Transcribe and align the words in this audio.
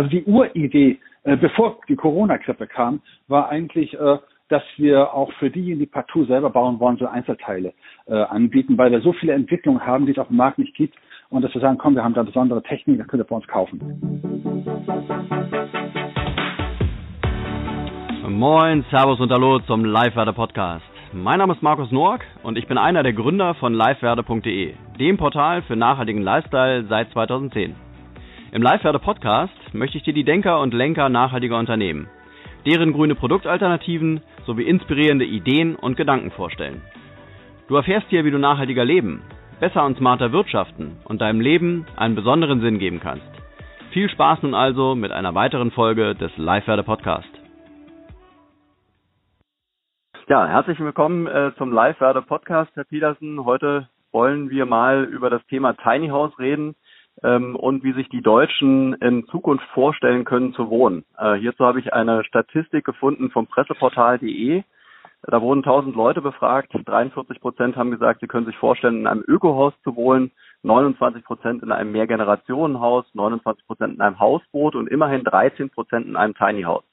also 0.00 0.08
die 0.08 0.24
Uridee, 0.24 0.98
äh, 1.24 1.36
bevor 1.36 1.78
die 1.86 1.94
Corona-Grippe 1.96 2.66
kam, 2.66 3.02
war 3.28 3.50
eigentlich, 3.50 3.92
äh, 3.92 4.16
dass 4.48 4.62
wir 4.78 5.12
auch 5.12 5.30
für 5.34 5.50
diejenigen, 5.50 5.80
die 5.80 5.86
partout 5.86 6.24
selber 6.24 6.48
bauen 6.48 6.80
wollen, 6.80 6.96
so 6.96 7.06
Einzelteile 7.06 7.74
äh, 8.06 8.14
anbieten, 8.14 8.78
weil 8.78 8.90
wir 8.90 9.02
so 9.02 9.12
viele 9.12 9.34
Entwicklungen 9.34 9.84
haben, 9.84 10.06
die 10.06 10.12
es 10.12 10.18
auf 10.18 10.28
dem 10.28 10.38
Markt 10.38 10.58
nicht 10.58 10.74
gibt. 10.74 10.96
Und 11.28 11.42
dass 11.42 11.52
wir 11.52 11.60
sagen, 11.60 11.76
komm, 11.76 11.94
wir 11.96 12.02
haben 12.02 12.14
da 12.14 12.22
besondere 12.22 12.62
Technik, 12.62 12.96
da 12.98 13.04
könnt 13.04 13.20
ihr 13.20 13.26
bei 13.26 13.36
uns 13.36 13.46
kaufen. 13.46 13.78
Moin, 18.26 18.84
Servus 18.90 19.20
und 19.20 19.30
Hallo 19.30 19.58
zum 19.60 19.84
Live-Werde 19.84 20.32
Podcast. 20.32 20.84
Mein 21.12 21.38
Name 21.38 21.52
ist 21.52 21.62
Markus 21.62 21.92
Noack 21.92 22.22
und 22.42 22.56
ich 22.56 22.66
bin 22.66 22.78
einer 22.78 23.02
der 23.02 23.12
Gründer 23.12 23.54
von 23.54 23.74
livewerde.de, 23.74 24.72
dem 24.98 25.16
Portal 25.18 25.60
für 25.62 25.76
nachhaltigen 25.76 26.22
Lifestyle 26.22 26.86
seit 26.88 27.10
2010. 27.10 27.89
Im 28.52 28.62
Live-Werde 28.62 28.98
Podcast 28.98 29.54
möchte 29.72 29.96
ich 29.96 30.02
dir 30.02 30.12
die 30.12 30.24
Denker 30.24 30.58
und 30.58 30.74
Lenker 30.74 31.08
nachhaltiger 31.08 31.56
Unternehmen, 31.56 32.08
deren 32.66 32.92
grüne 32.92 33.14
Produktalternativen 33.14 34.22
sowie 34.44 34.64
inspirierende 34.64 35.24
Ideen 35.24 35.76
und 35.76 35.96
Gedanken 35.96 36.32
vorstellen. 36.32 36.82
Du 37.68 37.76
erfährst 37.76 38.08
hier, 38.08 38.24
wie 38.24 38.32
du 38.32 38.38
nachhaltiger 38.38 38.84
leben, 38.84 39.22
besser 39.60 39.84
und 39.84 39.98
smarter 39.98 40.32
wirtschaften 40.32 40.96
und 41.04 41.20
deinem 41.20 41.40
Leben 41.40 41.86
einen 41.94 42.16
besonderen 42.16 42.60
Sinn 42.60 42.80
geben 42.80 42.98
kannst. 42.98 43.30
Viel 43.92 44.10
Spaß 44.10 44.42
nun 44.42 44.54
also 44.54 44.96
mit 44.96 45.12
einer 45.12 45.36
weiteren 45.36 45.70
Folge 45.70 46.16
des 46.16 46.36
Live-Werde 46.36 46.82
Podcast. 46.82 47.30
Ja, 50.26 50.48
herzlich 50.48 50.80
willkommen 50.80 51.28
äh, 51.28 51.52
zum 51.56 51.70
Live-Werde 51.70 52.22
Podcast, 52.22 52.72
Herr 52.74 52.84
Petersen. 52.84 53.44
Heute 53.44 53.88
wollen 54.10 54.50
wir 54.50 54.66
mal 54.66 55.04
über 55.04 55.30
das 55.30 55.46
Thema 55.46 55.74
Tiny 55.74 56.08
House 56.08 56.36
reden 56.40 56.74
ähm, 57.22 57.56
und 57.56 57.84
wie 57.84 57.92
sich 57.92 58.08
die 58.08 58.22
Deutschen 58.22 58.94
in 58.94 59.26
Zukunft 59.26 59.64
vorstellen 59.74 60.24
können 60.24 60.52
zu 60.54 60.70
wohnen. 60.70 61.04
Äh, 61.18 61.34
hierzu 61.34 61.64
habe 61.64 61.80
ich 61.80 61.92
eine 61.92 62.24
Statistik 62.24 62.84
gefunden 62.84 63.30
vom 63.30 63.46
Presseportal.de. 63.46 64.62
Da 65.22 65.42
wurden 65.42 65.60
1000 65.60 65.94
Leute 65.94 66.22
befragt. 66.22 66.72
43 66.72 67.40
Prozent 67.40 67.76
haben 67.76 67.90
gesagt, 67.90 68.20
sie 68.20 68.26
können 68.26 68.46
sich 68.46 68.56
vorstellen, 68.56 69.00
in 69.00 69.06
einem 69.06 69.24
Ökohaus 69.26 69.74
zu 69.84 69.94
wohnen. 69.94 70.30
29 70.62 71.24
Prozent 71.24 71.62
in 71.62 71.72
einem 71.72 71.92
Mehrgenerationenhaus, 71.92 73.06
29 73.14 73.66
Prozent 73.66 73.94
in 73.94 74.00
einem 74.00 74.18
Hausboot 74.18 74.74
und 74.74 74.88
immerhin 74.88 75.24
13 75.24 75.70
Prozent 75.70 76.06
in 76.06 76.16
einem 76.16 76.34
Tiny 76.34 76.62
House. 76.62 76.84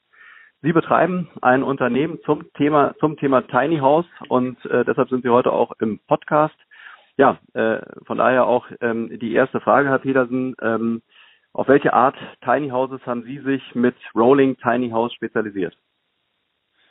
Sie 0.60 0.72
betreiben 0.72 1.28
ein 1.40 1.62
Unternehmen 1.62 2.18
zum 2.24 2.52
Thema 2.54 2.94
zum 2.98 3.16
Thema 3.16 3.42
Tiny 3.42 3.78
House 3.78 4.06
und 4.28 4.62
äh, 4.66 4.84
deshalb 4.84 5.08
sind 5.08 5.22
Sie 5.22 5.28
heute 5.28 5.52
auch 5.52 5.72
im 5.80 6.00
Podcast. 6.08 6.56
Ja, 7.18 7.38
äh, 7.52 7.80
von 8.06 8.18
daher 8.18 8.46
auch 8.46 8.66
ähm, 8.80 9.18
die 9.18 9.34
erste 9.34 9.60
Frage, 9.60 9.88
Herr 9.88 9.98
Petersen. 9.98 10.54
Ähm, 10.62 11.02
auf 11.52 11.66
welche 11.66 11.92
Art 11.92 12.16
Tiny 12.44 12.70
Houses 12.70 13.04
haben 13.06 13.24
Sie 13.24 13.40
sich 13.40 13.74
mit 13.74 13.96
Rolling 14.14 14.56
Tiny 14.58 14.90
House 14.90 15.12
spezialisiert? 15.14 15.76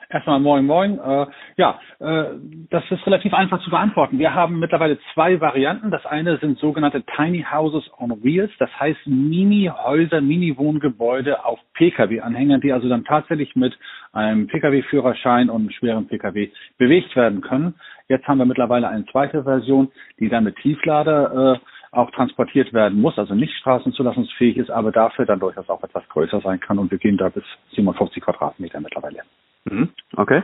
Erstmal 0.09 0.39
moin 0.39 0.65
moin. 0.65 0.99
Äh, 0.99 1.25
ja, 1.57 1.79
äh, 1.99 2.25
das 2.69 2.83
ist 2.89 3.05
relativ 3.05 3.33
einfach 3.33 3.61
zu 3.61 3.69
beantworten. 3.69 4.19
Wir 4.19 4.33
haben 4.33 4.59
mittlerweile 4.59 4.97
zwei 5.13 5.41
Varianten. 5.41 5.91
Das 5.91 6.05
eine 6.05 6.37
sind 6.37 6.59
sogenannte 6.59 7.03
Tiny 7.15 7.45
Houses 7.51 7.89
on 7.97 8.23
Wheels, 8.23 8.51
das 8.57 8.69
heißt 8.79 9.05
Mini-Häuser, 9.05 10.21
Mini-Wohngebäude 10.21 11.43
auf 11.43 11.59
Pkw-Anhängern, 11.73 12.61
die 12.61 12.71
also 12.71 12.87
dann 12.87 13.03
tatsächlich 13.03 13.55
mit 13.57 13.77
einem 14.13 14.47
Pkw-Führerschein 14.47 15.49
und 15.49 15.61
einem 15.61 15.71
schweren 15.71 16.07
Pkw 16.07 16.51
bewegt 16.77 17.13
werden 17.17 17.41
können. 17.41 17.75
Jetzt 18.07 18.27
haben 18.29 18.37
wir 18.37 18.45
mittlerweile 18.45 18.87
eine 18.87 19.05
zweite 19.07 19.43
Version, 19.43 19.91
die 20.19 20.29
dann 20.29 20.45
mit 20.45 20.55
Tieflader 20.57 21.55
äh, 21.55 21.59
auch 21.91 22.11
transportiert 22.11 22.71
werden 22.73 23.01
muss, 23.01 23.17
also 23.17 23.33
nicht 23.33 23.53
straßenzulassungsfähig 23.57 24.55
ist, 24.57 24.69
aber 24.69 24.91
dafür 24.91 25.25
dann 25.25 25.39
durchaus 25.39 25.67
auch 25.69 25.83
etwas 25.83 26.07
größer 26.09 26.39
sein 26.41 26.59
kann 26.61 26.79
und 26.79 26.91
wir 26.91 26.97
gehen 26.97 27.17
da 27.17 27.27
bis 27.27 27.43
57 27.75 28.23
Quadratmeter 28.23 28.79
mittlerweile. 28.79 29.23
Mhm, 29.69 29.89
okay. 30.15 30.43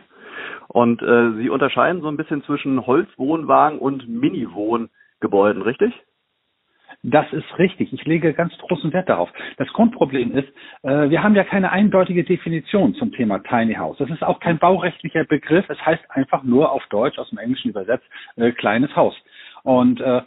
Und 0.68 1.02
äh, 1.02 1.34
Sie 1.38 1.50
unterscheiden 1.50 2.02
so 2.02 2.08
ein 2.08 2.18
bisschen 2.18 2.44
zwischen 2.44 2.86
Holzwohnwagen 2.86 3.80
und 3.80 4.08
Mini-Wohngebäuden, 4.08 5.62
richtig? 5.62 5.94
Das 7.02 7.32
ist 7.34 7.58
richtig. 7.60 7.92
Ich 7.92 8.06
lege 8.06 8.34
ganz 8.34 8.58
großen 8.58 8.94
Wert 8.94 9.10
darauf. 9.10 9.30
Das 9.58 9.68
Grundproblem 9.74 10.32
ist, 10.38 10.48
äh, 10.84 11.10
wir 11.10 11.22
haben 11.22 11.36
ja 11.36 11.44
keine 11.44 11.72
eindeutige 11.72 12.24
Definition 12.24 12.96
zum 12.96 13.12
Thema 13.12 13.40
Tiny 13.40 13.76
House. 13.76 13.98
Das 13.98 14.10
ist 14.10 14.24
auch 14.24 14.40
kein 14.40 14.58
baurechtlicher 14.58 15.26
Begriff. 15.26 15.66
Es 15.70 15.86
heißt 15.86 16.04
einfach 16.10 16.44
nur 16.44 16.72
auf 16.72 16.86
Deutsch, 16.88 17.18
aus 17.20 17.30
dem 17.30 17.40
Englischen 17.40 17.70
übersetzt, 17.70 18.06
äh, 18.38 18.52
kleines 18.52 18.96
Haus. 18.96 19.16
Und 19.64 20.00
äh, 20.00 20.22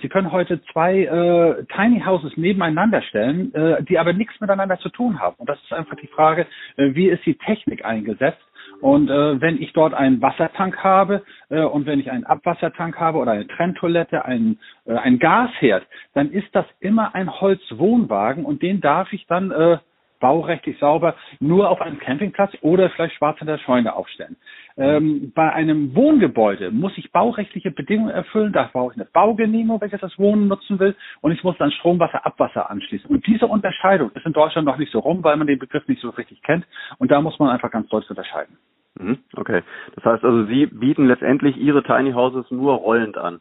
Sie 0.00 0.08
können 0.08 0.32
heute 0.32 0.62
zwei 0.72 1.04
äh, 1.04 1.64
Tiny 1.74 2.00
Houses 2.00 2.36
nebeneinander 2.36 3.02
stellen, 3.02 3.54
äh, 3.54 3.82
die 3.84 3.98
aber 3.98 4.12
nichts 4.12 4.40
miteinander 4.40 4.78
zu 4.78 4.88
tun 4.88 5.20
haben. 5.20 5.36
Und 5.38 5.48
das 5.48 5.60
ist 5.62 5.72
einfach 5.72 5.96
die 5.96 6.06
Frage, 6.08 6.46
äh, 6.76 6.94
wie 6.94 7.08
ist 7.08 7.24
die 7.26 7.36
Technik 7.36 7.84
eingesetzt? 7.84 8.42
Und 8.80 9.10
äh, 9.10 9.40
wenn 9.40 9.62
ich 9.62 9.72
dort 9.72 9.94
einen 9.94 10.20
Wassertank 10.20 10.82
habe 10.82 11.22
äh, 11.50 11.62
und 11.62 11.86
wenn 11.86 12.00
ich 12.00 12.10
einen 12.10 12.24
Abwassertank 12.24 12.98
habe 12.98 13.18
oder 13.18 13.32
eine 13.32 13.46
Trenntoilette, 13.46 14.24
einen, 14.24 14.58
äh, 14.86 14.94
einen 14.94 15.18
Gasherd, 15.18 15.86
dann 16.14 16.32
ist 16.32 16.48
das 16.52 16.66
immer 16.80 17.14
ein 17.14 17.30
Holzwohnwagen 17.40 18.44
und 18.44 18.62
den 18.62 18.80
darf 18.80 19.12
ich 19.12 19.26
dann 19.26 19.52
äh, 19.52 19.78
baurechtlich 20.22 20.78
sauber 20.78 21.16
nur 21.40 21.68
auf 21.68 21.82
einem 21.82 21.98
Campingplatz 21.98 22.52
oder 22.62 22.88
vielleicht 22.90 23.16
schwarz 23.16 23.38
in 23.40 23.48
der 23.48 23.58
Scheune 23.58 23.94
aufstellen. 23.94 24.36
Ähm, 24.78 25.32
bei 25.34 25.52
einem 25.52 25.94
Wohngebäude 25.94 26.70
muss 26.70 26.96
ich 26.96 27.10
baurechtliche 27.12 27.72
Bedingungen 27.72 28.14
erfüllen. 28.14 28.52
Da 28.52 28.70
brauche 28.72 28.92
ich 28.92 28.96
eine 28.96 29.08
Baugenehmigung, 29.12 29.80
wenn 29.80 29.92
ich 29.92 30.00
das 30.00 30.18
Wohnen 30.18 30.48
nutzen 30.48 30.78
will. 30.78 30.94
Und 31.20 31.32
ich 31.32 31.44
muss 31.44 31.58
dann 31.58 31.72
Strom, 31.72 31.98
Wasser, 31.98 32.24
Abwasser 32.24 32.70
anschließen. 32.70 33.10
Und 33.10 33.26
diese 33.26 33.46
Unterscheidung 33.46 34.12
ist 34.12 34.24
in 34.24 34.32
Deutschland 34.32 34.66
noch 34.66 34.78
nicht 34.78 34.92
so 34.92 35.00
rum, 35.00 35.22
weil 35.24 35.36
man 35.36 35.48
den 35.48 35.58
Begriff 35.58 35.86
nicht 35.88 36.00
so 36.00 36.10
richtig 36.10 36.40
kennt. 36.42 36.64
Und 36.98 37.10
da 37.10 37.20
muss 37.20 37.38
man 37.38 37.50
einfach 37.50 37.70
ganz 37.70 37.88
deutlich 37.88 38.10
unterscheiden. 38.10 38.56
Mhm, 38.98 39.18
okay. 39.36 39.62
Das 39.96 40.04
heißt 40.04 40.24
also, 40.24 40.46
Sie 40.46 40.66
bieten 40.66 41.06
letztendlich 41.06 41.56
Ihre 41.56 41.82
Tiny 41.82 42.12
Houses 42.12 42.50
nur 42.50 42.74
rollend 42.74 43.18
an. 43.18 43.40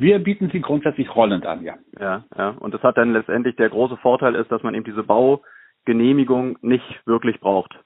Wir 0.00 0.18
bieten 0.18 0.48
sie 0.50 0.60
grundsätzlich 0.60 1.14
rollend 1.14 1.44
an, 1.44 1.62
ja. 1.62 1.74
Ja, 2.00 2.24
ja. 2.36 2.48
Und 2.58 2.72
das 2.72 2.82
hat 2.82 2.96
dann 2.96 3.12
letztendlich 3.12 3.54
der 3.56 3.68
große 3.68 3.98
Vorteil 3.98 4.34
ist, 4.34 4.50
dass 4.50 4.62
man 4.62 4.74
eben 4.74 4.84
diese 4.84 5.02
Baugenehmigung 5.02 6.56
nicht 6.62 7.06
wirklich 7.06 7.38
braucht. 7.38 7.78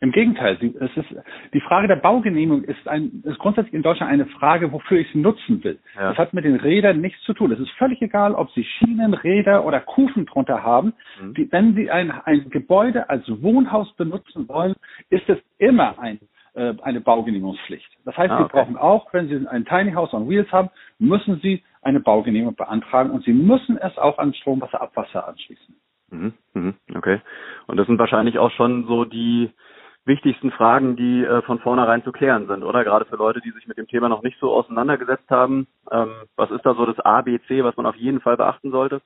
Im 0.00 0.12
Gegenteil, 0.12 0.58
es 0.60 0.96
ist, 0.96 1.14
die 1.54 1.60
Frage 1.60 1.88
der 1.88 1.96
Baugenehmigung 1.96 2.64
ist, 2.64 2.86
ein, 2.86 3.22
ist 3.24 3.38
grundsätzlich 3.38 3.72
in 3.72 3.82
Deutschland 3.82 4.12
eine 4.12 4.26
Frage, 4.26 4.72
wofür 4.72 4.98
ich 4.98 5.06
sie 5.12 5.20
nutzen 5.20 5.64
will. 5.64 5.78
Ja. 5.94 6.10
Das 6.10 6.18
hat 6.18 6.34
mit 6.34 6.44
den 6.44 6.56
Rädern 6.56 7.00
nichts 7.00 7.22
zu 7.22 7.32
tun. 7.32 7.50
Es 7.52 7.60
ist 7.60 7.70
völlig 7.78 8.02
egal, 8.02 8.34
ob 8.34 8.50
Sie 8.50 8.64
Schienen, 8.64 9.14
Räder 9.14 9.64
oder 9.64 9.80
Kufen 9.80 10.26
drunter 10.26 10.62
haben. 10.62 10.92
Mhm. 11.22 11.34
Die, 11.34 11.52
wenn 11.52 11.74
Sie 11.76 11.90
ein, 11.90 12.10
ein 12.10 12.50
Gebäude 12.50 13.08
als 13.08 13.24
Wohnhaus 13.40 13.94
benutzen 13.94 14.48
wollen, 14.48 14.74
ist 15.08 15.28
es 15.28 15.38
immer 15.58 15.98
ein 15.98 16.18
äh, 16.54 16.74
eine 16.82 17.00
Baugenehmigungspflicht. 17.00 17.88
Das 18.04 18.16
heißt, 18.16 18.30
ah, 18.30 18.40
okay. 18.40 18.44
Sie 18.44 18.52
brauchen 18.52 18.76
auch, 18.76 19.12
wenn 19.12 19.28
Sie 19.28 19.46
ein 19.48 19.64
Tiny 19.64 19.92
House 19.92 20.12
on 20.12 20.28
Wheels 20.28 20.50
haben, 20.52 20.70
müssen 20.98 21.40
Sie 21.42 21.62
eine 21.82 22.00
Baugenehmigung 22.00 22.54
beantragen 22.54 23.10
und 23.10 23.24
Sie 23.24 23.32
müssen 23.32 23.76
es 23.78 23.96
auch 23.98 24.18
an 24.18 24.34
Strom, 24.34 24.60
Wasser, 24.60 24.80
Abwasser 24.80 25.26
anschließen. 25.26 25.74
Mhm, 26.10 26.34
mhm, 26.54 26.74
okay. 26.94 27.20
Und 27.66 27.76
das 27.78 27.86
sind 27.86 27.98
wahrscheinlich 27.98 28.38
auch 28.38 28.50
schon 28.50 28.86
so 28.86 29.04
die 29.04 29.50
wichtigsten 30.04 30.50
Fragen, 30.50 30.96
die 30.96 31.24
äh, 31.24 31.42
von 31.42 31.58
vornherein 31.60 32.02
zu 32.04 32.12
klären 32.12 32.46
sind, 32.48 32.64
oder? 32.64 32.84
Gerade 32.84 33.04
für 33.04 33.16
Leute, 33.16 33.40
die 33.40 33.52
sich 33.52 33.66
mit 33.66 33.78
dem 33.78 33.86
Thema 33.86 34.08
noch 34.08 34.22
nicht 34.22 34.38
so 34.40 34.52
auseinandergesetzt 34.52 35.30
haben. 35.30 35.66
Ähm, 35.90 36.10
was 36.36 36.50
ist 36.50 36.66
da 36.66 36.74
so 36.74 36.84
das 36.86 36.98
A, 37.00 37.22
B, 37.22 37.38
C, 37.46 37.64
was 37.64 37.76
man 37.76 37.86
auf 37.86 37.96
jeden 37.96 38.20
Fall 38.20 38.36
beachten 38.36 38.70
sollte? 38.70 39.00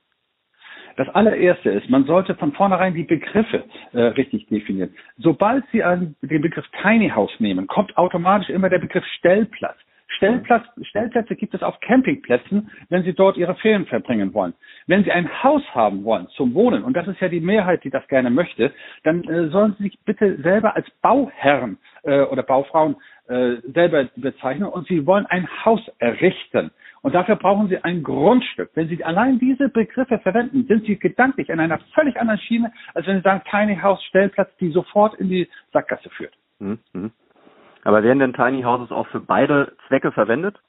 Das 0.97 1.07
allererste 1.09 1.69
ist, 1.69 1.89
man 1.89 2.05
sollte 2.05 2.35
von 2.35 2.51
vornherein 2.53 2.95
die 2.95 3.03
Begriffe 3.03 3.63
äh, 3.93 4.01
richtig 4.01 4.47
definieren. 4.47 4.89
Sobald 5.17 5.63
Sie 5.71 5.83
einen, 5.83 6.15
den 6.21 6.41
Begriff 6.41 6.65
Tiny 6.81 7.09
House 7.09 7.39
nehmen, 7.39 7.67
kommt 7.67 7.95
automatisch 7.97 8.49
immer 8.49 8.69
der 8.69 8.79
Begriff 8.79 9.05
Stellplatz. 9.17 9.77
Stellplatz, 10.07 10.65
Stellplätze 10.81 11.35
gibt 11.35 11.53
es 11.53 11.61
auf 11.61 11.79
Campingplätzen, 11.81 12.71
wenn 12.89 13.03
Sie 13.03 13.13
dort 13.13 13.37
Ihre 13.37 13.55
Ferien 13.55 13.85
verbringen 13.85 14.33
wollen. 14.33 14.53
Wenn 14.87 15.03
Sie 15.03 15.11
ein 15.11 15.43
Haus 15.43 15.61
haben 15.75 16.03
wollen 16.03 16.27
zum 16.29 16.55
Wohnen, 16.55 16.83
und 16.83 16.95
das 16.95 17.07
ist 17.07 17.19
ja 17.19 17.27
die 17.27 17.41
Mehrheit, 17.41 17.83
die 17.83 17.91
das 17.91 18.07
gerne 18.07 18.31
möchte, 18.31 18.73
dann 19.03 19.23
äh, 19.25 19.49
sollen 19.49 19.75
Sie 19.77 19.83
sich 19.83 19.99
bitte 20.05 20.41
selber 20.41 20.75
als 20.75 20.89
Bauherren 21.01 21.77
äh, 22.03 22.21
oder 22.21 22.41
Baufrauen 22.41 22.95
äh, 23.27 23.57
selber 23.73 24.05
bezeichnen 24.15 24.67
und 24.67 24.87
Sie 24.87 25.05
wollen 25.05 25.25
ein 25.25 25.47
Haus 25.65 25.81
errichten. 25.99 26.71
Und 27.01 27.13
dafür 27.13 27.35
brauchen 27.35 27.67
Sie 27.69 27.77
ein 27.77 28.03
Grundstück. 28.03 28.71
Wenn 28.73 28.87
Sie 28.87 29.03
allein 29.03 29.39
diese 29.39 29.69
Begriffe 29.69 30.19
verwenden, 30.19 30.65
sind 30.67 30.85
Sie 30.85 30.97
gedanklich 30.97 31.49
in 31.49 31.59
einer 31.59 31.79
völlig 31.93 32.19
anderen 32.19 32.39
Schiene, 32.39 32.71
als 32.93 33.07
wenn 33.07 33.17
Sie 33.17 33.23
sagen 33.23 33.41
Tiny 33.49 33.77
House 33.77 34.03
Stellplatz, 34.05 34.49
die 34.59 34.71
sofort 34.71 35.15
in 35.15 35.29
die 35.29 35.47
Sackgasse 35.73 36.09
führt. 36.09 36.33
Mhm. 36.59 37.11
Aber 37.83 38.03
werden 38.03 38.19
denn 38.19 38.33
Tiny 38.33 38.63
Houses 38.63 38.91
auch 38.91 39.07
für 39.07 39.19
beide 39.19 39.73
Zwecke 39.87 40.11
verwendet? 40.11 40.59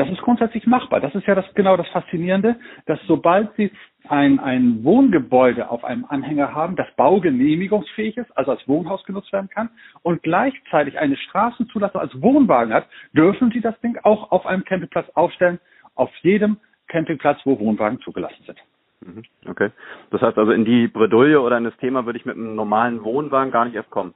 Das 0.00 0.08
ist 0.08 0.22
grundsätzlich 0.22 0.66
machbar. 0.66 0.98
Das 1.00 1.14
ist 1.14 1.26
ja 1.26 1.34
das, 1.34 1.44
genau 1.52 1.76
das 1.76 1.86
Faszinierende, 1.88 2.56
dass 2.86 2.98
sobald 3.06 3.54
Sie 3.56 3.70
ein, 4.08 4.40
ein 4.40 4.82
Wohngebäude 4.82 5.68
auf 5.68 5.84
einem 5.84 6.06
Anhänger 6.08 6.54
haben, 6.54 6.74
das 6.74 6.86
baugenehmigungsfähig 6.96 8.16
ist, 8.16 8.34
also 8.34 8.52
als 8.52 8.66
Wohnhaus 8.66 9.04
genutzt 9.04 9.30
werden 9.30 9.50
kann 9.50 9.68
und 10.00 10.22
gleichzeitig 10.22 10.98
eine 10.98 11.18
Straßenzulassung 11.18 12.00
als 12.00 12.22
Wohnwagen 12.22 12.72
hat, 12.72 12.86
dürfen 13.12 13.50
Sie 13.50 13.60
das 13.60 13.78
Ding 13.80 13.98
auch 14.02 14.32
auf 14.32 14.46
einem 14.46 14.64
Campingplatz 14.64 15.06
aufstellen, 15.10 15.60
auf 15.96 16.10
jedem 16.22 16.56
Campingplatz, 16.88 17.40
wo 17.44 17.58
Wohnwagen 17.58 18.00
zugelassen 18.00 18.42
sind. 18.46 18.58
Mhm. 19.00 19.22
Okay. 19.50 19.70
Das 20.12 20.22
heißt 20.22 20.38
also, 20.38 20.52
in 20.52 20.64
die 20.64 20.88
Bredouille 20.88 21.42
oder 21.42 21.58
in 21.58 21.64
das 21.64 21.76
Thema 21.76 22.06
würde 22.06 22.18
ich 22.18 22.24
mit 22.24 22.36
einem 22.36 22.54
normalen 22.54 23.04
Wohnwagen 23.04 23.52
gar 23.52 23.66
nicht 23.66 23.74
erst 23.74 23.90
kommen. 23.90 24.14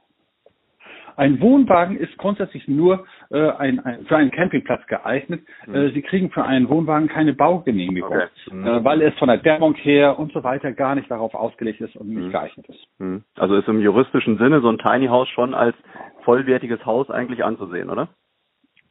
Ein 1.17 1.39
Wohnwagen 1.39 1.97
ist 1.97 2.17
grundsätzlich 2.17 2.67
nur 2.67 3.05
äh, 3.31 3.49
ein, 3.51 3.79
ein, 3.79 4.05
für 4.05 4.17
einen 4.17 4.31
Campingplatz 4.31 4.85
geeignet. 4.87 5.41
Mhm. 5.65 5.75
Äh, 5.75 5.91
Sie 5.91 6.01
kriegen 6.01 6.29
für 6.31 6.43
einen 6.43 6.69
Wohnwagen 6.69 7.07
keine 7.07 7.33
Baugenehmigung, 7.33 8.11
okay. 8.11 8.27
mhm. 8.51 8.67
äh, 8.67 8.83
weil 8.83 9.01
es 9.01 9.17
von 9.17 9.27
der 9.27 9.37
Dämmung 9.37 9.75
her 9.75 10.19
und 10.19 10.31
so 10.33 10.43
weiter 10.43 10.71
gar 10.73 10.95
nicht 10.95 11.09
darauf 11.09 11.33
ausgelegt 11.33 11.81
ist 11.81 11.95
und 11.95 12.09
nicht 12.09 12.27
mhm. 12.27 12.31
geeignet 12.31 12.67
ist. 12.67 12.87
Mhm. 12.99 13.23
Also 13.35 13.55
ist 13.55 13.67
im 13.67 13.81
juristischen 13.81 14.37
Sinne 14.37 14.61
so 14.61 14.69
ein 14.69 14.77
Tiny 14.77 15.07
House 15.07 15.29
schon 15.29 15.53
als 15.53 15.75
vollwertiges 16.23 16.85
Haus 16.85 17.09
eigentlich 17.09 17.43
anzusehen, 17.43 17.89
oder? 17.89 18.09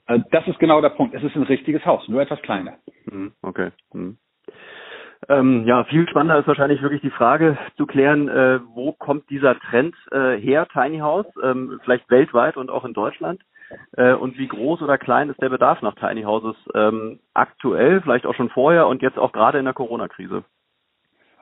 Äh, 0.07 0.21
das 0.31 0.47
ist 0.49 0.59
genau 0.59 0.81
der 0.81 0.91
Punkt. 0.91 1.15
Es 1.15 1.23
ist 1.23 1.37
ein 1.37 1.43
richtiges 1.43 1.85
Haus, 1.85 2.09
nur 2.09 2.23
etwas 2.23 2.41
kleiner. 2.43 2.75
Mhm. 3.11 3.33
Okay. 3.43 3.71
Ähm, 5.29 5.65
ja, 5.67 5.85
viel 5.85 6.09
spannender 6.09 6.39
ist 6.39 6.47
wahrscheinlich 6.47 6.83
wirklich 6.83 7.01
die 7.01 7.11
Frage 7.11 7.57
zu 7.77 7.87
klären, 7.87 8.29
äh, 8.29 8.61
wo 8.75 8.93
kommt 8.93 9.31
dieser 9.31 9.59
Trend 9.59 9.95
äh, 10.11 10.37
her, 10.37 10.67
Tiny 10.73 10.99
House, 10.99 11.27
ähm, 11.43 11.81
vielleicht 11.85 12.11
weltweit 12.11 12.57
und 12.57 12.71
auch 12.71 12.85
in 12.85 12.95
Deutschland? 12.95 13.41
Äh, 13.97 14.15
und 14.15 14.39
wie 14.39 14.49
groß 14.49 14.83
oder 14.83 14.99
klein 14.99 15.31
ist 15.31 15.41
der 15.41 15.49
Bedarf 15.49 15.83
nach 15.83 15.95
Tiny 15.95 16.23
Houses 16.23 16.57
ähm, 16.75 17.21
aktuell, 17.33 18.01
vielleicht 18.03 18.27
auch 18.27 18.35
schon 18.35 18.51
vorher 18.51 18.87
und 18.87 19.03
jetzt 19.03 19.19
auch 19.19 19.33
gerade 19.33 19.59
in 19.59 19.65
der 19.65 19.75
Corona-Krise? 19.75 20.45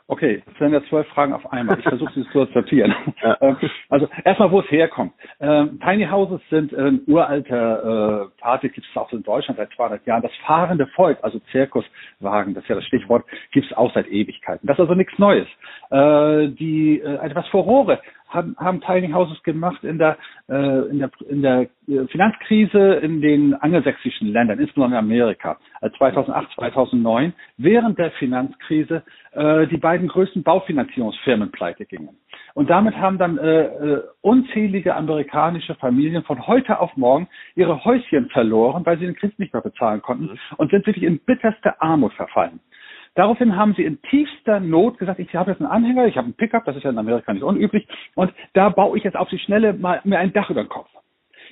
Okay, 0.09 0.43
das 0.45 0.59
sind 0.59 0.73
ja 0.73 0.83
zwölf 0.89 1.07
Fragen 1.09 1.33
auf 1.33 1.51
einmal. 1.53 1.79
Ich 1.79 1.85
versuche 1.85 2.13
sie 2.15 2.29
zu 2.31 2.45
sortieren. 2.47 2.95
Ja. 3.23 3.37
Ähm, 3.43 3.57
also 3.89 4.09
erstmal, 4.25 4.51
wo 4.51 4.61
es 4.61 4.71
herkommt. 4.71 5.13
Ähm, 5.41 5.81
Tiny 5.81 6.07
Houses 6.07 6.41
sind 6.51 6.73
ein 6.75 7.01
uralter 7.07 8.25
äh, 8.25 8.41
Party, 8.41 8.69
gibt 8.69 8.87
es 8.87 8.97
auch 8.97 9.13
in 9.13 9.23
Deutschland 9.23 9.59
seit 9.59 9.73
200 9.73 10.07
Jahren. 10.07 10.23
Das 10.23 10.33
fahrende 10.47 10.87
Volk, 10.89 11.19
also 11.23 11.39
Zirkuswagen, 11.51 12.55
das 12.55 12.65
ist 12.65 12.69
ja 12.69 12.77
das 12.77 12.85
Stichwort, 12.85 13.25
gibt 13.53 13.67
es 13.67 13.77
auch 13.77 13.93
seit 13.95 14.07
Ewigkeiten. 14.09 14.67
Das 14.67 14.77
ist 14.77 14.81
also 14.81 14.95
nichts 14.95 15.19
Neues. 15.19 15.47
Äh, 15.91 16.49
die 16.49 17.01
äh, 17.01 17.17
etwas 17.25 17.47
Furore 17.49 18.01
haben, 18.33 18.57
haben 18.59 18.81
Tiny 18.81 19.11
Houses 19.11 19.43
gemacht 19.43 19.83
in 19.85 19.99
der, 19.99 20.17
äh, 20.49 20.89
in 20.91 20.99
der, 20.99 21.11
in 21.29 21.43
der 21.43 21.69
äh, 21.89 22.07
Finanzkrise 22.09 22.95
in 22.95 23.21
den 23.21 23.55
angelsächsischen 23.55 24.29
Ländern, 24.33 24.59
insbesondere 24.59 25.01
in 25.01 25.05
Amerika, 25.07 25.59
2008, 25.99 26.51
äh, 26.51 26.55
2009, 26.55 27.33
während 27.59 27.99
der 27.99 28.11
Finanzkrise 28.13 29.03
äh, 29.33 29.67
die 29.67 29.79
beiden 29.79 30.09
größten 30.09 30.43
Baufinanzierungsfirmen 30.43 31.51
pleite 31.51 31.85
gingen. 31.85 32.17
Und 32.55 32.69
damit 32.69 32.97
haben 32.97 33.19
dann 33.19 33.39
äh, 33.39 33.63
äh, 33.65 34.03
unzählige 34.21 34.95
amerikanische 34.95 35.75
Familien 35.77 36.23
von 36.25 36.47
heute 36.47 36.81
auf 36.81 36.97
morgen 36.97 37.29
ihre 37.55 37.85
Häuschen 37.85 38.29
verloren, 38.29 38.85
weil 38.85 38.99
sie 38.99 39.07
den 39.07 39.15
Kredit 39.15 39.39
nicht 39.39 39.55
mehr 39.55 39.63
bezahlen 39.63 40.03
konnten 40.03 40.25
mhm. 40.25 40.39
und 40.59 40.71
sind 40.71 40.87
wirklich 40.87 41.05
in 41.05 41.19
bitterste 41.19 41.81
Armut 41.81 42.13
verfallen. 42.15 42.61
Daraufhin 43.15 43.57
haben 43.57 43.75
sie 43.75 43.85
in 43.85 44.01
tiefster 44.03 44.59
Not 44.61 44.99
gesagt, 44.99 45.19
ich 45.19 45.35
habe 45.35 45.51
jetzt 45.51 45.61
einen 45.61 45.71
Anhänger, 45.71 46.07
ich 46.07 46.17
habe 46.17 46.27
einen 46.27 46.35
Pickup, 46.35 46.65
das 46.65 46.77
ist 46.77 46.83
ja 46.83 46.91
in 46.91 46.99
Amerika 46.99 47.33
nicht 47.33 47.43
unüblich, 47.43 47.87
und 48.15 48.33
da 48.55 48.71
baue 48.71 48.97
ich 48.97 49.05
jetzt 49.05 49.17
auf 49.17 49.29
die 49.29 49.39
Schnelle 49.39 49.75
mal 49.75 50.01
mir 50.05 50.19
ein 50.19 50.33
Dach 50.33 50.49
über 50.49 50.63
den 50.63 50.71
Kopf. 50.71 50.89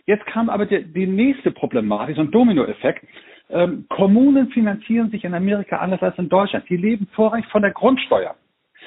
Jetzt 0.06 0.24
kam 0.26 0.48
aber 0.48 0.64
die, 0.64 0.84
die 0.84 1.06
nächste 1.06 1.50
Problematik, 1.50 2.16
so 2.16 2.22
ein 2.22 2.30
Dominoeffekt. 2.30 3.04
Ähm, 3.50 3.84
Kommunen 3.88 4.48
finanzieren 4.50 5.10
sich 5.10 5.24
in 5.24 5.34
Amerika 5.34 5.78
anders 5.78 6.02
als 6.02 6.16
in 6.18 6.28
Deutschland. 6.28 6.68
Die 6.68 6.76
leben 6.76 7.06
vorrangig 7.12 7.46
von 7.46 7.62
der 7.62 7.72
Grundsteuer. 7.72 8.34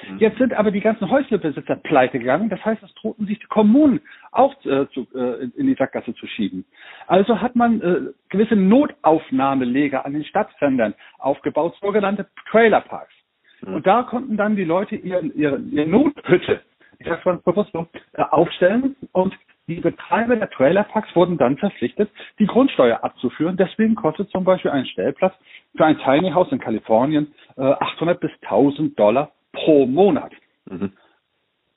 Mhm. 0.09 0.17
Jetzt 0.19 0.37
sind 0.37 0.53
aber 0.53 0.71
die 0.71 0.81
ganzen 0.81 1.09
Häuslebesitzer 1.09 1.75
pleite 1.77 2.19
gegangen. 2.19 2.49
Das 2.49 2.63
heißt, 2.63 2.81
es 2.83 2.93
drohten 2.95 3.25
sich 3.25 3.39
die 3.39 3.47
Kommunen 3.47 4.01
auch 4.31 4.53
äh, 4.65 4.87
zu, 4.89 5.07
äh, 5.15 5.49
in 5.55 5.67
die 5.67 5.75
Sackgasse 5.75 6.13
zu 6.15 6.27
schieben. 6.27 6.65
Also 7.07 7.41
hat 7.41 7.55
man 7.55 7.81
äh, 7.81 7.99
gewisse 8.29 8.55
Notaufnahmeleger 8.55 10.05
an 10.05 10.13
den 10.13 10.25
Stadträndern 10.25 10.93
aufgebaut, 11.17 11.75
sogenannte 11.81 12.27
Trailerparks. 12.49 13.13
Mhm. 13.61 13.75
Und 13.75 13.87
da 13.87 14.03
konnten 14.03 14.37
dann 14.37 14.55
die 14.55 14.65
Leute 14.65 14.95
ihre, 14.95 15.25
ihre, 15.27 15.57
ihre 15.57 15.87
Nothütte, 15.87 16.61
ich 16.99 17.07
sage 17.07 17.21
mal 17.25 17.39
bewusst 17.43 17.71
so, 17.73 17.87
äh, 18.13 18.21
aufstellen 18.21 18.95
und 19.11 19.33
die 19.67 19.79
Betreiber 19.79 20.35
der 20.35 20.49
Trailerparks 20.49 21.15
wurden 21.15 21.37
dann 21.37 21.57
verpflichtet, 21.57 22.09
die 22.37 22.45
Grundsteuer 22.45 23.01
abzuführen. 23.01 23.55
Deswegen 23.55 23.95
kostet 23.95 24.29
zum 24.29 24.43
Beispiel 24.43 24.71
ein 24.71 24.85
Stellplatz 24.85 25.33
für 25.75 25.85
ein 25.85 25.97
Tiny 25.99 26.31
House 26.31 26.51
in 26.51 26.59
Kalifornien 26.59 27.33
äh, 27.55 27.61
800 27.61 28.19
bis 28.19 28.31
1000 28.41 28.99
Dollar 28.99 29.31
pro 29.53 29.85
Monat. 29.85 30.33
Mhm. 30.65 30.91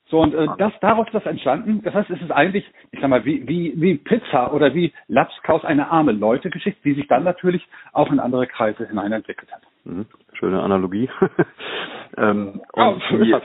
So, 0.09 0.21
und 0.21 0.33
äh, 0.33 0.47
das, 0.57 0.71
daraus 0.79 1.05
ist 1.07 1.15
das 1.15 1.25
entstanden. 1.25 1.81
Das 1.83 1.93
heißt, 1.93 2.09
es 2.09 2.21
ist 2.21 2.31
eigentlich, 2.31 2.65
ich 2.91 3.01
sag 3.01 3.09
mal, 3.09 3.25
wie, 3.25 3.45
wie, 3.47 3.73
wie 3.75 3.95
Pizza 3.95 4.53
oder 4.53 4.73
wie 4.73 4.93
Lapskaus 5.07 5.65
eine 5.65 5.89
arme 5.89 6.13
Leute-Geschichte, 6.13 6.79
die 6.83 6.93
sich 6.93 7.07
dann 7.07 7.25
natürlich 7.25 7.67
auch 7.91 8.09
in 8.09 8.19
andere 8.19 8.47
Kreise 8.47 8.87
hinein 8.87 9.11
entwickelt 9.11 9.51
hat. 9.51 9.63
Mhm. 9.83 10.05
Schöne 10.33 10.61
Analogie. 10.61 11.09
ähm, 12.17 12.61
ja, 12.75 12.95
die, 13.11 13.35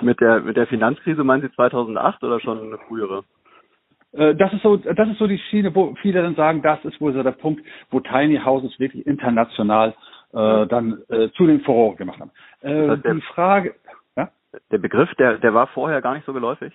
mit 0.00 0.20
der 0.20 0.40
mit 0.40 0.56
der 0.56 0.66
Finanzkrise 0.66 1.22
meinen 1.22 1.42
Sie 1.42 1.52
2008 1.52 2.22
oder 2.24 2.40
schon 2.40 2.60
eine 2.60 2.78
frühere? 2.88 3.24
Äh, 4.12 4.34
das 4.36 4.52
ist 4.54 4.62
so, 4.62 4.76
das 4.76 5.08
ist 5.08 5.18
so 5.18 5.26
die 5.26 5.38
Schiene, 5.38 5.74
wo 5.74 5.94
viele 6.00 6.22
dann 6.22 6.34
sagen, 6.34 6.62
das 6.62 6.82
ist 6.84 7.00
wohl 7.00 7.12
so 7.12 7.22
der 7.22 7.32
Punkt, 7.32 7.62
wo 7.90 8.00
Tiny 8.00 8.38
Houses 8.38 8.78
wirklich 8.78 9.06
international 9.06 9.94
äh, 10.34 10.66
dann 10.66 11.02
äh, 11.08 11.30
zu 11.30 11.46
den 11.46 11.60
Furoren 11.60 11.96
gemacht 11.96 12.20
haben. 12.20 12.30
Äh, 12.60 12.86
das 12.86 12.90
heißt, 12.90 13.04
die 13.04 13.20
Frage, 13.34 13.74
ja? 14.16 14.30
Der 14.70 14.78
Begriff, 14.78 15.12
der, 15.14 15.38
der 15.38 15.54
war 15.54 15.68
vorher 15.68 16.02
gar 16.02 16.14
nicht 16.14 16.26
so 16.26 16.32
geläufig? 16.32 16.72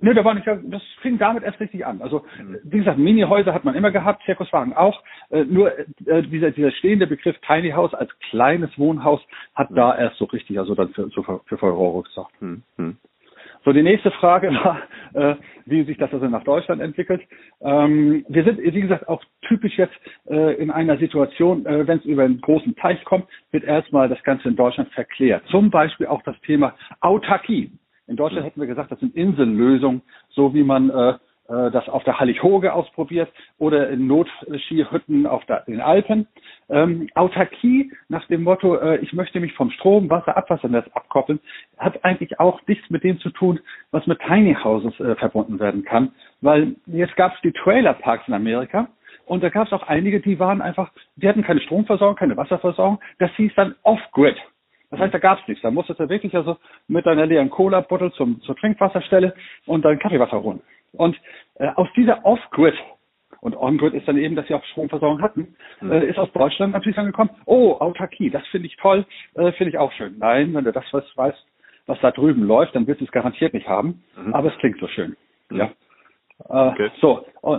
Nö, 0.00 0.14
der 0.14 0.24
war 0.24 0.34
nicht, 0.34 0.46
das 0.46 0.82
fing 1.00 1.18
damit 1.18 1.44
erst 1.44 1.60
richtig 1.60 1.84
an. 1.84 2.00
Also, 2.00 2.24
mhm. 2.38 2.58
wie 2.64 2.78
gesagt, 2.78 2.98
Mini-Häuser 2.98 3.52
hat 3.52 3.64
man 3.64 3.74
immer 3.74 3.90
gehabt, 3.90 4.22
Zirkuswagen 4.24 4.72
auch. 4.72 5.02
Äh, 5.30 5.44
nur 5.44 5.76
äh, 5.78 6.22
dieser, 6.22 6.50
dieser 6.50 6.72
stehende 6.72 7.06
Begriff 7.06 7.36
Tiny 7.46 7.70
House 7.70 7.94
als 7.94 8.10
kleines 8.30 8.76
Wohnhaus 8.78 9.20
hat 9.54 9.70
mhm. 9.70 9.76
da 9.76 9.96
erst 9.96 10.16
so 10.16 10.24
richtig, 10.26 10.58
also 10.58 10.74
dann 10.74 10.90
für, 10.90 11.10
für, 11.10 11.40
für 11.44 11.58
Furore 11.58 12.04
gesorgt. 12.04 12.40
Mhm. 12.40 12.62
Mhm. 13.62 13.64
So, 13.64 13.72
die 13.72 13.82
nächste 13.82 14.10
Frage 14.12 14.50
war, 14.50 14.82
äh, 15.14 15.36
wie 15.66 15.84
sich 15.84 15.96
das 15.98 16.12
also 16.12 16.26
nach 16.26 16.44
Deutschland 16.44 16.80
entwickelt. 16.80 17.22
Ähm, 17.60 18.24
wir 18.28 18.44
sind, 18.44 18.58
wie 18.58 18.80
gesagt, 18.80 19.08
auch 19.08 19.22
typisch 19.42 19.76
jetzt 19.78 19.94
äh, 20.28 20.54
in 20.54 20.70
einer 20.70 20.98
Situation, 20.98 21.66
äh, 21.66 21.86
wenn 21.86 21.98
es 21.98 22.04
über 22.04 22.24
einen 22.24 22.40
großen 22.40 22.74
Teich 22.76 23.04
kommt, 23.04 23.26
wird 23.50 23.64
erstmal 23.64 24.08
das 24.08 24.22
Ganze 24.24 24.48
in 24.48 24.56
Deutschland 24.56 24.90
verklärt. 24.92 25.44
Zum 25.48 25.70
Beispiel 25.70 26.06
auch 26.06 26.22
das 26.22 26.38
Thema 26.42 26.74
Autarkie. 27.00 27.70
In 28.08 28.16
Deutschland 28.16 28.44
hätten 28.44 28.60
wir 28.60 28.66
gesagt, 28.66 28.90
das 28.90 29.00
sind 29.00 29.14
Insellösungen, 29.14 30.02
so 30.30 30.54
wie 30.54 30.64
man 30.64 30.90
äh, 30.90 31.14
das 31.70 31.88
auf 31.88 32.04
der 32.04 32.18
Hallig-Hoge 32.18 32.72
ausprobiert 32.72 33.30
oder 33.58 33.90
in 33.90 34.06
Notskihütten 34.06 35.26
auf 35.26 35.44
der, 35.46 35.60
den 35.66 35.80
Alpen. 35.80 36.26
Ähm, 36.70 37.08
Autarkie 37.14 37.92
nach 38.08 38.26
dem 38.28 38.42
Motto, 38.42 38.76
äh, 38.76 38.98
ich 38.98 39.12
möchte 39.12 39.40
mich 39.40 39.52
vom 39.54 39.70
Strom, 39.70 40.08
Wasser, 40.08 40.36
Abwassernetz 40.36 40.86
abkoppeln, 40.94 41.40
hat 41.76 42.04
eigentlich 42.04 42.40
auch 42.40 42.60
nichts 42.66 42.88
mit 42.90 43.04
dem 43.04 43.18
zu 43.18 43.30
tun, 43.30 43.60
was 43.90 44.06
mit 44.06 44.20
Tiny 44.20 44.54
Houses 44.54 44.98
äh, 45.00 45.14
verbunden 45.16 45.60
werden 45.60 45.84
kann. 45.84 46.12
Weil 46.40 46.76
jetzt 46.86 47.16
gab 47.16 47.34
es 47.34 47.40
die 47.42 47.52
Trailerparks 47.52 48.28
in 48.28 48.34
Amerika 48.34 48.88
und 49.26 49.42
da 49.42 49.48
gab 49.48 49.66
es 49.66 49.72
auch 49.72 49.82
einige, 49.84 50.20
die 50.20 50.38
waren 50.38 50.62
einfach, 50.62 50.90
die 51.16 51.28
hatten 51.28 51.42
keine 51.42 51.60
Stromversorgung, 51.60 52.16
keine 52.16 52.36
Wasserversorgung. 52.36 53.00
Das 53.18 53.30
hieß 53.36 53.52
dann 53.56 53.74
Off-Grid. 53.82 54.36
Das 54.90 55.00
heißt, 55.00 55.14
da 55.14 55.18
gab 55.18 55.40
es 55.40 55.48
nichts. 55.48 55.62
Da 55.62 55.70
musstest 55.70 56.00
du 56.00 56.08
wirklich 56.08 56.34
also 56.34 56.58
mit 56.86 57.06
deiner 57.06 57.24
leeren 57.24 57.48
Cola-Bottle 57.48 58.12
zur 58.12 58.56
Trinkwasserstelle 58.56 59.34
und 59.66 59.84
dein 59.84 59.98
Kaffeewasser 59.98 60.42
holen. 60.42 60.60
Und 60.92 61.18
äh, 61.54 61.68
aus 61.68 61.88
dieser 61.96 62.24
Off-Grid, 62.24 62.74
und 63.40 63.56
On-Grid 63.56 63.94
ist 63.94 64.06
dann 64.06 64.18
eben, 64.18 64.36
dass 64.36 64.46
sie 64.46 64.54
auch 64.54 64.64
Stromversorgung 64.66 65.20
hatten, 65.20 65.56
mhm. 65.80 65.92
äh, 65.92 66.06
ist 66.06 66.18
aus 66.18 66.30
Deutschland 66.32 66.72
natürlich 66.72 66.98
angekommen, 66.98 67.30
oh, 67.44 67.72
Autarkie, 67.80 68.30
das 68.30 68.46
finde 68.48 68.68
ich 68.68 68.76
toll, 68.76 69.04
äh, 69.34 69.52
finde 69.52 69.70
ich 69.70 69.78
auch 69.78 69.92
schön. 69.92 70.16
Nein, 70.18 70.54
wenn 70.54 70.64
du 70.64 70.72
das 70.72 70.84
was 70.92 71.04
weißt, 71.16 71.46
was 71.86 71.98
da 72.00 72.12
drüben 72.12 72.44
läuft, 72.44 72.74
dann 72.76 72.86
wirst 72.86 73.00
du 73.00 73.04
es 73.04 73.10
garantiert 73.10 73.54
nicht 73.54 73.68
haben, 73.68 74.04
mhm. 74.16 74.34
aber 74.34 74.52
es 74.52 74.58
klingt 74.58 74.78
so 74.78 74.86
schön. 74.86 75.16
Mhm. 75.50 75.56
Ja. 75.56 75.64
Äh, 76.48 76.68
okay. 76.70 76.90
So, 77.00 77.26
oh, 77.42 77.58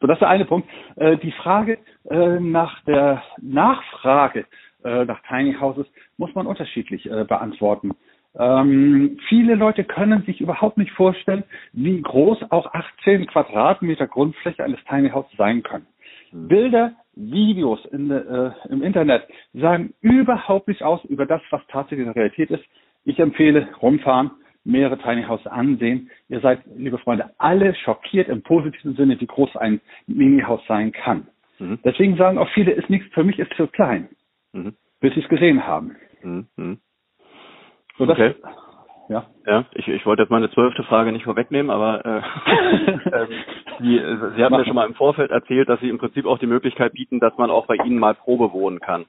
so, 0.00 0.06
das 0.06 0.16
ist 0.16 0.20
der 0.22 0.30
eine 0.30 0.46
Punkt. 0.46 0.68
Äh, 0.96 1.18
die 1.18 1.32
Frage 1.32 1.78
äh, 2.08 2.40
nach 2.40 2.82
der 2.84 3.22
Nachfrage 3.40 4.46
äh, 4.84 5.04
nach 5.04 5.20
Tiny 5.28 5.54
Houses 5.54 5.86
muss 6.16 6.34
man 6.34 6.46
unterschiedlich 6.46 7.08
äh, 7.08 7.24
beantworten. 7.24 7.92
Ähm, 8.38 9.18
viele 9.28 9.54
Leute 9.54 9.84
können 9.84 10.22
sich 10.22 10.40
überhaupt 10.40 10.78
nicht 10.78 10.92
vorstellen, 10.92 11.44
wie 11.72 12.00
groß 12.00 12.50
auch 12.50 12.72
18 12.72 13.26
Quadratmeter 13.26 14.06
Grundfläche 14.06 14.64
eines 14.64 14.82
Tiny 14.88 15.10
House 15.10 15.30
sein 15.36 15.62
können. 15.62 15.86
Mhm. 16.32 16.48
Bilder, 16.48 16.92
Videos 17.14 17.84
in, 17.86 18.10
äh, 18.10 18.52
im 18.70 18.82
Internet 18.82 19.24
sagen 19.52 19.92
überhaupt 20.00 20.68
nicht 20.68 20.82
aus 20.82 21.04
über 21.04 21.26
das, 21.26 21.42
was 21.50 21.60
tatsächlich 21.68 22.06
in 22.06 22.12
der 22.12 22.16
Realität 22.16 22.50
ist. 22.50 22.64
Ich 23.04 23.18
empfehle 23.18 23.68
rumfahren, 23.82 24.30
mehrere 24.64 24.98
Tiny 24.98 25.24
House 25.24 25.46
ansehen. 25.46 26.10
Ihr 26.28 26.40
seid, 26.40 26.60
liebe 26.76 26.98
Freunde, 26.98 27.30
alle 27.38 27.74
schockiert 27.74 28.28
im 28.28 28.42
positiven 28.42 28.94
Sinne, 28.94 29.20
wie 29.20 29.26
groß 29.26 29.56
ein 29.56 29.80
Mini-Haus 30.06 30.62
sein 30.66 30.92
kann. 30.92 31.26
Mhm. 31.58 31.80
Deswegen 31.84 32.16
sagen 32.16 32.38
auch 32.38 32.48
viele, 32.50 32.72
ist 32.72 32.88
nichts, 32.88 33.12
für 33.12 33.24
mich 33.24 33.38
ist 33.38 33.52
zu 33.54 33.66
klein, 33.66 34.08
mhm. 34.52 34.74
bis 35.00 35.12
sie 35.14 35.20
es 35.20 35.28
gesehen 35.28 35.66
haben. 35.66 35.96
Mhm. 36.22 36.78
So, 38.06 38.12
okay. 38.12 38.34
ja. 39.08 39.24
Ja, 39.46 39.64
ich, 39.74 39.86
ich 39.88 40.04
wollte 40.06 40.22
jetzt 40.22 40.30
meine 40.30 40.50
zwölfte 40.50 40.82
Frage 40.84 41.12
nicht 41.12 41.24
vorwegnehmen, 41.24 41.70
aber 41.70 42.04
äh, 42.04 42.18
äh, 43.10 43.26
Sie, 43.80 44.00
Sie 44.36 44.44
haben 44.44 44.54
ja 44.54 44.64
schon 44.64 44.74
mal 44.74 44.86
im 44.86 44.94
Vorfeld 44.94 45.30
erzählt, 45.30 45.68
dass 45.68 45.80
Sie 45.80 45.88
im 45.88 45.98
Prinzip 45.98 46.26
auch 46.26 46.38
die 46.38 46.46
Möglichkeit 46.46 46.92
bieten, 46.92 47.20
dass 47.20 47.36
man 47.38 47.50
auch 47.50 47.66
bei 47.66 47.76
Ihnen 47.76 47.98
mal 47.98 48.14
Probe 48.14 48.52
wohnen 48.52 48.80
kann. 48.80 49.06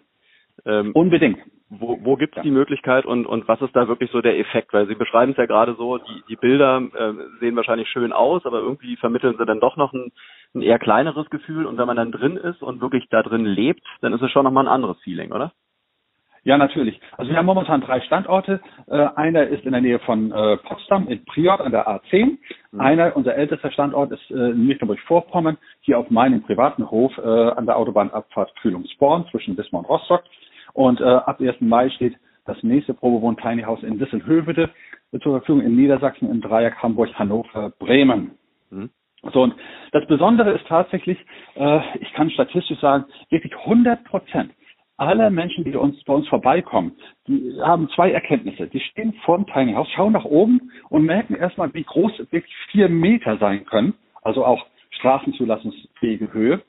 Ähm, 0.65 0.91
Unbedingt. 0.93 1.39
Wo, 1.69 1.97
wo 2.03 2.17
gibt 2.17 2.33
es 2.33 2.37
ja. 2.37 2.43
die 2.43 2.51
Möglichkeit 2.51 3.05
und, 3.05 3.25
und 3.25 3.47
was 3.47 3.59
ist 3.61 3.75
da 3.75 3.87
wirklich 3.87 4.11
so 4.11 4.21
der 4.21 4.37
Effekt? 4.37 4.73
Weil 4.73 4.87
Sie 4.87 4.93
beschreiben 4.93 5.31
es 5.31 5.37
ja 5.37 5.47
gerade 5.47 5.73
so, 5.75 5.97
die, 5.97 6.23
die 6.29 6.35
Bilder 6.35 6.83
äh, 6.93 7.13
sehen 7.39 7.55
wahrscheinlich 7.55 7.89
schön 7.89 8.13
aus, 8.13 8.45
aber 8.45 8.59
irgendwie 8.59 8.95
vermitteln 8.97 9.35
sie 9.39 9.45
dann 9.45 9.59
doch 9.59 9.75
noch 9.75 9.91
ein, 9.91 10.11
ein 10.53 10.61
eher 10.61 10.77
kleineres 10.77 11.29
Gefühl 11.31 11.65
und 11.65 11.79
wenn 11.79 11.87
man 11.87 11.97
dann 11.97 12.11
drin 12.11 12.37
ist 12.37 12.61
und 12.61 12.79
wirklich 12.79 13.07
da 13.09 13.23
drin 13.23 13.45
lebt, 13.45 13.83
dann 14.01 14.13
ist 14.13 14.21
es 14.21 14.29
schon 14.29 14.43
nochmal 14.43 14.65
ein 14.65 14.73
anderes 14.73 14.99
Feeling, 15.01 15.31
oder? 15.31 15.51
Ja, 16.45 16.57
natürlich. 16.57 16.99
Also 17.17 17.31
wir 17.31 17.37
haben 17.37 17.45
momentan 17.45 17.81
drei 17.81 18.01
Standorte. 18.01 18.59
Äh, 18.87 19.07
einer 19.15 19.47
ist 19.47 19.63
in 19.63 19.71
der 19.71 19.81
Nähe 19.81 19.99
von 19.99 20.31
äh, 20.31 20.57
Potsdam 20.57 21.07
in 21.07 21.23
Priort 21.23 21.61
an 21.61 21.71
der 21.71 21.87
A10. 21.87 22.37
Mhm. 22.71 22.81
Einer, 22.81 23.15
unser 23.15 23.35
ältester 23.35 23.71
Standort 23.71 24.11
ist 24.11 24.29
äh, 24.29 24.49
in 24.49 24.67
Mecklenburg-Vorpommern, 24.67 25.57
hier 25.81 25.97
auf 25.99 26.09
meinem 26.09 26.43
privaten 26.43 26.89
Hof 26.91 27.17
äh, 27.17 27.21
an 27.21 27.65
der 27.65 27.77
Autobahnabfahrt 27.77 28.53
Kühlungsborn 28.57 29.25
zwischen 29.31 29.57
Wismar 29.57 29.79
und 29.83 29.89
Rostock. 29.89 30.23
Und 30.73 30.99
äh, 30.99 31.05
ab 31.05 31.39
1. 31.39 31.61
Mai 31.61 31.89
steht 31.91 32.15
das 32.45 32.61
nächste 32.61 32.93
Probewohn 32.93 33.37
Tiny 33.37 33.61
House 33.61 33.83
in 33.83 33.97
Disselhövede 33.97 34.69
zur 35.21 35.39
Verfügung 35.39 35.61
in 35.61 35.77
Niedersachsen 35.77 36.29
im 36.29 36.41
Dreieck 36.41 36.75
Hamburg, 36.81 37.13
Hannover, 37.17 37.71
Bremen. 37.79 38.31
Mhm. 38.69 38.89
So, 39.31 39.43
und 39.43 39.55
das 39.93 40.05
Besondere 40.07 40.51
ist 40.51 40.67
tatsächlich, 40.67 41.17
äh, 41.55 41.79
ich 42.01 42.11
kann 42.13 42.29
statistisch 42.31 42.79
sagen, 42.79 43.05
wirklich 43.29 43.55
100 43.55 44.03
Prozent 44.03 44.51
aller 44.97 45.29
Menschen, 45.29 45.63
die 45.63 45.75
uns, 45.75 46.03
bei 46.03 46.13
uns 46.13 46.27
vorbeikommen, 46.27 46.93
die 47.27 47.53
haben 47.61 47.89
zwei 47.89 48.11
Erkenntnisse. 48.11 48.67
Die 48.67 48.79
stehen 48.79 49.13
vor 49.25 49.37
dem 49.37 49.47
Tiny 49.47 49.73
House, 49.73 49.89
schauen 49.95 50.13
nach 50.13 50.25
oben 50.25 50.71
und 50.89 51.05
merken 51.05 51.35
erstmal, 51.35 51.73
wie 51.73 51.83
groß 51.83 52.19
wirklich 52.31 52.55
vier 52.71 52.89
Meter 52.89 53.37
sein 53.37 53.65
können, 53.65 53.93
also 54.21 54.45
auch 54.45 54.65
straßenzulassungsfähige 54.91 56.31
Höhe, 56.33 56.61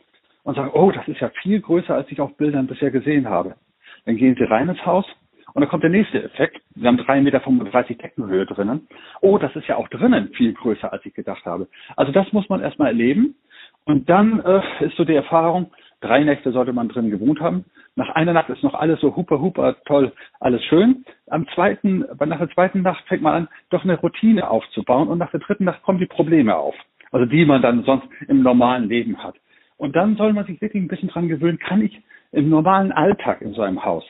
und 0.44 0.56
sagen, 0.56 0.70
oh, 0.74 0.90
das 0.90 1.06
ist 1.08 1.20
ja 1.20 1.30
viel 1.42 1.60
größer, 1.60 1.94
als 1.94 2.10
ich 2.10 2.20
auf 2.20 2.36
Bildern 2.36 2.66
bisher 2.66 2.90
gesehen 2.90 3.28
habe. 3.28 3.56
Dann 4.04 4.16
gehen 4.16 4.36
sie 4.38 4.44
rein 4.44 4.68
ins 4.68 4.84
Haus 4.84 5.06
und 5.54 5.60
dann 5.60 5.70
kommt 5.70 5.82
der 5.82 5.90
nächste 5.90 6.22
Effekt. 6.22 6.60
Wir 6.74 6.88
haben 6.88 6.98
drei 6.98 7.20
Meter 7.20 7.40
35 7.40 7.98
Deckenhöhe 7.98 8.44
drinnen. 8.44 8.88
Oh, 9.20 9.38
das 9.38 9.54
ist 9.56 9.68
ja 9.68 9.76
auch 9.76 9.88
drinnen 9.88 10.28
viel 10.34 10.52
größer, 10.52 10.92
als 10.92 11.04
ich 11.06 11.14
gedacht 11.14 11.44
habe. 11.46 11.68
Also 11.96 12.12
das 12.12 12.30
muss 12.32 12.48
man 12.48 12.60
erstmal 12.60 12.88
erleben. 12.88 13.36
Und 13.84 14.08
dann 14.08 14.40
äh, 14.40 14.86
ist 14.86 14.96
so 14.96 15.04
die 15.04 15.14
Erfahrung, 15.14 15.70
drei 16.04 16.22
Nächte 16.22 16.52
sollte 16.52 16.72
man 16.72 16.88
drin 16.88 17.10
gewohnt 17.10 17.40
haben. 17.40 17.64
Nach 17.96 18.10
einer 18.10 18.32
Nacht 18.32 18.48
ist 18.50 18.62
noch 18.62 18.74
alles 18.74 19.00
so 19.00 19.16
huper, 19.16 19.40
huper, 19.40 19.76
toll, 19.86 20.12
alles 20.40 20.62
schön. 20.64 21.04
Am 21.28 21.46
zweiten, 21.54 22.04
nach 22.24 22.38
der 22.38 22.50
zweiten 22.50 22.82
Nacht 22.82 23.04
fängt 23.06 23.22
man 23.22 23.34
an, 23.34 23.48
doch 23.70 23.84
eine 23.84 23.98
Routine 23.98 24.50
aufzubauen 24.50 25.08
und 25.08 25.18
nach 25.18 25.30
der 25.30 25.40
dritten 25.40 25.64
Nacht 25.64 25.82
kommen 25.82 25.98
die 25.98 26.06
Probleme 26.06 26.56
auf. 26.56 26.74
Also 27.10 27.26
die 27.26 27.44
man 27.44 27.62
dann 27.62 27.84
sonst 27.84 28.06
im 28.28 28.42
normalen 28.42 28.88
Leben 28.88 29.22
hat. 29.22 29.36
Und 29.76 29.96
dann 29.96 30.16
soll 30.16 30.32
man 30.32 30.46
sich 30.46 30.60
wirklich 30.60 30.82
ein 30.82 30.88
bisschen 30.88 31.08
dran 31.08 31.28
gewöhnen, 31.28 31.58
kann 31.58 31.82
ich 31.82 32.00
im 32.32 32.48
normalen 32.48 32.92
Alltag 32.92 33.40
in 33.40 33.52
so 33.52 33.62
einem 33.62 33.84
Haus 33.84 34.04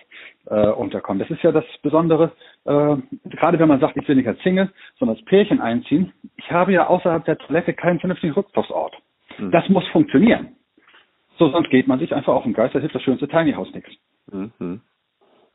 äh, 0.46 0.68
unterkommen. 0.68 1.20
Das 1.20 1.30
ist 1.30 1.42
ja 1.42 1.52
das 1.52 1.64
Besondere, 1.82 2.32
äh, 2.64 2.96
gerade 3.28 3.58
wenn 3.58 3.68
man 3.68 3.80
sagt, 3.80 3.96
ich 3.96 4.08
will 4.08 4.16
nicht 4.16 4.28
als 4.28 4.40
Single, 4.42 4.70
sondern 4.98 5.16
als 5.16 5.24
Pärchen 5.26 5.60
einziehen. 5.60 6.12
Ich 6.36 6.50
habe 6.50 6.72
ja 6.72 6.86
außerhalb 6.86 7.24
der 7.24 7.38
Toilette 7.38 7.74
keinen 7.74 8.00
vernünftigen 8.00 8.32
Rückzugsort. 8.32 8.94
Mhm. 9.38 9.50
Das 9.50 9.68
muss 9.68 9.86
funktionieren. 9.88 10.56
So, 11.38 11.48
sonst 11.48 11.70
geht 11.70 11.88
man 11.88 11.98
sich 11.98 12.14
einfach 12.14 12.34
auf 12.34 12.44
den 12.44 12.52
Geist, 12.52 12.74
da 12.74 12.78
hilft 12.78 12.94
das 12.94 13.02
schönste 13.02 13.28
Tiny 13.28 13.52
House 13.52 13.72
nichts. 13.72 13.90
Mhm. 14.30 14.80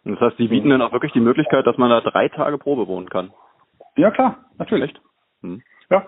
Das 0.04 0.20
heißt, 0.20 0.40
die 0.40 0.48
bieten 0.48 0.70
dann 0.70 0.82
auch 0.82 0.92
wirklich 0.92 1.12
die 1.14 1.20
Möglichkeit, 1.20 1.66
dass 1.68 1.78
man 1.78 1.90
da 1.90 2.02
drei 2.02 2.30
Tage 2.30 2.58
Probe 2.58 2.88
wohnen 2.88 3.10
kann. 3.10 3.32
Ja, 3.96 4.12
klar, 4.12 4.46
natürlich. 4.58 4.94
Mhm. 5.42 5.62
Ja. 5.90 6.06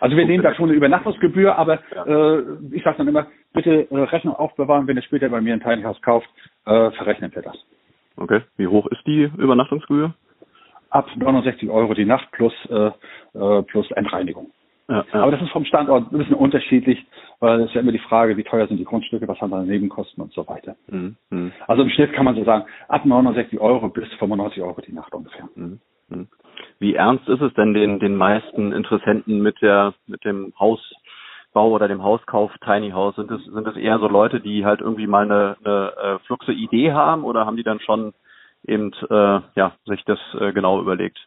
Also 0.00 0.16
wir 0.16 0.26
nehmen 0.26 0.42
da 0.42 0.54
schon 0.54 0.68
eine 0.68 0.76
Übernachtungsgebühr, 0.76 1.56
aber 1.56 1.80
ja. 1.94 2.38
äh, 2.38 2.44
ich 2.72 2.82
sage 2.82 2.98
dann 2.98 3.08
immer, 3.08 3.26
bitte 3.52 3.90
äh, 3.90 3.96
Rechnung 3.96 4.34
aufbewahren, 4.34 4.86
wenn 4.86 4.96
ihr 4.96 5.02
später 5.02 5.28
bei 5.28 5.40
mir 5.40 5.54
ein 5.54 5.62
Tiny 5.62 5.82
House 5.82 6.00
kauft, 6.02 6.28
äh, 6.66 6.90
verrechnen 6.90 7.34
wir 7.34 7.42
das. 7.42 7.56
Okay. 8.16 8.42
Wie 8.56 8.66
hoch 8.66 8.86
ist 8.88 9.06
die 9.06 9.30
Übernachtungsgebühr? 9.36 10.14
Ab 10.90 11.08
69 11.16 11.70
Euro 11.70 11.94
die 11.94 12.04
Nacht 12.04 12.30
plus, 12.32 12.52
äh, 12.68 12.90
äh, 13.38 13.62
plus 13.62 13.90
Entreinigung. 13.92 14.50
Ja, 14.88 15.04
ja. 15.12 15.22
Aber 15.22 15.32
das 15.32 15.40
ist 15.40 15.50
vom 15.50 15.64
Standort 15.64 16.12
ein 16.12 16.18
bisschen 16.18 16.34
unterschiedlich, 16.34 17.04
weil 17.40 17.60
es 17.60 17.68
ist 17.68 17.74
ja 17.74 17.80
immer 17.80 17.92
die 17.92 17.98
Frage, 17.98 18.36
wie 18.36 18.44
teuer 18.44 18.66
sind 18.66 18.76
die 18.76 18.84
Grundstücke, 18.84 19.26
was 19.26 19.40
haben 19.40 19.50
da 19.50 19.62
Nebenkosten 19.62 20.22
und 20.22 20.32
so 20.32 20.46
weiter. 20.46 20.76
Mhm. 20.88 21.16
mhm. 21.30 21.52
Also 21.66 21.82
im 21.82 21.90
Schnitt 21.90 22.12
kann 22.12 22.24
man 22.24 22.34
so 22.34 22.44
sagen, 22.44 22.66
ab 22.88 23.04
69 23.04 23.60
Euro 23.60 23.88
bis 23.88 24.08
95 24.14 24.62
Euro 24.62 24.80
die 24.80 24.92
Nacht 24.92 25.14
ungefähr. 25.14 25.48
Mhm. 25.54 25.80
mhm. 26.08 26.28
Wie 26.78 26.94
ernst 26.94 27.28
ist 27.28 27.40
es 27.40 27.52
denn 27.54 27.74
den, 27.74 27.98
den 27.98 28.16
meisten 28.16 28.72
Interessenten 28.72 29.40
mit 29.40 29.60
der, 29.62 29.94
mit 30.06 30.24
dem 30.24 30.52
Hausbau 30.58 31.70
oder 31.70 31.88
dem 31.88 32.02
Hauskauf 32.02 32.52
Tiny 32.64 32.90
House? 32.90 33.16
Sind 33.16 33.30
es, 33.30 33.44
sind 33.44 33.66
es 33.66 33.76
eher 33.76 33.98
so 33.98 34.08
Leute, 34.08 34.40
die 34.40 34.64
halt 34.64 34.80
irgendwie 34.80 35.06
mal 35.06 35.24
eine, 35.24 35.56
eine 35.64 35.92
äh, 35.96 36.18
fluxe 36.26 36.52
Idee 36.52 36.92
haben 36.92 37.24
oder 37.24 37.46
haben 37.46 37.56
die 37.56 37.64
dann 37.64 37.80
schon 37.80 38.12
eben, 38.66 38.92
äh, 39.10 39.40
ja, 39.56 39.72
sich 39.86 40.04
das 40.04 40.18
äh, 40.38 40.52
genau 40.52 40.80
überlegt? 40.80 41.18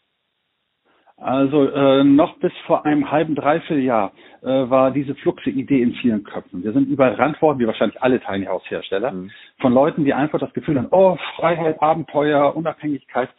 Also 1.20 1.68
äh, 1.68 2.04
noch 2.04 2.38
bis 2.38 2.54
vor 2.68 2.86
einem 2.86 3.10
halben, 3.10 3.34
dreiviertel 3.34 3.84
Jahr 3.84 4.12
äh, 4.44 4.48
war 4.48 4.92
diese 4.92 5.16
fluxe 5.16 5.50
Idee 5.50 5.82
in 5.82 5.94
vielen 5.94 6.24
Köpfen. 6.24 6.64
Wir 6.64 6.74
sind 6.74 6.88
überrannt 6.88 7.42
worden, 7.42 7.58
wie 7.58 7.66
wahrscheinlich 7.66 8.00
alle 8.02 8.20
Tiny 8.20 8.46
House 8.46 8.70
Hersteller, 8.70 9.12
mhm. 9.12 9.32
von 9.60 9.74
Leuten, 9.74 10.06
die 10.06 10.14
einfach 10.14 10.40
das 10.40 10.54
Gefühl 10.54 10.78
haben, 10.78 10.90
oh, 10.92 11.18
Freiheit, 11.36 11.82
Abenteuer, 11.82 12.56
Unabhängigkeit 12.56 13.30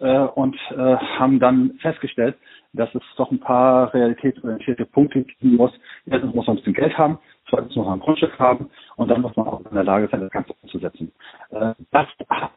äh, 0.00 0.18
und 0.18 0.56
äh, 0.70 0.96
haben 0.96 1.38
dann 1.38 1.78
festgestellt, 1.80 2.36
dass 2.72 2.92
es 2.94 3.02
doch 3.16 3.30
ein 3.30 3.40
paar 3.40 3.94
realitätsorientierte 3.94 4.86
Punkte 4.86 5.22
geben 5.22 5.56
muss. 5.56 5.72
Erstens 6.06 6.34
muss 6.34 6.46
man 6.46 6.56
ein 6.56 6.58
bisschen 6.58 6.74
Geld 6.74 6.98
haben, 6.98 7.18
zweitens 7.48 7.74
muss 7.76 7.86
man 7.86 7.98
ein 7.98 8.02
Grundstück 8.02 8.36
haben 8.38 8.68
und 8.96 9.08
dann 9.08 9.22
muss 9.22 9.36
man 9.36 9.46
auch 9.46 9.64
in 9.64 9.74
der 9.74 9.84
Lage 9.84 10.08
sein, 10.10 10.20
das 10.20 10.30
Ganze 10.30 10.54
umzusetzen. 10.60 11.12
Äh, 11.50 11.74
das 11.92 12.06
hat, 12.28 12.50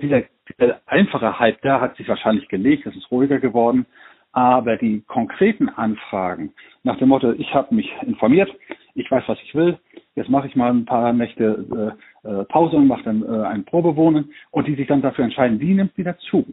dieser, 0.00 0.22
dieser 0.60 0.80
einfache 0.86 1.38
Hype, 1.38 1.60
da 1.62 1.80
hat 1.80 1.96
sich 1.96 2.08
wahrscheinlich 2.08 2.48
gelegt, 2.48 2.86
es 2.86 2.96
ist 2.96 3.10
ruhiger 3.10 3.40
geworden. 3.40 3.86
Aber 4.32 4.76
die 4.76 5.02
konkreten 5.06 5.68
Anfragen 5.68 6.52
nach 6.82 6.98
dem 6.98 7.08
Motto, 7.08 7.32
ich 7.32 7.52
habe 7.54 7.74
mich 7.74 7.90
informiert, 8.02 8.50
ich 8.94 9.10
weiß, 9.10 9.24
was 9.26 9.38
ich 9.42 9.54
will, 9.54 9.78
jetzt 10.16 10.30
mache 10.30 10.48
ich 10.48 10.56
mal 10.56 10.70
ein 10.70 10.84
paar 10.84 11.12
Nächte 11.12 11.94
äh, 12.24 12.28
äh, 12.28 12.44
Pause 12.44 12.76
und 12.76 12.88
mache 12.88 13.04
dann 13.04 13.22
äh, 13.22 13.46
ein 13.46 13.64
Probewohnen 13.64 14.32
und 14.50 14.66
die 14.66 14.74
sich 14.74 14.86
dann 14.86 15.02
dafür 15.02 15.24
entscheiden, 15.24 15.58
die 15.58 15.74
nimmt 15.74 15.96
wieder 15.96 16.18
zu. 16.18 16.44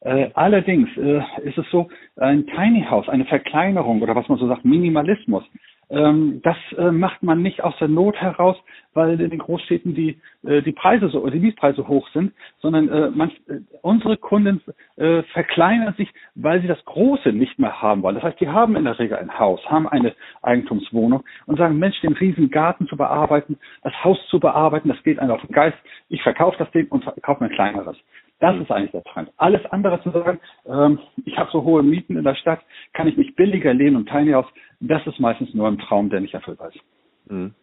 Äh, 0.00 0.30
allerdings 0.34 0.88
äh, 0.96 1.20
ist 1.42 1.58
es 1.58 1.68
so, 1.70 1.88
ein 2.16 2.46
Tiny 2.46 2.84
House, 2.88 3.08
eine 3.08 3.24
Verkleinerung 3.24 4.00
oder 4.00 4.14
was 4.14 4.28
man 4.28 4.38
so 4.38 4.46
sagt, 4.46 4.64
Minimalismus, 4.64 5.44
das 5.90 6.56
äh, 6.76 6.90
macht 6.90 7.22
man 7.22 7.40
nicht 7.40 7.64
aus 7.64 7.74
der 7.78 7.88
Not 7.88 8.16
heraus, 8.16 8.56
weil 8.92 9.18
in 9.18 9.30
den 9.30 9.38
Großstädten 9.38 9.94
die, 9.94 10.20
äh, 10.44 10.60
die 10.60 10.72
Preise 10.72 11.08
so, 11.08 11.26
die 11.30 11.38
Mietpreise 11.38 11.88
hoch 11.88 12.06
sind, 12.10 12.34
sondern 12.60 12.88
äh, 12.90 13.10
man, 13.10 13.30
äh, 13.48 13.60
unsere 13.80 14.18
Kunden 14.18 14.60
äh, 14.96 15.22
verkleinern 15.32 15.94
sich, 15.96 16.12
weil 16.34 16.60
sie 16.60 16.66
das 16.66 16.84
Große 16.84 17.32
nicht 17.32 17.58
mehr 17.58 17.80
haben 17.80 18.02
wollen. 18.02 18.16
Das 18.16 18.24
heißt, 18.24 18.40
die 18.40 18.48
haben 18.48 18.76
in 18.76 18.84
der 18.84 18.98
Regel 18.98 19.16
ein 19.16 19.38
Haus, 19.38 19.64
haben 19.66 19.88
eine 19.88 20.14
Eigentumswohnung 20.42 21.24
und 21.46 21.56
sagen, 21.56 21.78
Mensch, 21.78 21.98
den 22.02 22.12
riesen 22.12 22.50
Garten 22.50 22.86
zu 22.86 22.96
bearbeiten, 22.96 23.58
das 23.82 23.94
Haus 24.04 24.18
zu 24.28 24.40
bearbeiten, 24.40 24.88
das 24.88 25.02
geht 25.04 25.18
einem 25.18 25.30
auf 25.30 25.40
den 25.40 25.52
Geist. 25.52 25.78
Ich 26.10 26.22
verkaufe 26.22 26.58
das 26.58 26.70
Ding 26.72 26.88
und 26.90 27.04
kaufe 27.22 27.42
mir 27.42 27.48
ein 27.48 27.56
kleineres. 27.56 27.96
Das 28.40 28.56
ist 28.56 28.70
eigentlich 28.70 28.92
der 28.92 29.02
Trend. 29.04 29.30
Alles 29.36 29.64
andere 29.66 30.00
zu 30.02 30.10
sagen, 30.10 30.38
ähm, 30.66 31.00
ich 31.24 31.36
habe 31.38 31.50
so 31.50 31.64
hohe 31.64 31.82
Mieten 31.82 32.16
in 32.16 32.24
der 32.24 32.36
Stadt, 32.36 32.60
kann 32.92 33.08
ich 33.08 33.16
mich 33.16 33.34
billiger 33.34 33.74
lehnen 33.74 33.96
und 33.96 34.08
Tiny 34.08 34.32
House, 34.32 34.46
das 34.80 35.04
ist 35.06 35.18
meistens 35.18 35.52
nur 35.54 35.66
ein 35.66 35.78
Traum, 35.78 36.08
der 36.08 36.20
nicht 36.20 36.34
erfüllbar 36.34 36.68
ist. 36.68 36.80
Mhm. 37.28 37.54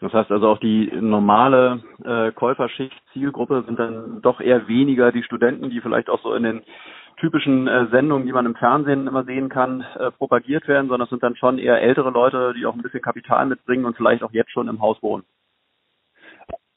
Das 0.00 0.12
heißt 0.12 0.32
also 0.32 0.48
auch 0.48 0.58
die 0.58 0.90
normale 1.00 1.82
äh, 2.04 2.32
Käuferschicht, 2.32 2.94
Zielgruppe 3.12 3.62
sind 3.66 3.78
dann 3.78 4.20
doch 4.20 4.40
eher 4.40 4.66
weniger 4.66 5.12
die 5.12 5.22
Studenten, 5.22 5.70
die 5.70 5.80
vielleicht 5.80 6.10
auch 6.10 6.20
so 6.22 6.34
in 6.34 6.42
den 6.42 6.62
typischen 7.18 7.68
äh, 7.68 7.86
Sendungen, 7.86 8.26
die 8.26 8.32
man 8.32 8.46
im 8.46 8.56
Fernsehen 8.56 9.06
immer 9.06 9.22
sehen 9.24 9.48
kann, 9.48 9.84
äh, 9.98 10.10
propagiert 10.10 10.66
werden, 10.66 10.88
sondern 10.88 11.04
es 11.04 11.10
sind 11.10 11.22
dann 11.22 11.36
schon 11.36 11.58
eher 11.58 11.80
ältere 11.80 12.10
Leute, 12.10 12.52
die 12.58 12.66
auch 12.66 12.74
ein 12.74 12.82
bisschen 12.82 13.00
Kapital 13.00 13.46
mitbringen 13.46 13.84
und 13.84 13.96
vielleicht 13.96 14.24
auch 14.24 14.32
jetzt 14.32 14.50
schon 14.50 14.66
im 14.68 14.80
Haus 14.80 15.00
wohnen. 15.02 15.22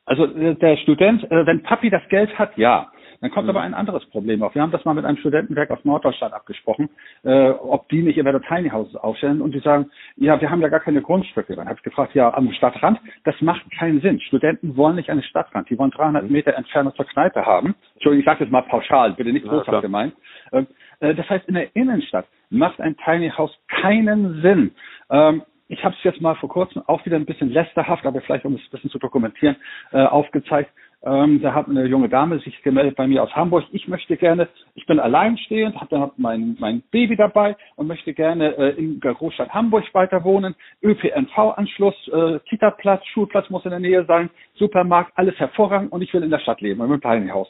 Also 0.06 0.25
äh, 0.25 0.56
der 0.56 0.77
Student, 0.77 1.24
äh, 1.32 1.46
wenn 1.48 1.63
Papi 1.63 1.89
das 1.89 2.08
Geld 2.10 2.38
hat, 2.38 2.56
ja. 2.58 2.92
Dann 3.22 3.31
kommt 3.31 3.45
mhm. 3.45 3.51
aber 3.51 3.62
ein 3.62 3.74
anderes 3.74 4.05
Problem 4.07 4.43
auf. 4.43 4.55
Wir 4.55 4.62
haben 4.62 4.72
das 4.72 4.86
mal 4.86 4.93
mit 4.93 5.05
einem 5.05 5.17
Studentenwerk 5.17 5.72
aus 5.72 5.84
Norddeutschland 5.84 6.34
abgesprochen, 6.34 6.89
äh, 7.24 7.50
ob 7.50 7.88
die 7.89 8.01
nicht 8.01 8.17
ihre 8.17 8.41
Tiny 8.41 8.69
Houses 8.69 8.95
aufstellen 8.95 9.41
und 9.41 9.53
die 9.53 9.60
sagen, 9.60 9.89
ja, 10.15 10.39
wir 10.39 10.50
haben 10.50 10.62
ja 10.62 10.67
gar 10.67 10.79
keine 10.79 11.01
Grundstücke. 11.01 11.55
Dann 11.55 11.67
habe 11.67 11.77
ich 11.77 11.84
gefragt, 11.84 12.13
ja, 12.15 12.34
am 12.34 12.51
Stadtrand, 12.53 13.00
das 13.24 13.39
macht 13.41 13.63
keinen 13.77 14.01
Sinn. 14.01 14.19
Studenten 14.22 14.75
wollen 14.77 14.95
nicht 14.95 15.10
an 15.10 15.17
den 15.17 15.24
Stadtrand, 15.24 15.69
die 15.69 15.77
wollen 15.77 15.91
300 15.91 16.24
mhm. 16.24 16.31
Meter 16.31 16.53
Entfernung 16.53 16.93
zur 16.95 17.05
Kneipe 17.05 17.45
haben. 17.45 17.75
Entschuldigung, 17.93 18.19
ich 18.19 18.25
sage 18.25 18.43
jetzt 18.43 18.51
mal 18.51 18.62
pauschal, 18.62 19.13
bitte 19.13 19.31
nicht 19.31 19.45
großartig 19.45 19.74
ja, 19.74 19.81
gemeint. 19.81 20.13
Ähm, 20.51 20.67
äh, 21.00 21.15
das 21.15 21.29
heißt, 21.29 21.48
in 21.48 21.55
der 21.55 21.75
Innenstadt 21.75 22.25
macht 22.50 22.79
ein 22.79 22.95
Tiny 22.98 23.29
House 23.29 23.57
keinen 23.67 24.41
Sinn. 24.41 24.72
Ähm, 25.10 25.43
ich 25.67 25.84
habe 25.84 25.95
es 25.98 26.03
jetzt 26.03 26.22
mal 26.22 26.36
vor 26.36 26.50
kurzem 26.50 26.84
auch 26.86 27.03
wieder 27.05 27.15
ein 27.15 27.25
bisschen 27.25 27.50
lästerhaft, 27.50 28.05
aber 28.05 28.22
vielleicht 28.22 28.45
um 28.45 28.53
es 28.55 28.62
ein 28.62 28.69
bisschen 28.69 28.91
zu 28.91 29.00
dokumentieren, 29.00 29.55
äh, 29.91 30.03
aufgezeigt. 30.03 30.72
Ähm, 31.05 31.39
da 31.39 31.53
hat 31.53 31.69
eine 31.69 31.85
junge 31.85 32.09
Dame 32.09 32.39
sich 32.39 32.63
gemeldet 32.63 32.95
bei 32.95 33.05
mir 33.05 33.21
aus 33.21 33.35
Hamburg. 33.35 33.65
Ich 33.71 33.88
möchte 33.88 34.17
gerne, 34.17 34.47
ich 34.74 34.88
bin 34.88 35.00
alleinstehend, 35.00 35.75
habe 35.75 35.88
dann 35.91 36.12
mein, 36.17 36.57
mein 36.59 36.81
Baby 36.89 37.15
dabei 37.15 37.55
und 37.75 37.85
möchte 37.85 38.12
gerne 38.13 38.57
äh, 38.57 38.69
in 38.71 39.00
der 39.01 39.13
Großstadt 39.13 39.53
Hamburg 39.53 39.85
weiter 39.93 40.24
wohnen. 40.24 40.55
ÖPNV-Anschluss, 40.81 42.07
äh, 42.07 42.39
Kita-Platz, 42.50 43.05
Schulplatz 43.05 43.51
muss 43.51 43.65
in 43.65 43.71
der 43.71 43.79
Nähe 43.79 44.03
sein, 44.05 44.31
Supermarkt, 44.55 45.12
alles 45.15 45.38
hervorragend 45.38 45.91
und 45.91 46.01
ich 46.01 46.12
will 46.12 46.24
in 46.24 46.31
der 46.31 46.39
Stadt 46.39 46.59
leben, 46.62 46.81
in 46.81 46.91
einem 46.91 47.01
Tiny 47.01 47.29
House. 47.29 47.50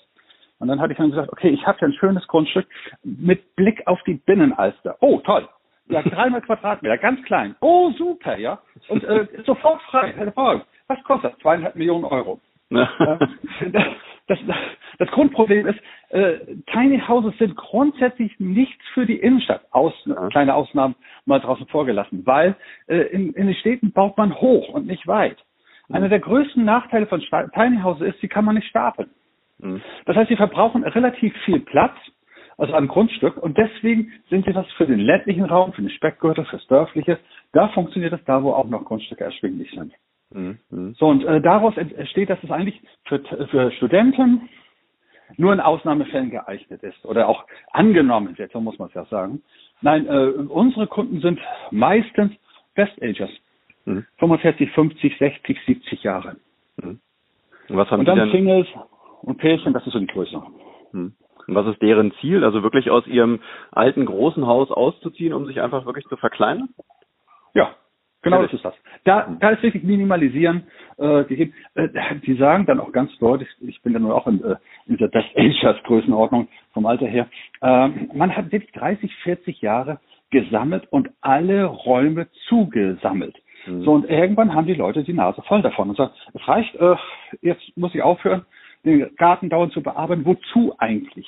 Und 0.59 0.67
dann 0.67 0.81
hatte 0.81 0.91
ich 0.91 0.97
dann 0.97 1.12
gesagt, 1.12 1.31
okay, 1.31 1.50
ich 1.50 1.65
habe 1.65 1.77
ja 1.79 1.88
ein 1.88 1.93
schönes 1.93 2.27
Grundstück 2.27 2.67
mit 3.03 3.55
Blick 3.55 3.88
auf 3.88 4.01
die 4.03 4.15
Binnenalster. 4.15 4.97
Oh, 5.00 5.19
toll. 5.19 5.47
Ja, 5.88 6.01
300 6.03 6.45
Quadratmeter, 6.45 6.97
ganz 6.97 7.24
klein. 7.24 7.55
Oh, 7.62 7.91
super, 7.91 8.38
ja. 8.38 8.59
Und 8.89 9.01
äh, 9.05 9.27
sofort 9.45 9.81
frei, 9.83 10.12
hervorragend. 10.12 10.65
Was 10.88 11.01
kostet 11.05 11.31
das? 11.31 11.39
Zweieinhalb 11.39 11.75
Millionen 11.77 12.03
Euro. 12.03 12.41
Das, 12.69 13.88
das, 14.27 14.39
das, 14.98 15.10
Grundproblem 15.12 15.67
ist, 15.67 15.79
äh, 16.10 16.38
Tiny 16.72 17.00
Houses 17.07 17.38
sind 17.38 17.55
grundsätzlich 17.55 18.39
nichts 18.39 18.84
für 18.93 19.05
die 19.05 19.17
Innenstadt. 19.17 19.62
Aus, 19.72 19.93
ja. 20.05 20.27
Kleine 20.29 20.55
Ausnahmen 20.55 20.95
mal 21.25 21.39
draußen 21.39 21.67
vorgelassen, 21.67 22.25
weil 22.25 22.55
äh, 22.88 22.98
in, 22.98 23.34
in 23.34 23.48
den 23.48 23.55
Städten 23.55 23.91
baut 23.91 24.17
man 24.17 24.34
hoch 24.36 24.69
und 24.69 24.88
nicht 24.88 25.05
weit. 25.07 25.38
Mhm. 25.88 25.95
Einer 25.95 26.10
der 26.10 26.19
größten 26.19 26.65
Nachteile 26.65 27.05
von 27.07 27.22
Tiny 27.22 27.81
Houses 27.81 28.13
ist, 28.13 28.22
sie 28.22 28.27
kann 28.27 28.45
man 28.45 28.55
nicht 28.55 28.67
stapeln. 28.67 29.10
Mhm. 29.60 29.81
Das 30.05 30.15
heißt, 30.15 30.29
sie 30.29 30.36
verbrauchen 30.36 30.84
relativ 30.84 31.36
viel 31.45 31.60
Platz, 31.60 31.95
also 32.57 32.74
an 32.74 32.88
Grundstück, 32.88 33.38
und 33.38 33.57
deswegen 33.57 34.12
sind 34.29 34.45
sie 34.45 34.53
das 34.53 34.65
für 34.74 34.86
den 34.86 35.00
ländlichen 35.00 35.43
Raum, 35.43 35.74
für 35.74 35.81
den 35.81 35.91
Speckgürtel, 35.91 36.45
fürs 36.45 36.65
Dörfliche, 36.67 37.19
da 37.51 37.67
funktioniert 37.69 38.13
es 38.13 38.24
da, 38.25 38.41
wo 38.41 38.53
auch 38.53 38.67
noch 38.67 38.86
Grundstücke 38.86 39.24
erschwinglich 39.24 39.72
sind. 39.72 39.93
Mhm. 40.36 40.96
So, 41.00 41.08
und 41.08 41.24
äh, 41.24 41.42
daraus 41.42 41.77
entsteht, 41.77 42.30
dass 42.30 42.44
es 42.44 42.51
eigentlich 42.51 42.82
für, 43.06 43.20
für 43.48 43.72
Studenten 43.72 44.50
nur 45.38 45.54
in 45.54 45.62
Ausnahmefällen 45.62 46.30
geeignet 46.30 46.84
ist 46.84 47.06
oder 47.06 47.27
auch 47.30 47.46
angenommen 47.72 48.38
wird, 48.38 48.51
so 48.51 48.60
muss 48.60 48.77
man 48.77 48.89
es 48.89 48.94
ja 48.94 49.06
sagen. 49.06 49.42
Nein, 49.82 50.08
äh, 50.08 50.27
unsere 50.50 50.88
Kunden 50.88 51.22
sind 51.22 51.39
meistens 51.72 52.34
Best 52.75 53.01
Agers. 53.01 53.32
Mhm. 53.86 54.06
45, 54.18 54.72
50, 54.72 55.18
60, 55.18 55.58
70 55.65 56.04
Jahre. 56.04 56.36
Mhm. 56.77 57.00
Und, 57.70 57.77
was 57.77 57.89
haben 57.89 58.01
und 58.01 58.06
dann 58.06 58.20
denn... 58.20 58.32
Singles 58.32 58.68
und 59.22 59.38
Pärchen, 59.38 59.74
das 59.74 59.88
ist 59.88 59.94
so 59.94 60.00
die 60.00 60.08
Größe. 60.08 60.42
Mhm. 60.92 61.13
Und 61.48 61.56
was 61.56 61.68
ist 61.68 61.82
deren 61.82 62.12
Ziel? 62.20 62.44
Also 62.44 62.62
wirklich 62.62 62.92
aus 62.92 63.08
ihrem 63.08 63.39
alten 63.72 64.06
großen 64.06 64.46
Haus 64.46 64.70
auszuziehen, 64.70 65.34
um 65.34 65.46
sich 65.46 65.62
einfach 65.62 65.86
wirklich 65.86 66.06
zu 66.08 66.18
verkleinern? 66.18 66.70
Ja, 67.54 67.75
Genau 68.25 68.41
das 68.41 68.53
ist 68.53 68.65
das. 68.65 68.74
Da, 69.03 69.38
da 69.39 69.50
ist 69.50 69.62
wirklich 69.62 69.84
Minimalisieren 69.84 70.63
äh, 70.98 71.24
gegeben. 71.25 71.53
Äh, 71.75 71.89
die 72.25 72.34
sagen 72.36 72.65
dann 72.65 72.79
auch 72.79 72.91
ganz 72.91 73.15
deutlich, 73.20 73.48
ich 73.62 73.82
bin 73.84 73.94
ja 73.94 74.00
nun 74.00 74.12
auch 74.12 74.25
in, 74.25 74.44
äh, 74.44 74.55
in 74.88 74.98
dieser 74.98 75.10
Best 75.10 75.29
Agers 75.36 75.82
Größenordnung 75.84 76.48
vom 76.74 76.88
Alter 76.88 77.05
her, 77.05 77.27
äh, 77.62 77.88
man 78.13 78.36
hat 78.36 78.51
wirklich 78.51 78.72
30, 78.72 79.13
40 79.24 79.62
Jahre 79.62 80.00
gesammelt 80.32 80.88
und 80.89 81.10
alle 81.22 81.65
Räume 81.65 82.27
zugesammelt. 82.50 83.36
Mhm. 83.67 83.84
So, 83.84 83.94
und 83.94 84.10
irgendwann 84.10 84.55
haben 84.55 84.65
die 84.65 84.74
Leute 84.74 85.03
die 85.03 85.13
Nase 85.13 85.44
voll 85.44 85.62
davon 85.62 85.89
und 85.89 85.98
sagen, 85.98 86.13
es 86.34 86.48
reicht, 86.48 86.74
äh, 86.75 86.96
jetzt 87.44 87.77
muss 87.77 87.94
ich 87.94 88.01
aufhören, 88.01 88.44
den 88.84 89.15
Garten 89.17 89.50
dauernd 89.50 89.72
zu 89.72 89.84
bearbeiten. 89.84 90.25
Wozu 90.25 90.74
eigentlich? 90.79 91.27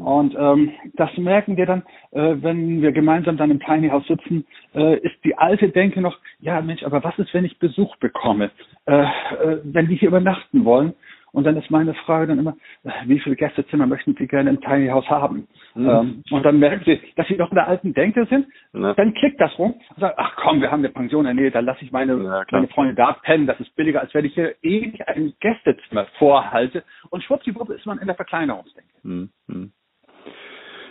Und 0.00 0.34
ähm, 0.38 0.72
das 0.94 1.16
merken 1.16 1.56
wir 1.56 1.66
dann, 1.66 1.82
äh, 2.12 2.36
wenn 2.40 2.82
wir 2.82 2.92
gemeinsam 2.92 3.36
dann 3.36 3.50
im 3.50 3.60
Tiny 3.60 3.88
House 3.88 4.06
sitzen, 4.06 4.46
äh, 4.74 4.98
ist 4.98 5.16
die 5.24 5.36
alte 5.36 5.68
Denke 5.68 6.00
noch, 6.00 6.18
ja 6.40 6.60
Mensch, 6.60 6.82
aber 6.82 7.04
was 7.04 7.18
ist, 7.18 7.32
wenn 7.34 7.44
ich 7.44 7.58
Besuch 7.58 7.96
bekomme, 7.96 8.50
äh, 8.86 9.02
äh, 9.02 9.60
wenn 9.64 9.88
die 9.88 9.96
hier 9.96 10.08
übernachten 10.08 10.64
wollen? 10.64 10.94
Und 11.34 11.44
dann 11.44 11.56
ist 11.56 11.68
meine 11.68 11.94
Frage 11.94 12.28
dann 12.28 12.38
immer, 12.38 12.56
äh, 12.84 12.90
wie 13.06 13.18
viele 13.18 13.34
Gästezimmer 13.34 13.88
möchten 13.88 14.14
Sie 14.16 14.28
gerne 14.28 14.50
im 14.50 14.60
Tiny 14.60 14.86
House 14.86 15.10
haben? 15.10 15.48
Mhm. 15.74 15.88
Ähm, 15.88 16.22
und 16.30 16.44
dann 16.44 16.60
merken 16.60 16.84
Sie, 16.86 17.00
dass 17.16 17.26
Sie 17.26 17.34
noch 17.34 17.50
in 17.50 17.56
der 17.56 17.66
alten 17.66 17.92
Denke 17.92 18.24
sind. 18.26 18.46
Ja. 18.72 18.94
Dann 18.94 19.14
klickt 19.14 19.40
das 19.40 19.58
rum 19.58 19.72
und 19.72 20.00
sagt, 20.00 20.16
ach 20.16 20.36
komm, 20.36 20.60
wir 20.60 20.70
haben 20.70 20.78
eine 20.78 20.90
Pension 20.90 21.26
in 21.26 21.36
der 21.36 21.42
Nähe, 21.42 21.50
dann 21.50 21.64
lasse 21.64 21.84
ich 21.84 21.90
meine, 21.90 22.22
ja, 22.22 22.44
meine 22.52 22.68
Freunde 22.68 22.94
da 22.94 23.14
pennen. 23.14 23.48
Das 23.48 23.58
ist 23.58 23.74
billiger, 23.74 24.00
als 24.00 24.14
wenn 24.14 24.24
ich 24.24 24.34
hier 24.34 24.54
ewig 24.62 25.08
ein 25.08 25.32
Gästezimmer 25.40 26.06
vorhalte. 26.18 26.84
Und 27.10 27.24
schwuppdiwupp 27.24 27.70
ist 27.70 27.84
man 27.84 27.98
in 27.98 28.06
der 28.06 28.14
Verkleinerungsdenke. 28.14 28.90
Mhm. 29.02 29.30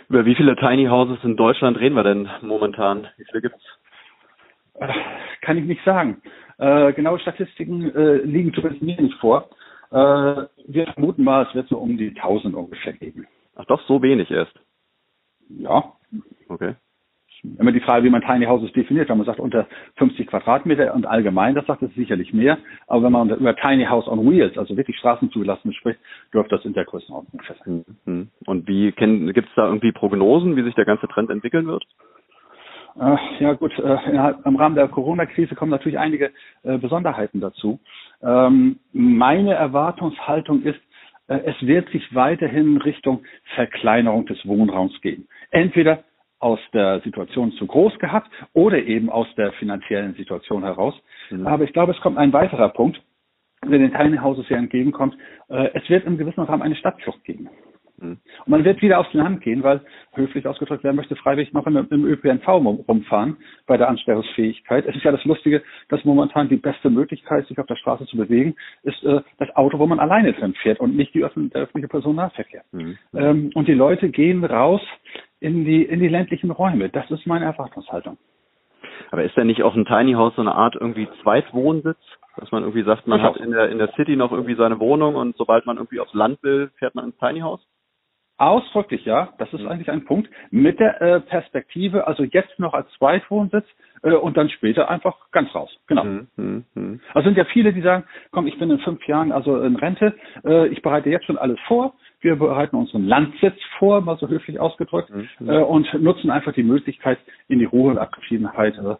Über 0.08 0.24
wie 0.24 0.34
viele 0.34 0.56
Tiny 0.56 0.86
Houses 0.86 1.18
in 1.24 1.36
Deutschland 1.36 1.78
reden 1.78 1.94
wir 1.94 2.04
denn 2.04 2.28
momentan? 2.42 3.08
Wie 3.16 3.24
viele 3.24 3.42
gibt's? 3.42 3.64
Kann 5.40 5.58
ich 5.58 5.64
nicht 5.64 5.84
sagen. 5.84 6.20
Äh, 6.58 6.92
genaue 6.92 7.18
Statistiken 7.18 7.94
äh, 7.94 8.16
liegen 8.18 8.52
zumindest 8.54 8.82
mir 8.82 9.00
nicht 9.00 9.18
vor. 9.18 9.48
Äh, 9.90 10.46
wir 10.66 10.86
vermuten 10.92 11.24
mal, 11.24 11.46
es 11.46 11.54
wird 11.54 11.68
so 11.68 11.78
um 11.78 11.96
die 11.96 12.08
1000 12.08 12.54
ungefähr 12.54 12.92
geben. 12.92 13.26
Ach 13.56 13.64
doch, 13.66 13.80
so 13.86 14.02
wenig 14.02 14.30
erst? 14.30 14.54
Ja. 15.48 15.92
Okay 16.48 16.74
immer 17.58 17.72
die 17.72 17.80
Frage, 17.80 18.04
wie 18.04 18.10
man 18.10 18.22
Tiny 18.22 18.46
Houses 18.46 18.72
definiert. 18.72 19.08
Wenn 19.08 19.18
man 19.18 19.26
sagt 19.26 19.40
unter 19.40 19.66
50 19.96 20.26
Quadratmeter 20.26 20.94
und 20.94 21.06
allgemein, 21.06 21.54
das 21.54 21.66
sagt 21.66 21.82
es 21.82 21.94
sicherlich 21.94 22.32
mehr. 22.32 22.58
Aber 22.86 23.04
wenn 23.04 23.12
man 23.12 23.30
über 23.30 23.54
Tiny 23.56 23.84
House 23.84 24.08
on 24.08 24.28
Wheels, 24.28 24.56
also 24.58 24.76
wirklich 24.76 24.96
straßenzugelassen 24.98 25.72
spricht, 25.74 26.00
dürfte 26.32 26.56
das 26.56 26.64
in 26.64 26.72
der 26.72 26.84
Größenordnung 26.84 27.42
sein. 27.46 27.84
Mhm. 28.06 28.28
Und 28.46 28.66
wie 28.66 28.92
gibt 28.92 29.48
es 29.48 29.54
da 29.54 29.66
irgendwie 29.66 29.92
Prognosen, 29.92 30.56
wie 30.56 30.62
sich 30.62 30.74
der 30.74 30.86
ganze 30.86 31.08
Trend 31.08 31.30
entwickeln 31.30 31.66
wird? 31.66 31.84
Äh, 33.00 33.16
ja 33.40 33.54
gut, 33.54 33.76
äh, 33.78 34.34
im 34.44 34.56
Rahmen 34.56 34.76
der 34.76 34.88
Corona-Krise 34.88 35.54
kommen 35.54 35.70
natürlich 35.70 35.98
einige 35.98 36.30
äh, 36.62 36.78
Besonderheiten 36.78 37.40
dazu. 37.40 37.80
Ähm, 38.22 38.78
meine 38.92 39.54
Erwartungshaltung 39.54 40.62
ist, 40.62 40.80
äh, 41.26 41.38
es 41.44 41.60
wird 41.66 41.88
sich 41.90 42.14
weiterhin 42.14 42.76
Richtung 42.76 43.24
Verkleinerung 43.56 44.26
des 44.26 44.46
Wohnraums 44.46 45.00
gehen. 45.00 45.26
Entweder 45.50 46.04
aus 46.44 46.60
der 46.74 47.00
Situation 47.00 47.52
zu 47.52 47.66
groß 47.66 47.98
gehabt 47.98 48.30
oder 48.52 48.76
eben 48.76 49.08
aus 49.08 49.26
der 49.34 49.52
finanziellen 49.52 50.14
Situation 50.14 50.62
heraus. 50.62 50.94
Mhm. 51.30 51.46
Aber 51.46 51.64
ich 51.64 51.72
glaube, 51.72 51.92
es 51.92 52.00
kommt 52.02 52.18
ein 52.18 52.34
weiterer 52.34 52.68
Punkt, 52.68 53.00
der 53.64 53.78
den 53.78 53.94
Tiny 53.94 54.18
Houses 54.18 54.46
sehr 54.46 54.58
entgegenkommt. 54.58 55.16
Äh, 55.48 55.70
es 55.72 55.88
wird 55.88 56.04
im 56.04 56.18
gewissen 56.18 56.42
Rahmen 56.42 56.60
eine 56.60 56.76
Stadtflucht 56.76 57.24
geben. 57.24 57.48
Mhm. 57.96 58.18
Und 58.44 58.48
man 58.48 58.62
wird 58.64 58.82
wieder 58.82 58.98
aufs 58.98 59.14
Land 59.14 59.40
gehen, 59.40 59.62
weil 59.62 59.80
höflich 60.12 60.46
ausgedrückt, 60.46 60.84
wer 60.84 60.92
möchte 60.92 61.16
freiwillig 61.16 61.54
noch 61.54 61.66
im, 61.66 61.76
im 61.76 62.04
ÖPNV 62.04 62.46
rumfahren 62.46 63.38
bei 63.66 63.78
der 63.78 63.88
Anstellungsfähigkeit. 63.88 64.84
Es 64.86 64.96
ist 64.96 65.04
ja 65.04 65.12
das 65.12 65.24
Lustige, 65.24 65.62
dass 65.88 66.04
momentan 66.04 66.50
die 66.50 66.56
beste 66.56 66.90
Möglichkeit, 66.90 67.46
sich 67.46 67.58
auf 67.58 67.66
der 67.66 67.76
Straße 67.76 68.04
zu 68.04 68.18
bewegen, 68.18 68.54
ist 68.82 69.02
äh, 69.04 69.22
das 69.38 69.48
Auto, 69.56 69.78
wo 69.78 69.86
man 69.86 69.98
alleine 69.98 70.34
drin 70.34 70.54
fährt 70.60 70.80
und 70.80 70.94
nicht 70.94 71.14
die 71.14 71.24
öffn 71.24 71.48
der 71.50 71.62
öffentliche 71.62 71.88
Personennahverkehr. 71.88 72.64
Mhm. 72.72 72.98
Ähm, 73.14 73.50
und 73.54 73.66
die 73.66 73.72
Leute 73.74 74.10
gehen 74.10 74.44
raus 74.44 74.82
in 75.44 75.66
die, 75.66 75.82
in 75.82 76.00
die 76.00 76.08
ländlichen 76.08 76.50
Räume. 76.50 76.88
Das 76.88 77.10
ist 77.10 77.26
meine 77.26 77.44
Erwartungshaltung. 77.44 78.16
Aber 79.10 79.24
ist 79.24 79.36
denn 79.36 79.46
nicht 79.46 79.62
auch 79.62 79.74
ein 79.74 79.84
Tiny 79.84 80.14
House 80.14 80.34
so 80.36 80.40
eine 80.40 80.54
Art 80.54 80.74
irgendwie 80.74 81.06
Zweitwohnsitz? 81.22 81.98
Dass 82.36 82.50
man 82.50 82.62
irgendwie 82.62 82.82
sagt, 82.82 83.06
man 83.06 83.22
hat 83.22 83.36
in 83.36 83.50
der, 83.52 83.68
in 83.68 83.78
der 83.78 83.92
City 83.92 84.16
noch 84.16 84.32
irgendwie 84.32 84.56
seine 84.56 84.80
Wohnung 84.80 85.14
und 85.14 85.36
sobald 85.36 85.66
man 85.66 85.76
irgendwie 85.76 86.00
aufs 86.00 86.14
Land 86.14 86.42
will, 86.42 86.70
fährt 86.78 86.94
man 86.94 87.04
ins 87.04 87.18
Tiny 87.18 87.40
House? 87.40 87.60
Ausdrücklich, 88.36 89.04
ja. 89.04 89.32
Das 89.38 89.52
ist 89.52 89.60
mhm. 89.60 89.68
eigentlich 89.68 89.90
ein 89.90 90.04
Punkt. 90.04 90.28
Mit 90.50 90.80
der 90.80 91.00
äh, 91.00 91.20
Perspektive, 91.20 92.06
also 92.08 92.24
jetzt 92.24 92.58
noch 92.58 92.74
als 92.74 92.90
Zweitwohnsitz 92.98 93.64
äh, 94.02 94.12
und 94.12 94.36
dann 94.36 94.48
später 94.48 94.90
einfach 94.90 95.30
ganz 95.30 95.54
raus. 95.54 95.70
Genau. 95.86 96.04
Mhm. 96.04 96.26
Mhm. 96.36 96.64
mhm. 96.74 97.00
Also 97.12 97.28
sind 97.28 97.38
ja 97.38 97.44
viele, 97.44 97.72
die 97.72 97.80
sagen, 97.80 98.04
komm, 98.32 98.48
ich 98.48 98.58
bin 98.58 98.70
in 98.70 98.80
fünf 98.80 99.06
Jahren 99.06 99.30
also 99.30 99.60
in 99.62 99.76
Rente, 99.76 100.14
äh, 100.44 100.66
ich 100.68 100.82
bereite 100.82 101.10
jetzt 101.10 101.26
schon 101.26 101.38
alles 101.38 101.60
vor. 101.68 101.94
Wir 102.20 102.36
bereiten 102.36 102.74
unseren 102.74 103.06
Landsitz 103.06 103.58
vor, 103.78 104.00
mal 104.00 104.16
so 104.16 104.28
höflich 104.28 104.58
ausgedrückt, 104.58 105.10
mhm. 105.10 105.48
äh, 105.48 105.58
und 105.58 105.92
nutzen 106.02 106.30
einfach 106.30 106.54
die 106.54 106.64
Möglichkeit, 106.64 107.18
in 107.46 107.60
die 107.60 107.66
Ruhe 107.66 107.92
und 107.92 107.98
Abgeschiedenheit 107.98 108.76
äh, 108.76 108.96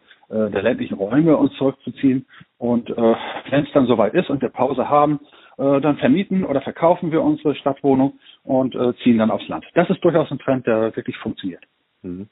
der 0.49 0.61
ländlichen 0.61 0.95
Räume 0.95 1.35
uns 1.35 1.53
zurückzuziehen. 1.55 2.25
Und 2.57 2.89
äh, 2.89 3.15
wenn 3.49 3.65
es 3.65 3.71
dann 3.73 3.85
soweit 3.85 4.13
ist 4.13 4.29
und 4.29 4.41
wir 4.41 4.49
Pause 4.49 4.89
haben, 4.89 5.19
äh, 5.57 5.81
dann 5.81 5.97
vermieten 5.97 6.43
oder 6.43 6.61
verkaufen 6.61 7.11
wir 7.11 7.21
unsere 7.21 7.55
Stadtwohnung 7.55 8.19
und 8.43 8.75
äh, 8.75 8.93
ziehen 9.03 9.17
dann 9.17 9.31
aufs 9.31 9.47
Land. 9.47 9.65
Das 9.73 9.89
ist 9.89 10.03
durchaus 10.03 10.31
ein 10.31 10.39
Trend, 10.39 10.67
der 10.67 10.95
wirklich 10.95 11.17
funktioniert. 11.17 11.63
Mhm. 12.01 12.27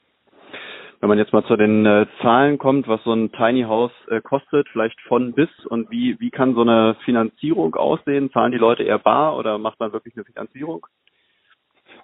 Wenn 1.00 1.08
man 1.08 1.18
jetzt 1.18 1.34
mal 1.34 1.44
zu 1.44 1.56
den 1.56 1.84
äh, 1.84 2.06
Zahlen 2.22 2.56
kommt, 2.56 2.88
was 2.88 3.02
so 3.04 3.12
ein 3.12 3.30
Tiny 3.32 3.64
House 3.64 3.92
äh, 4.08 4.22
kostet, 4.22 4.68
vielleicht 4.70 4.98
von 5.02 5.34
bis 5.34 5.50
und 5.66 5.90
wie, 5.90 6.18
wie 6.18 6.30
kann 6.30 6.54
so 6.54 6.62
eine 6.62 6.96
Finanzierung 7.04 7.74
aussehen? 7.74 8.30
Zahlen 8.32 8.52
die 8.52 8.58
Leute 8.58 8.84
eher 8.84 8.98
bar 8.98 9.36
oder 9.36 9.58
macht 9.58 9.80
man 9.80 9.92
wirklich 9.92 10.16
eine 10.16 10.24
Finanzierung? 10.24 10.86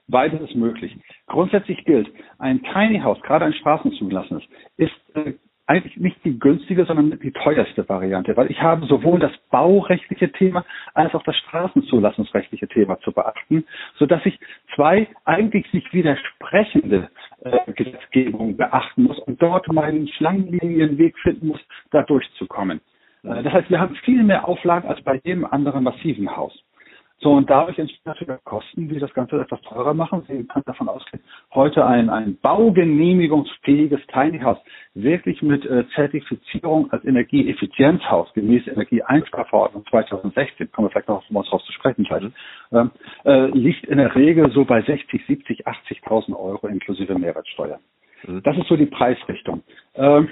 Beides 0.06 0.40
ist 0.40 0.56
möglich. 0.56 0.94
Grundsätzlich 1.26 1.84
gilt, 1.84 2.10
ein 2.38 2.62
Tiny 2.62 3.00
House, 3.00 3.20
gerade 3.22 3.44
ein 3.44 3.54
straßenzugelassenes, 3.54 4.42
ist 4.76 4.92
äh, 5.14 5.34
eigentlich 5.70 5.96
nicht 5.98 6.24
die 6.24 6.36
günstige, 6.36 6.84
sondern 6.84 7.16
die 7.20 7.30
teuerste 7.30 7.88
Variante, 7.88 8.36
weil 8.36 8.50
ich 8.50 8.60
habe 8.60 8.86
sowohl 8.86 9.20
das 9.20 9.30
baurechtliche 9.52 10.32
Thema 10.32 10.64
als 10.94 11.14
auch 11.14 11.22
das 11.22 11.36
straßenzulassungsrechtliche 11.36 12.66
Thema 12.66 12.98
zu 12.98 13.12
beachten, 13.12 13.64
so 13.96 14.04
dass 14.04 14.26
ich 14.26 14.36
zwei 14.74 15.06
eigentlich 15.24 15.70
sich 15.70 15.92
widersprechende 15.92 17.08
äh, 17.44 17.72
Gesetzgebungen 17.72 18.56
beachten 18.56 19.04
muss 19.04 19.20
und 19.20 19.40
dort 19.40 19.72
meinen 19.72 20.08
Schlangenlinienweg 20.08 21.16
finden 21.20 21.46
muss, 21.46 21.60
da 21.92 22.02
durchzukommen. 22.02 22.80
Äh, 23.22 23.44
das 23.44 23.52
heißt, 23.52 23.70
wir 23.70 23.78
haben 23.78 23.94
viel 24.04 24.24
mehr 24.24 24.48
Auflagen 24.48 24.88
als 24.88 25.00
bei 25.02 25.20
jedem 25.22 25.44
anderen 25.44 25.84
massiven 25.84 26.36
Haus. 26.36 26.52
So, 27.22 27.32
und 27.32 27.50
dadurch 27.50 27.78
entstehen 27.78 28.00
natürlich 28.04 28.42
Kosten, 28.44 28.88
die 28.88 28.98
das 28.98 29.12
Ganze 29.12 29.38
etwas 29.38 29.60
teurer 29.62 29.92
machen. 29.92 30.22
Sie 30.26 30.42
können 30.44 30.64
davon 30.64 30.88
ausgehen, 30.88 31.22
heute 31.54 31.84
ein, 31.84 32.08
ein 32.08 32.38
baugenehmigungsfähiges 32.40 34.00
Tiny 34.06 34.40
House 34.40 34.58
wirklich 34.94 35.42
mit 35.42 35.66
äh, 35.66 35.84
Zertifizierung 35.94 36.90
als 36.90 37.04
Energieeffizienzhaus 37.04 38.32
gemäß 38.32 38.66
Energieeinsparverordnung 38.66 39.84
2016, 39.90 40.72
kommen 40.72 40.88
wir 40.88 40.92
vielleicht 40.92 41.08
noch 41.08 41.28
mal 41.28 41.42
drauf 41.42 41.62
zu 41.62 41.72
sprechen 41.72 42.04
gleich, 42.04 42.24
ähm, 42.72 42.90
äh, 43.24 43.46
liegt 43.48 43.84
in 43.84 43.98
der 43.98 44.14
Regel 44.14 44.50
so 44.52 44.64
bei 44.64 44.80
60, 44.80 45.26
70, 45.26 45.66
80.000 45.66 46.34
Euro 46.34 46.68
inklusive 46.68 47.18
Mehrwertsteuer. 47.18 47.80
Mhm. 48.26 48.42
Das 48.42 48.56
ist 48.56 48.68
so 48.68 48.76
die 48.76 48.86
Preisrichtung. 48.86 49.62
Ähm, 49.94 50.28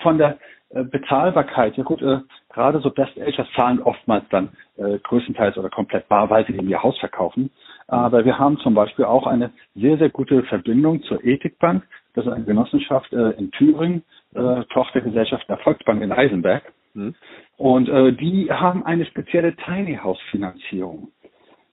von 0.00 0.16
der 0.16 0.38
Bezahlbarkeit, 0.82 1.76
ja 1.76 1.84
gut, 1.84 2.02
äh, 2.02 2.18
gerade 2.52 2.80
so 2.80 2.90
Best 2.90 3.16
Agers 3.20 3.46
zahlen 3.54 3.80
oftmals 3.80 4.24
dann 4.30 4.48
äh, 4.76 4.98
größtenteils 4.98 5.56
oder 5.56 5.70
komplett 5.70 6.08
bar, 6.08 6.28
weil 6.30 6.44
sie 6.46 6.54
eben 6.54 6.68
ihr 6.68 6.82
Haus 6.82 6.98
verkaufen. 6.98 7.50
Aber 7.86 8.24
wir 8.24 8.38
haben 8.38 8.58
zum 8.58 8.74
Beispiel 8.74 9.04
auch 9.04 9.26
eine 9.26 9.52
sehr, 9.74 9.98
sehr 9.98 10.10
gute 10.10 10.42
Verbindung 10.44 11.02
zur 11.02 11.24
Ethikbank. 11.24 11.84
Das 12.14 12.26
ist 12.26 12.32
eine 12.32 12.44
Genossenschaft 12.44 13.12
äh, 13.12 13.30
in 13.32 13.50
Thüringen, 13.52 14.02
äh, 14.34 14.64
Tochtergesellschaft 14.72 15.48
der 15.48 15.58
Volksbank 15.58 16.02
in 16.02 16.12
Eisenberg. 16.12 16.62
Mhm. 16.94 17.14
Und 17.56 17.88
äh, 17.88 18.12
die 18.12 18.50
haben 18.50 18.84
eine 18.84 19.04
spezielle 19.04 19.54
Tiny 19.56 19.96
House 20.02 20.20
Finanzierung. 20.30 21.08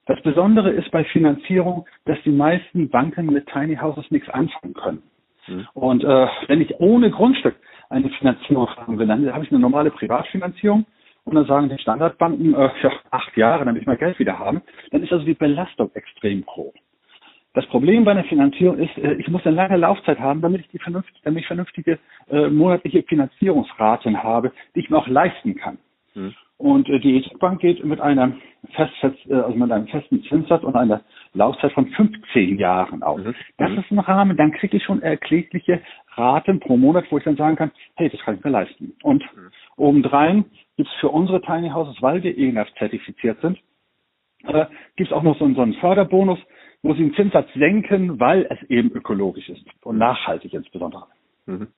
Das 0.06 0.20
Besondere 0.22 0.70
ist 0.70 0.90
bei 0.90 1.04
Finanzierung, 1.04 1.86
dass 2.04 2.18
die 2.24 2.30
meisten 2.32 2.90
Banken 2.90 3.26
mit 3.26 3.46
Tiny 3.46 3.76
Houses 3.76 4.10
nichts 4.10 4.28
anfangen 4.28 4.74
können. 4.74 5.02
Mhm. 5.46 5.66
Und 5.74 6.04
äh, 6.04 6.26
wenn 6.48 6.60
ich 6.60 6.78
ohne 6.80 7.10
Grundstück 7.10 7.56
eine 7.92 8.08
Finanzierung 8.10 8.68
haben 8.76 8.98
will, 8.98 9.06
dann 9.06 9.32
habe 9.32 9.44
ich 9.44 9.50
eine 9.50 9.60
normale 9.60 9.90
Privatfinanzierung 9.90 10.86
und 11.24 11.34
dann 11.34 11.46
sagen 11.46 11.68
die 11.68 11.78
Standardbanken, 11.78 12.54
äh, 12.54 12.70
ja, 12.82 12.92
acht 13.10 13.36
Jahre, 13.36 13.66
will 13.66 13.76
ich 13.76 13.86
mein 13.86 13.98
Geld 13.98 14.18
wieder 14.18 14.38
haben. 14.38 14.62
Dann 14.90 15.02
ist 15.02 15.12
also 15.12 15.24
die 15.24 15.34
Belastung 15.34 15.90
extrem 15.94 16.44
hoch. 16.46 16.74
Das 17.54 17.66
Problem 17.66 18.04
bei 18.04 18.12
einer 18.12 18.24
Finanzierung 18.24 18.78
ist, 18.78 18.96
äh, 18.96 19.14
ich 19.14 19.28
muss 19.28 19.44
eine 19.44 19.54
lange 19.54 19.76
Laufzeit 19.76 20.18
haben, 20.18 20.40
damit 20.40 20.62
ich 20.62 20.68
die 20.68 20.78
vernünftige, 20.78 21.18
damit 21.22 21.42
ich 21.42 21.46
vernünftige 21.46 21.98
äh, 22.30 22.48
monatliche 22.48 23.02
Finanzierungsraten 23.02 24.22
habe, 24.22 24.52
die 24.74 24.80
ich 24.80 24.90
mir 24.90 24.98
auch 24.98 25.08
leisten 25.08 25.54
kann. 25.54 25.78
Hm. 26.14 26.34
Und 26.56 26.88
äh, 26.88 26.98
die 26.98 27.16
Ethikbank 27.16 27.60
geht 27.60 27.84
mit 27.84 28.00
einer 28.00 28.32
fest, 28.74 28.92
äh, 29.28 29.34
also 29.34 29.56
mit 29.56 29.70
einem 29.70 29.86
festen 29.88 30.22
Zinssatz 30.24 30.64
und 30.64 30.76
einer 30.76 31.02
Laufzeit 31.34 31.72
von 31.72 31.88
15 31.88 32.58
Jahren 32.58 33.02
aus. 33.02 33.22
Mhm. 33.22 33.34
Das 33.58 33.70
ist 33.72 33.90
ein 33.90 33.98
Rahmen, 33.98 34.36
dann 34.36 34.52
kriege 34.52 34.76
ich 34.76 34.84
schon 34.84 35.02
erklägliche 35.02 35.80
Raten 36.14 36.60
pro 36.60 36.76
Monat, 36.76 37.06
wo 37.10 37.18
ich 37.18 37.24
dann 37.24 37.36
sagen 37.36 37.56
kann, 37.56 37.70
hey, 37.96 38.10
das 38.10 38.20
kann 38.20 38.36
ich 38.36 38.44
mir 38.44 38.50
leisten. 38.50 38.92
Und 39.02 39.22
mhm. 39.22 39.50
obendrein 39.76 40.44
gibt 40.76 40.88
es 40.88 40.94
für 41.00 41.08
unsere 41.08 41.40
Tiny 41.40 41.70
Houses, 41.70 42.00
weil 42.02 42.22
wir 42.22 42.36
ENF 42.36 42.68
zertifiziert 42.78 43.40
sind, 43.40 43.58
äh, 44.44 44.66
gibt 44.96 45.10
es 45.10 45.12
auch 45.12 45.22
noch 45.22 45.38
so, 45.38 45.52
so 45.54 45.62
einen 45.62 45.74
Förderbonus, 45.74 46.38
wo 46.82 46.94
sie 46.94 47.02
den 47.02 47.14
Zinssatz 47.14 47.52
senken, 47.54 48.18
weil 48.20 48.46
es 48.50 48.62
eben 48.68 48.90
ökologisch 48.92 49.48
ist 49.48 49.64
und 49.84 49.98
nachhaltig 49.98 50.52
insbesondere. 50.52 51.06
Mhm 51.46 51.68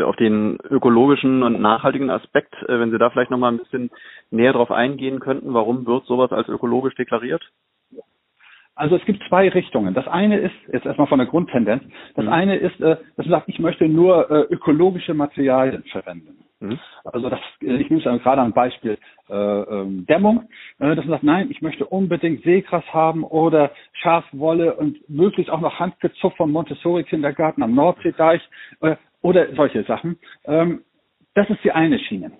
auf 0.00 0.16
den 0.16 0.58
ökologischen 0.70 1.42
und 1.42 1.60
nachhaltigen 1.60 2.10
Aspekt, 2.10 2.54
äh, 2.62 2.80
wenn 2.80 2.90
Sie 2.90 2.98
da 2.98 3.10
vielleicht 3.10 3.30
nochmal 3.30 3.52
ein 3.52 3.58
bisschen 3.58 3.90
näher 4.30 4.52
drauf 4.52 4.70
eingehen 4.70 5.20
könnten, 5.20 5.54
warum 5.54 5.86
wird 5.86 6.06
sowas 6.06 6.32
als 6.32 6.48
ökologisch 6.48 6.94
deklariert? 6.94 7.42
Also 8.74 8.96
es 8.96 9.04
gibt 9.04 9.22
zwei 9.28 9.48
Richtungen. 9.48 9.92
Das 9.94 10.08
eine 10.08 10.38
ist, 10.38 10.54
jetzt 10.72 10.86
erstmal 10.86 11.06
von 11.06 11.18
der 11.18 11.28
Grundtendenz, 11.28 11.82
das 12.14 12.24
mhm. 12.24 12.32
eine 12.32 12.56
ist, 12.56 12.80
äh, 12.80 12.96
dass 13.16 13.26
man 13.26 13.30
sagt, 13.30 13.48
ich 13.48 13.58
möchte 13.58 13.86
nur 13.86 14.30
äh, 14.30 14.40
ökologische 14.52 15.14
Materialien 15.14 15.82
verwenden. 15.84 16.42
Mhm. 16.60 16.78
Also 17.04 17.28
das, 17.28 17.40
ich 17.60 17.90
nehme 17.90 18.00
es 18.02 18.22
gerade 18.22 18.40
ein 18.40 18.52
Beispiel 18.52 18.96
äh, 19.28 19.34
ähm, 19.34 20.06
Dämmung, 20.06 20.48
äh, 20.78 20.94
dass 20.94 21.04
man 21.04 21.10
sagt, 21.10 21.24
nein, 21.24 21.50
ich 21.50 21.60
möchte 21.60 21.84
unbedingt 21.84 22.44
Seegras 22.44 22.84
haben 22.92 23.24
oder 23.24 23.72
Schafwolle 23.92 24.74
und 24.76 25.08
möglichst 25.08 25.50
auch 25.52 25.60
noch 25.60 25.78
handgezupft 25.78 26.36
vom 26.36 26.52
Montessori-Kindergarten 26.52 27.62
am 27.62 27.74
Nordseedeich 27.74 28.40
äh, 28.80 28.96
oder 29.20 29.54
solche 29.54 29.82
Sachen. 29.84 30.18
Ähm, 30.44 30.82
das 31.34 31.48
ist 31.50 31.64
die 31.64 31.72
eine 31.72 31.98
Schiene. 31.98 32.32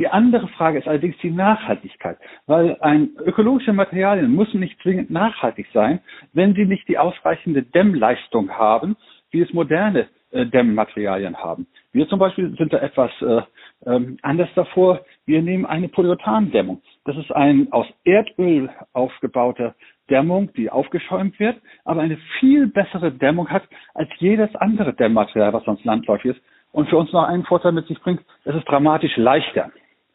Die 0.00 0.08
andere 0.08 0.48
Frage 0.48 0.78
ist 0.78 0.88
allerdings 0.88 1.18
die 1.18 1.30
Nachhaltigkeit, 1.30 2.16
weil 2.46 2.78
ein 2.80 3.10
ökologische 3.18 3.74
Materialien 3.74 4.34
müssen 4.34 4.58
nicht 4.58 4.80
zwingend 4.80 5.10
nachhaltig 5.10 5.66
sein, 5.74 6.00
wenn 6.32 6.54
sie 6.54 6.64
nicht 6.64 6.88
die 6.88 6.96
ausreichende 6.96 7.62
Dämmleistung 7.62 8.50
haben, 8.50 8.96
wie 9.30 9.42
es 9.42 9.52
moderne 9.52 10.08
äh, 10.30 10.46
Dämmmaterialien 10.46 11.36
haben. 11.36 11.66
Wir 11.92 12.08
zum 12.08 12.18
Beispiel 12.18 12.56
sind 12.56 12.72
da 12.72 12.78
etwas 12.78 13.10
äh, 13.20 13.42
ähm, 13.84 14.16
anders 14.22 14.48
davor. 14.54 15.00
Wir 15.26 15.42
nehmen 15.42 15.66
eine 15.66 15.88
Polyurethan-Dämmung. 15.88 16.80
Das 17.04 17.18
ist 17.18 17.30
ein 17.32 17.70
aus 17.70 17.86
Erdöl 18.04 18.70
aufgebauter 18.94 19.74
Dämmung, 20.08 20.50
die 20.54 20.70
aufgeschäumt 20.70 21.38
wird, 21.38 21.60
aber 21.84 22.00
eine 22.00 22.16
viel 22.38 22.68
bessere 22.68 23.12
Dämmung 23.12 23.50
hat 23.50 23.64
als 23.92 24.08
jedes 24.16 24.54
andere 24.56 24.94
Dämmmaterial, 24.94 25.52
was 25.52 25.64
sonst 25.64 25.84
landläufig 25.84 26.36
ist. 26.36 26.40
Und 26.72 26.88
für 26.88 26.96
uns 26.96 27.12
noch 27.12 27.24
einen 27.24 27.44
Vorteil 27.44 27.72
mit 27.72 27.86
sich 27.86 28.00
bringt, 28.00 28.22
es 28.44 28.54
ist 28.54 28.68
dramatisch 28.68 29.16
leichter, 29.16 29.70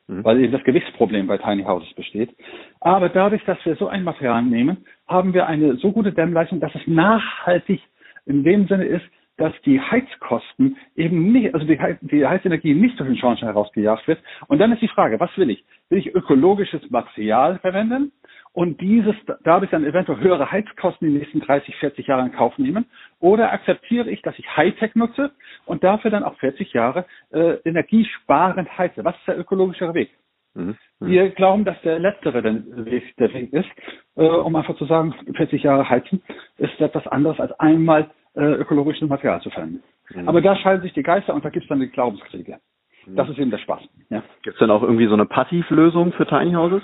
mhm. 0.08 0.24
weil 0.24 0.42
eben 0.42 0.54
das 0.54 0.64
Gewichtsproblem 0.64 1.28
bei 1.28 1.38
Tiny 1.38 1.64
Houses 1.64 1.94
besteht. 1.94 2.36
Aber 2.80 3.10
dadurch, 3.10 3.44
dass 3.46 3.58
wir 3.66 3.76
so 3.76 3.88
ein 3.88 4.04
Material 4.04 4.44
nehmen, 4.44 4.86
haben 5.08 5.34
wir 5.34 5.48
eine 5.48 5.76
so 5.78 5.92
gute 5.92 6.12
Dämmleistung, 6.12 6.60
dass 6.60 6.74
es 6.76 6.88
nachhaltig 6.88 7.82
in 8.26 8.44
dem 8.44 8.68
Sinne 8.68 8.86
ist, 8.86 9.06
dass 9.38 9.54
die 9.66 9.82
Heizkosten 9.82 10.78
eben 10.96 11.32
nicht, 11.32 11.54
also 11.54 11.68
die, 11.68 11.78
die 12.02 12.26
Heizenergie 12.26 12.74
nicht 12.74 12.98
durch 13.00 13.10
den 13.10 13.18
Schornstein 13.18 13.50
herausgejagt 13.50 14.08
wird. 14.08 14.20
Und 14.48 14.60
dann 14.60 14.72
ist 14.72 14.82
die 14.82 14.88
Frage, 14.88 15.20
was 15.20 15.36
will 15.38 15.50
ich? 15.50 15.66
Will 15.90 16.00
ich 16.00 16.16
ökologisches 16.16 16.90
Material 16.90 17.60
verwenden 17.60 18.14
und 18.56 18.80
dieses 18.80 19.16
dadurch 19.44 19.70
dann 19.70 19.84
eventuell 19.84 20.20
höhere 20.20 20.50
Heizkosten 20.50 21.08
in 21.08 21.14
den 21.14 21.20
nächsten 21.20 21.42
30, 21.42 21.76
40 21.76 22.08
Jahren 22.08 22.28
in 22.28 22.32
Kauf 22.32 22.58
nehmen? 22.58 22.86
Oder 23.20 23.52
akzeptiere 23.52 24.10
ich, 24.10 24.22
dass 24.22 24.40
ich 24.40 24.48
Hightech 24.56 24.96
nutze 24.96 25.32
und 25.66 25.84
dafür 25.84 26.10
dann 26.10 26.24
auch 26.24 26.38
40 26.38 26.72
Jahre 26.72 27.06
äh, 27.32 27.58
energiesparend 27.66 28.78
heize? 28.78 29.04
Was 29.04 29.16
ist 29.18 29.28
der 29.28 29.38
ökologischere 29.38 29.94
Weg? 29.94 30.12
Mhm. 30.54 30.78
Wir 31.02 31.32
glauben, 31.32 31.66
dass 31.66 31.80
der 31.82 32.00
letztere 32.00 32.42
der 32.42 32.86
Weg, 32.86 33.14
der 33.18 33.34
Weg 33.34 33.52
ist, 33.52 33.68
äh, 34.16 34.24
um 34.24 34.56
einfach 34.56 34.78
zu 34.78 34.86
sagen, 34.86 35.14
40 35.36 35.62
Jahre 35.62 35.90
heizen 35.90 36.22
ist 36.58 36.80
etwas 36.80 37.06
anderes 37.08 37.42
als 37.42 37.52
einmal 37.60 38.10
äh, 38.36 38.42
ökologisches 38.42 39.10
Material 39.10 39.42
zu 39.42 39.50
verwenden. 39.50 39.84
Mhm. 40.14 40.30
Aber 40.30 40.42
da 40.42 40.56
scheiden 40.56 40.82
sich 40.82 40.94
die 40.94 41.04
Geister 41.04 41.34
und 41.34 41.44
da 41.44 41.50
gibt 41.50 41.66
es 41.66 41.70
dann 41.70 41.82
die 41.82 41.90
Glaubenskriege. 41.90 42.60
Mhm. 43.06 43.18
Das 43.18 43.28
ist 43.28 43.38
eben 43.38 43.52
der 43.52 43.58
Spaß. 43.58 43.82
Ja. 44.10 44.24
Gibt 44.44 44.56
es 44.56 44.60
denn 44.60 44.72
auch 44.72 44.82
irgendwie 44.82 45.08
so 45.08 45.14
eine 45.14 45.26
Passivlösung 45.26 46.14
für 46.14 46.26
Tiny 46.26 46.54
Houses? 46.54 46.84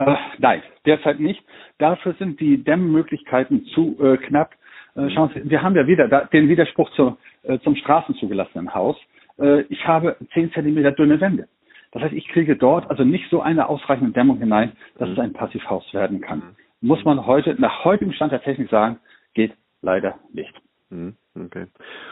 Äh, 0.00 0.16
nein, 0.38 0.62
derzeit 0.86 1.20
nicht. 1.20 1.42
Dafür 1.78 2.14
sind 2.14 2.40
die 2.40 2.64
Dämmmöglichkeiten 2.64 3.66
zu 3.66 3.96
äh, 4.02 4.16
knapp. 4.16 4.54
Äh, 4.96 5.10
schauen 5.10 5.30
Sie, 5.34 5.48
wir 5.48 5.62
haben 5.62 5.76
ja 5.76 5.86
wieder 5.86 6.08
da, 6.08 6.24
den 6.24 6.48
Widerspruch 6.48 6.90
zu, 6.92 7.18
äh, 7.42 7.58
zum 7.60 7.76
straßenzugelassenen 7.76 8.74
Haus. 8.74 8.96
Äh, 9.38 9.62
ich 9.62 9.86
habe 9.86 10.16
10 10.32 10.52
Zentimeter 10.52 10.92
dünne 10.92 11.20
Wände. 11.20 11.48
Das 11.92 12.02
heißt, 12.02 12.14
ich 12.14 12.28
kriege 12.28 12.56
dort 12.56 12.88
also 12.88 13.04
nicht 13.04 13.28
so 13.30 13.42
eine 13.42 13.68
ausreichende 13.68 14.12
Dämmung 14.12 14.38
hinein, 14.38 14.72
dass 14.98 15.08
mhm. 15.08 15.12
es 15.14 15.18
ein 15.18 15.32
Passivhaus 15.34 15.92
werden 15.92 16.20
kann. 16.20 16.38
Mhm. 16.38 16.88
Muss 16.88 17.04
man 17.04 17.26
heute, 17.26 17.60
nach 17.60 17.84
heutigem 17.84 18.14
Stand 18.14 18.32
der 18.32 18.42
Technik 18.42 18.70
sagen, 18.70 18.98
geht 19.34 19.52
leider 19.82 20.18
nicht. 20.32 20.54
Mhm. 20.88 21.16
Okay. 21.36 21.66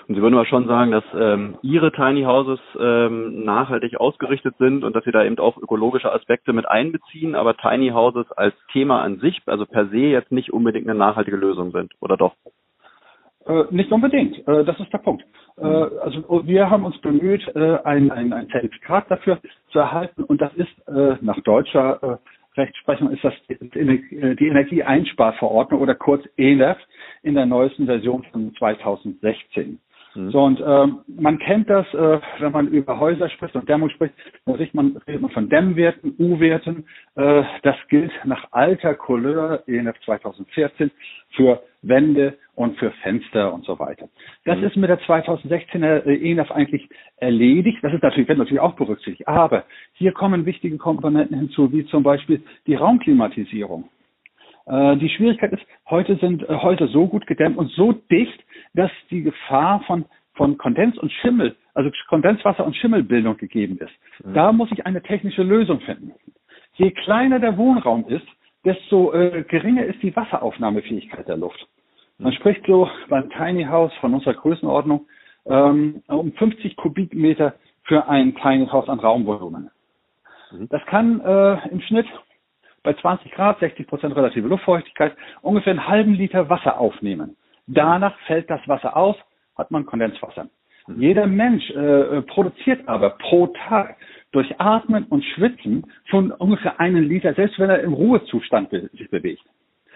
Und 0.06 0.14
Sie 0.14 0.22
würden 0.22 0.34
aber 0.34 0.46
schon 0.46 0.68
sagen, 0.68 0.92
dass 0.92 1.04
ähm, 1.14 1.58
Ihre 1.62 1.90
Tiny 1.90 2.22
Houses 2.22 2.60
ähm, 2.78 3.44
nachhaltig 3.44 3.98
ausgerichtet 3.98 4.54
sind 4.58 4.84
und 4.84 4.94
dass 4.94 5.04
Sie 5.04 5.10
da 5.10 5.24
eben 5.24 5.38
auch 5.38 5.56
ökologische 5.58 6.12
Aspekte 6.12 6.52
mit 6.52 6.68
einbeziehen, 6.68 7.34
aber 7.34 7.56
Tiny 7.56 7.88
Houses 7.90 8.30
als 8.32 8.54
Thema 8.72 9.02
an 9.02 9.18
sich, 9.18 9.42
also 9.46 9.66
per 9.66 9.88
se 9.88 9.96
jetzt 9.96 10.30
nicht 10.30 10.52
unbedingt 10.52 10.88
eine 10.88 10.98
nachhaltige 10.98 11.36
Lösung 11.36 11.72
sind, 11.72 11.92
oder 12.00 12.16
doch? 12.16 12.34
Äh, 13.46 13.64
nicht 13.70 13.90
unbedingt. 13.90 14.46
Äh, 14.46 14.64
das 14.64 14.78
ist 14.78 14.92
der 14.92 14.98
Punkt. 14.98 15.24
Äh, 15.56 15.64
also 15.64 16.46
wir 16.46 16.70
haben 16.70 16.84
uns 16.84 16.98
bemüht, 16.98 17.44
äh, 17.56 17.78
ein, 17.82 18.12
ein, 18.12 18.32
ein 18.32 18.48
Zertifikat 18.50 19.10
dafür 19.10 19.38
zu 19.70 19.80
erhalten 19.80 20.22
und 20.22 20.40
das 20.40 20.54
ist 20.54 20.88
äh, 20.88 21.16
nach 21.22 21.40
deutscher 21.40 22.02
äh, 22.02 22.16
Rechtsprechung 22.58 23.10
ist 23.10 23.24
das 23.24 23.32
die 23.48 24.46
Energieeinsparverordnung 24.46 25.80
oder 25.80 25.94
kurz 25.94 26.24
ENEF 26.36 26.78
in 27.22 27.34
der 27.34 27.46
neuesten 27.46 27.86
Version 27.86 28.24
von 28.32 28.54
2016. 28.56 29.78
Mhm. 30.18 30.30
So, 30.30 30.42
und 30.42 30.60
ähm, 30.66 30.98
man 31.06 31.38
kennt 31.38 31.70
das, 31.70 31.86
äh, 31.94 32.18
wenn 32.40 32.50
man 32.50 32.66
über 32.68 32.98
Häuser 32.98 33.28
spricht 33.28 33.54
und 33.54 33.68
Dämmung 33.68 33.88
spricht, 33.90 34.14
dann 34.44 34.56
redet 34.56 34.74
man, 34.74 34.96
redet 35.06 35.22
man 35.22 35.30
von 35.30 35.48
Dämmwerten, 35.48 36.14
U-Werten. 36.18 36.84
Äh, 37.14 37.44
das 37.62 37.76
gilt 37.88 38.10
nach 38.24 38.48
alter 38.50 38.94
Couleur, 38.94 39.62
ENF 39.68 39.94
2014, 40.04 40.90
für 41.36 41.62
Wände 41.82 42.36
und 42.56 42.76
für 42.78 42.90
Fenster 43.02 43.54
und 43.54 43.64
so 43.64 43.78
weiter. 43.78 44.08
Das 44.44 44.58
mhm. 44.58 44.64
ist 44.64 44.76
mit 44.76 44.90
der 44.90 45.00
2016er 45.02 46.04
ENF 46.04 46.50
eigentlich 46.50 46.88
erledigt. 47.18 47.78
Das 47.82 47.94
ist 47.94 48.02
natürlich, 48.02 48.28
wird 48.28 48.38
natürlich 48.38 48.60
auch 48.60 48.74
berücksichtigt. 48.74 49.28
Aber 49.28 49.64
hier 49.92 50.10
kommen 50.10 50.46
wichtige 50.46 50.78
Komponenten 50.78 51.38
hinzu, 51.38 51.72
wie 51.72 51.86
zum 51.86 52.02
Beispiel 52.02 52.42
die 52.66 52.74
Raumklimatisierung. 52.74 53.88
Äh, 54.68 54.96
die 54.98 55.08
Schwierigkeit 55.08 55.52
ist, 55.52 55.62
heute 55.88 56.16
sind 56.16 56.42
äh, 56.48 56.54
Häuser 56.54 56.88
so 56.88 57.06
gut 57.06 57.26
gedämmt 57.26 57.56
und 57.56 57.70
so 57.70 57.92
dicht, 57.92 58.38
dass 58.74 58.90
die 59.10 59.22
Gefahr 59.22 59.82
von, 59.86 60.04
von 60.34 60.58
Kondens 60.58 60.98
und 60.98 61.10
Schimmel, 61.10 61.56
also 61.74 61.90
Kondenswasser 62.08 62.66
und 62.66 62.76
Schimmelbildung 62.76 63.36
gegeben 63.38 63.78
ist. 63.78 64.26
Mhm. 64.26 64.34
Da 64.34 64.52
muss 64.52 64.70
ich 64.72 64.84
eine 64.84 65.02
technische 65.02 65.42
Lösung 65.42 65.80
finden. 65.80 66.12
Je 66.74 66.90
kleiner 66.90 67.40
der 67.40 67.56
Wohnraum 67.56 68.06
ist, 68.08 68.26
desto 68.64 69.12
äh, 69.12 69.44
geringer 69.48 69.84
ist 69.84 70.02
die 70.02 70.14
Wasseraufnahmefähigkeit 70.14 71.26
der 71.26 71.38
Luft. 71.38 71.66
Man 72.18 72.32
spricht 72.32 72.66
so 72.66 72.90
beim 73.08 73.30
Tiny 73.30 73.64
House 73.64 73.92
von 74.00 74.12
unserer 74.12 74.34
Größenordnung 74.34 75.06
ähm, 75.46 76.02
um 76.08 76.32
50 76.32 76.76
Kubikmeter 76.76 77.54
für 77.84 78.06
ein 78.08 78.34
Tiny 78.36 78.66
House 78.66 78.88
an 78.88 79.00
Raumvolumen. 79.00 79.70
Mhm. 80.52 80.68
Das 80.68 80.84
kann 80.86 81.20
äh, 81.20 81.68
im 81.70 81.80
Schnitt 81.80 82.06
bei 82.88 82.94
20 82.94 83.30
Grad, 83.32 83.60
60 83.60 83.86
Prozent 83.86 84.16
relative 84.16 84.48
Luftfeuchtigkeit 84.48 85.14
ungefähr 85.42 85.72
einen 85.72 85.86
halben 85.86 86.14
Liter 86.14 86.48
Wasser 86.48 86.80
aufnehmen. 86.80 87.36
Danach 87.66 88.18
fällt 88.20 88.48
das 88.48 88.66
Wasser 88.66 88.96
aus, 88.96 89.14
hat 89.58 89.70
man 89.70 89.84
Kondenswasser. 89.84 90.48
Mhm. 90.86 90.98
Jeder 90.98 91.26
Mensch 91.26 91.68
äh, 91.72 92.22
produziert 92.22 92.88
aber 92.88 93.10
pro 93.10 93.48
Tag 93.68 93.96
durch 94.32 94.58
Atmen 94.58 95.04
und 95.04 95.22
Schwitzen 95.22 95.84
schon 96.06 96.32
ungefähr 96.32 96.80
einen 96.80 97.04
Liter, 97.04 97.34
selbst 97.34 97.58
wenn 97.58 97.68
er 97.68 97.80
im 97.80 97.92
Ruhezustand 97.92 98.70
be 98.70 98.88
sich 98.94 99.10
bewegt. 99.10 99.44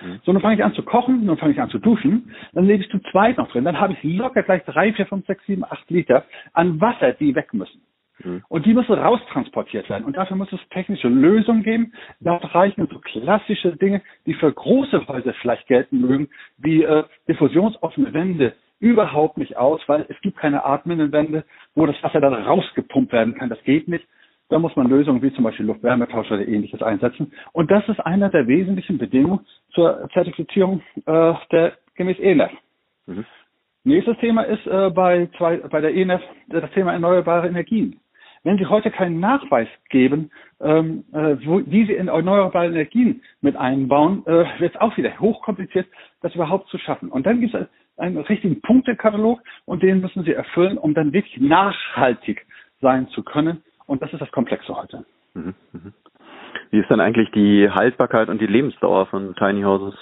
Mhm. 0.02 0.20
So, 0.24 0.34
nun 0.34 0.42
fange 0.42 0.56
ich 0.56 0.64
an 0.64 0.74
zu 0.74 0.82
kochen, 0.82 1.24
nun 1.24 1.38
fange 1.38 1.52
ich 1.52 1.60
an 1.62 1.70
zu 1.70 1.78
duschen, 1.78 2.34
dann 2.52 2.66
lege 2.66 2.84
ich 2.84 2.90
zu 2.90 2.98
zweit 3.10 3.38
noch 3.38 3.50
drin, 3.52 3.64
dann 3.64 3.80
habe 3.80 3.94
ich 3.94 4.04
locker 4.04 4.42
gleich 4.42 4.64
drei, 4.64 4.92
vier, 4.92 5.06
fünf, 5.06 5.24
sechs, 5.26 5.42
sieben, 5.46 5.64
acht 5.64 5.90
Liter 5.90 6.26
an 6.52 6.78
Wasser, 6.78 7.12
die 7.12 7.34
weg 7.34 7.54
müssen. 7.54 7.80
Mhm. 8.22 8.42
Und 8.48 8.66
die 8.66 8.74
müssen 8.74 8.92
raustransportiert 8.92 9.88
werden. 9.88 10.04
Und 10.04 10.16
dafür 10.16 10.36
muss 10.36 10.52
es 10.52 10.60
technische 10.70 11.08
Lösungen 11.08 11.62
geben. 11.62 11.92
Da 12.20 12.36
reichen 12.36 12.88
so 12.90 12.98
klassische 12.98 13.76
Dinge, 13.76 14.02
die 14.26 14.34
für 14.34 14.52
große 14.52 15.06
Häuser 15.08 15.34
vielleicht 15.34 15.66
gelten 15.66 16.00
mögen, 16.00 16.28
wie 16.58 16.82
äh, 16.82 17.04
diffusionsoffene 17.28 18.12
Wände, 18.12 18.54
überhaupt 18.80 19.38
nicht 19.38 19.56
aus, 19.56 19.80
weil 19.86 20.04
es 20.08 20.20
gibt 20.22 20.36
keine 20.36 20.64
atmenden 20.64 21.12
Wände, 21.12 21.44
wo 21.76 21.86
das 21.86 22.02
Wasser 22.02 22.20
dann 22.20 22.34
rausgepumpt 22.34 23.12
werden 23.12 23.34
kann. 23.34 23.48
Das 23.48 23.62
geht 23.62 23.86
nicht. 23.86 24.04
Da 24.48 24.58
muss 24.58 24.74
man 24.76 24.88
Lösungen 24.88 25.22
wie 25.22 25.32
zum 25.32 25.44
Beispiel 25.44 25.66
Luft-Wärmetausch 25.66 26.30
oder 26.30 26.46
ähnliches 26.46 26.82
einsetzen. 26.82 27.32
Und 27.52 27.70
das 27.70 27.88
ist 27.88 28.00
einer 28.00 28.28
der 28.28 28.48
wesentlichen 28.48 28.98
Bedingungen 28.98 29.46
zur 29.70 30.08
Zertifizierung 30.12 30.82
äh, 31.06 31.34
der 31.52 31.74
gemäß 31.94 32.18
ENEF. 32.18 32.50
Mhm. 33.06 33.24
Nächstes 33.84 34.16
Thema 34.18 34.42
ist 34.42 34.64
äh, 34.66 34.90
bei, 34.90 35.28
zwei, 35.36 35.56
bei 35.56 35.80
der 35.80 35.94
ENEF 35.94 36.22
das 36.48 36.70
Thema 36.70 36.92
erneuerbare 36.92 37.48
Energien. 37.48 37.98
Wenn 38.44 38.58
Sie 38.58 38.66
heute 38.66 38.90
keinen 38.90 39.20
Nachweis 39.20 39.68
geben, 39.88 40.30
ähm, 40.60 41.04
äh, 41.12 41.36
wo, 41.44 41.60
wie 41.66 41.86
Sie 41.86 41.92
in 41.92 42.08
erneuerbare 42.08 42.66
Energien 42.66 43.22
mit 43.40 43.56
einbauen, 43.56 44.24
äh, 44.26 44.44
wird 44.60 44.74
es 44.74 44.80
auch 44.80 44.96
wieder 44.96 45.18
hochkompliziert, 45.18 45.86
das 46.22 46.34
überhaupt 46.34 46.68
zu 46.68 46.78
schaffen. 46.78 47.08
Und 47.08 47.26
dann 47.26 47.40
gibt 47.40 47.54
es 47.54 47.68
einen 47.96 48.18
richtigen 48.18 48.60
Punktekatalog 48.60 49.40
und 49.64 49.82
den 49.82 50.00
müssen 50.00 50.24
Sie 50.24 50.32
erfüllen, 50.32 50.78
um 50.78 50.94
dann 50.94 51.12
wirklich 51.12 51.40
nachhaltig 51.40 52.46
sein 52.80 53.08
zu 53.08 53.22
können. 53.22 53.62
Und 53.86 54.02
das 54.02 54.12
ist 54.12 54.20
das 54.20 54.30
Komplexe 54.30 54.76
heute. 54.76 55.04
Mhm, 55.34 55.54
mhm. 55.72 55.92
Wie 56.70 56.78
ist 56.78 56.90
dann 56.90 57.00
eigentlich 57.00 57.30
die 57.32 57.68
Haltbarkeit 57.68 58.28
und 58.28 58.40
die 58.40 58.46
Lebensdauer 58.46 59.06
von 59.06 59.34
Tiny 59.36 59.62
Houses? 59.62 59.94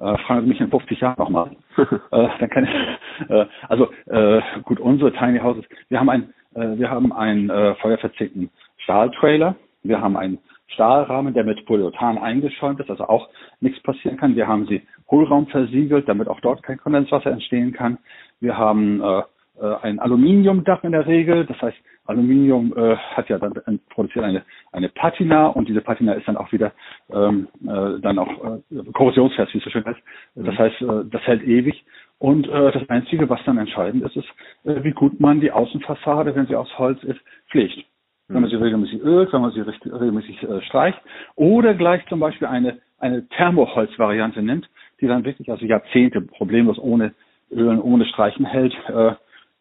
Äh, 0.00 0.18
fragen 0.18 0.42
Sie 0.42 0.48
mich 0.48 0.60
in 0.60 0.70
50 0.70 1.00
Jahren 1.00 1.16
nochmal. 1.18 1.50
äh, 1.76 2.28
dann 2.38 2.50
kann 2.50 2.64
ich, 2.64 3.30
äh, 3.30 3.46
also 3.68 3.90
äh, 4.06 4.40
gut, 4.64 4.80
unsere 4.80 5.12
Tiny 5.12 5.38
Houses, 5.40 5.64
wir 5.88 5.98
haben 5.98 6.08
ein, 6.08 6.34
äh, 6.54 6.78
wir 6.78 6.90
haben 6.90 7.12
einen 7.12 7.50
äh, 7.50 7.74
feuerverzickten 7.76 8.50
Stahltrailer, 8.78 9.56
wir 9.82 10.00
haben 10.00 10.16
einen 10.16 10.38
Stahlrahmen, 10.68 11.34
der 11.34 11.44
mit 11.44 11.64
Polyurethan 11.66 12.18
eingeschäumt 12.18 12.78
ist, 12.80 12.90
also 12.90 13.04
auch 13.08 13.28
nichts 13.60 13.82
passieren 13.82 14.18
kann. 14.18 14.36
Wir 14.36 14.46
haben 14.46 14.66
sie 14.66 14.82
Hohlraum 15.10 15.46
versiegelt, 15.46 16.08
damit 16.08 16.28
auch 16.28 16.40
dort 16.40 16.62
kein 16.62 16.78
Kondenswasser 16.78 17.30
entstehen 17.30 17.72
kann. 17.72 17.98
Wir 18.40 18.56
haben 18.56 19.00
äh, 19.02 19.22
äh, 19.60 19.76
ein 19.82 19.98
Aluminiumdach 19.98 20.84
in 20.84 20.92
der 20.92 21.06
Regel. 21.06 21.46
Das 21.46 21.60
heißt, 21.60 21.76
Aluminium 22.08 22.74
äh, 22.76 22.96
hat 22.96 23.28
ja 23.28 23.38
dann 23.38 23.52
äh, 23.52 23.78
produziert 23.90 24.24
eine, 24.24 24.42
eine 24.72 24.88
Patina 24.88 25.48
und 25.48 25.68
diese 25.68 25.82
Patina 25.82 26.14
ist 26.14 26.26
dann 26.26 26.36
auch 26.36 26.50
wieder 26.52 26.72
ähm, 27.12 27.48
äh, 27.62 28.00
dann 28.00 28.18
auch 28.18 28.58
äh, 28.70 28.82
korrosionsfest, 28.92 29.52
wie 29.54 29.58
es 29.58 29.64
so 29.64 29.70
schön 29.70 29.84
heißt. 29.84 30.00
Das 30.34 30.54
mhm. 30.54 30.58
heißt, 30.58 30.82
äh, 30.82 31.04
das 31.10 31.22
hält 31.22 31.42
ewig. 31.42 31.84
Und 32.18 32.48
äh, 32.48 32.72
das 32.72 32.88
Einzige, 32.88 33.28
was 33.28 33.40
dann 33.44 33.58
entscheidend 33.58 34.02
ist, 34.04 34.16
ist, 34.16 34.28
äh, 34.64 34.82
wie 34.82 34.92
gut 34.92 35.20
man 35.20 35.40
die 35.40 35.52
Außenfassade, 35.52 36.34
wenn 36.34 36.46
sie 36.46 36.56
aus 36.56 36.78
Holz 36.78 37.02
ist, 37.04 37.20
pflegt. 37.50 37.84
Wenn 38.30 38.42
man 38.42 38.50
sie 38.50 38.56
regelmäßig 38.56 39.00
ölt, 39.00 39.32
wenn 39.32 39.40
man 39.40 39.52
sie 39.52 39.60
regelmäßig 39.60 40.42
äh, 40.42 40.60
streicht 40.62 41.00
oder 41.34 41.72
gleich 41.74 42.04
zum 42.08 42.20
Beispiel 42.20 42.46
eine, 42.46 42.78
eine 42.98 43.26
Thermoholz-Variante 43.28 44.42
nimmt, 44.42 44.68
die 45.00 45.06
dann 45.06 45.24
wirklich 45.24 45.50
also 45.50 45.64
Jahrzehnte 45.64 46.20
problemlos 46.20 46.78
ohne 46.78 47.14
Ölen, 47.50 47.80
ohne 47.80 48.04
Streichen 48.04 48.44
hält. 48.44 48.74
Äh, 48.88 49.12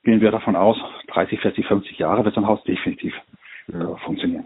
gehen 0.08 0.22
wir 0.22 0.32
davon 0.32 0.56
aus, 0.56 0.78
30, 1.10 1.41
40, 1.41 1.67
50 1.67 2.00
Jahre 2.00 2.24
wird 2.24 2.34
so 2.34 2.39
ein 2.39 2.48
Haus 2.48 2.63
definitiv 2.63 3.13
äh, 3.67 3.74
funktionieren. 4.06 4.46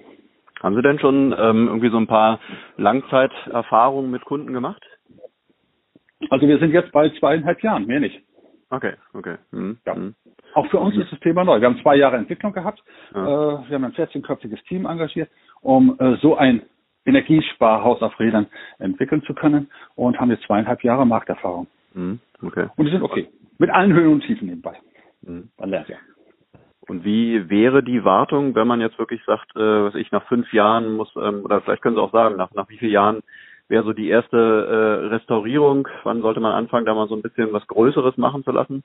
Haben 0.59 0.75
Sie 0.75 0.81
denn 0.81 0.97
schon 0.97 1.35
ähm, 1.37 1.67
irgendwie 1.67 1.91
so 1.91 1.97
ein 1.97 2.07
paar 2.07 2.39
Langzeiterfahrungen 2.77 4.09
mit 4.09 4.25
Kunden 4.25 4.53
gemacht? 4.53 4.81
Also 6.31 6.47
wir 6.47 6.57
sind 6.57 6.71
jetzt 6.71 6.91
bei 6.91 7.09
zweieinhalb 7.11 7.61
Jahren, 7.61 7.85
mehr 7.85 7.99
nicht. 7.99 8.23
Okay, 8.71 8.93
okay. 9.13 9.35
Hm, 9.51 9.77
ja. 9.85 9.93
Hm. 9.93 10.15
Auch 10.55 10.65
für 10.71 10.79
uns 10.79 10.97
ist 10.97 11.11
das 11.11 11.19
Thema 11.19 11.43
neu. 11.43 11.61
Wir 11.61 11.67
haben 11.67 11.79
zwei 11.83 11.95
Jahre 11.95 12.17
Entwicklung 12.17 12.53
gehabt. 12.53 12.81
Ja. 13.13 13.21
Äh, 13.21 13.69
wir 13.69 13.75
haben 13.75 13.85
ein 13.85 13.93
14-köpfiges 13.93 14.63
Team 14.67 14.87
engagiert, 14.87 15.29
um 15.61 15.95
äh, 15.99 16.15
so 16.23 16.37
ein 16.37 16.63
Energiesparhaus 17.05 18.01
auf 18.01 18.19
Rädern 18.19 18.47
entwickeln 18.79 19.21
zu 19.27 19.35
können 19.35 19.69
und 19.93 20.19
haben 20.19 20.31
jetzt 20.31 20.43
zweieinhalb 20.45 20.83
Jahre 20.83 21.05
Markterfahrung. 21.05 21.67
Hm, 21.93 22.19
okay. 22.41 22.65
Und 22.77 22.85
die 22.85 22.91
sind 22.91 23.03
okay. 23.03 23.27
Mit 23.59 23.69
allen 23.69 23.93
Höhen 23.93 24.13
und 24.13 24.21
Tiefen 24.21 24.47
nebenbei. 24.47 24.75
Mhm. 25.21 25.49
Man 25.57 25.69
lernt 25.69 25.89
ja. 25.89 25.97
Und 26.87 27.05
wie 27.05 27.49
wäre 27.49 27.83
die 27.83 28.03
Wartung, 28.03 28.55
wenn 28.55 28.67
man 28.67 28.81
jetzt 28.81 28.97
wirklich 28.97 29.23
sagt, 29.25 29.55
äh, 29.55 29.59
was 29.59 29.95
ich 29.95 30.11
nach 30.11 30.27
fünf 30.27 30.51
Jahren 30.51 30.93
muss, 30.93 31.11
ähm, 31.15 31.45
oder 31.45 31.61
vielleicht 31.61 31.81
können 31.81 31.95
Sie 31.95 32.01
auch 32.01 32.11
sagen, 32.11 32.35
nach, 32.37 32.51
nach 32.53 32.67
wie 32.69 32.77
vielen 32.77 32.91
Jahren 32.91 33.21
wäre 33.67 33.83
so 33.83 33.93
die 33.93 34.09
erste 34.09 34.37
äh, 34.37 35.07
Restaurierung? 35.07 35.87
Wann 36.03 36.21
sollte 36.21 36.39
man 36.39 36.53
anfangen, 36.53 36.85
da 36.85 36.93
mal 36.93 37.07
so 37.07 37.15
ein 37.15 37.21
bisschen 37.21 37.53
was 37.53 37.65
Größeres 37.67 38.17
machen 38.17 38.43
zu 38.43 38.51
lassen? 38.51 38.83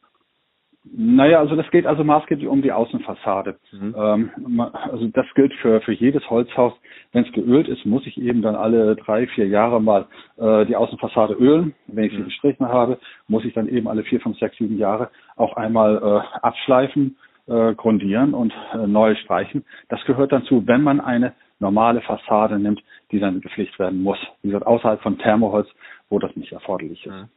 Naja, 0.95 1.41
also 1.41 1.57
das 1.57 1.69
geht 1.71 1.87
also 1.87 2.05
maßgeblich 2.05 2.47
um 2.47 2.63
die 2.63 2.71
Außenfassade. 2.71 3.57
Mhm. 3.73 3.95
Ähm, 3.99 4.61
also 4.61 5.09
das 5.09 5.27
gilt 5.35 5.53
für, 5.55 5.81
für 5.81 5.93
jedes 5.93 6.29
Holzhaus. 6.31 6.75
Wenn 7.13 7.25
es 7.25 7.33
geölt 7.33 7.67
ist, 7.67 7.85
muss 7.87 8.07
ich 8.07 8.21
eben 8.21 8.43
dann 8.43 8.55
alle 8.55 8.95
drei, 8.95 9.27
vier 9.27 9.49
Jahre 9.49 9.81
mal 9.83 10.07
äh, 10.37 10.65
die 10.67 10.77
Außenfassade 10.77 11.35
ölen. 11.35 11.75
Wenn 11.89 12.05
ich 12.05 12.13
sie 12.13 12.19
mhm. 12.19 12.27
gestrichen 12.27 12.69
habe, 12.69 12.99
muss 13.27 13.45
ich 13.45 13.55
dann 13.55 13.69
eben 13.69 13.89
alle 13.89 14.05
vier, 14.05 14.21
fünf, 14.21 14.39
sechs, 14.39 14.57
sieben 14.59 14.79
Jahre 14.79 15.11
auch 15.37 15.57
einmal 15.57 15.97
äh, 15.97 16.39
abschleifen, 16.39 17.17
äh, 17.47 17.75
grundieren 17.75 18.35
und 18.35 18.53
äh, 18.73 18.87
neu 18.87 19.15
streichen. 19.17 19.65
Das 19.89 20.05
gehört 20.05 20.33
dann 20.33 20.45
zu, 20.45 20.67
wenn 20.67 20.83
man 20.83 21.01
eine 21.01 21.35
normale 21.59 22.01
Fassade 22.03 22.59
nimmt, 22.59 22.83
die 23.13 23.21
dann 23.21 23.41
gepflegt 23.41 23.79
werden 23.79 24.03
muss. 24.03 24.19
Wie 24.43 24.49
gesagt, 24.49 24.67
außerhalb 24.67 25.01
von 25.03 25.19
Thermoholz, 25.19 25.69
wo 26.09 26.19
das 26.19 26.35
nicht 26.37 26.53
erforderlich 26.53 27.07
ist. 27.07 27.13
Mhm. 27.13 27.29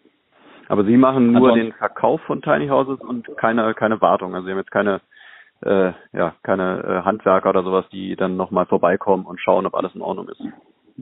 Aber 0.68 0.84
Sie 0.86 0.98
machen 0.98 1.32
nur 1.32 1.50
Ansonsten, 1.50 1.66
den 1.72 1.74
Verkauf 1.74 2.22
von 2.22 2.42
Tiny 2.42 2.68
Houses 2.68 3.00
und 3.00 3.28
keine, 3.38 3.74
keine 3.74 4.02
Wartung. 4.02 4.36
Also 4.36 4.46
Sie 4.46 4.52
haben 4.52 4.60
jetzt 4.60 4.72
keine, 4.72 5.02
äh, 5.62 5.92
ja, 6.14 6.36
keine 6.44 6.84
äh, 6.84 7.06
Handwerker 7.06 7.50
oder 7.50 7.64
sowas, 7.64 7.86
die 7.92 8.16
dann 8.16 8.38
nochmal 8.38 8.68
vorbeikommen 8.68 9.26
und 9.26 9.40
schauen, 9.40 9.66
ob 9.66 9.74
alles 9.74 9.96
in 9.96 10.02
Ordnung 10.02 10.30
ist. 10.30 10.42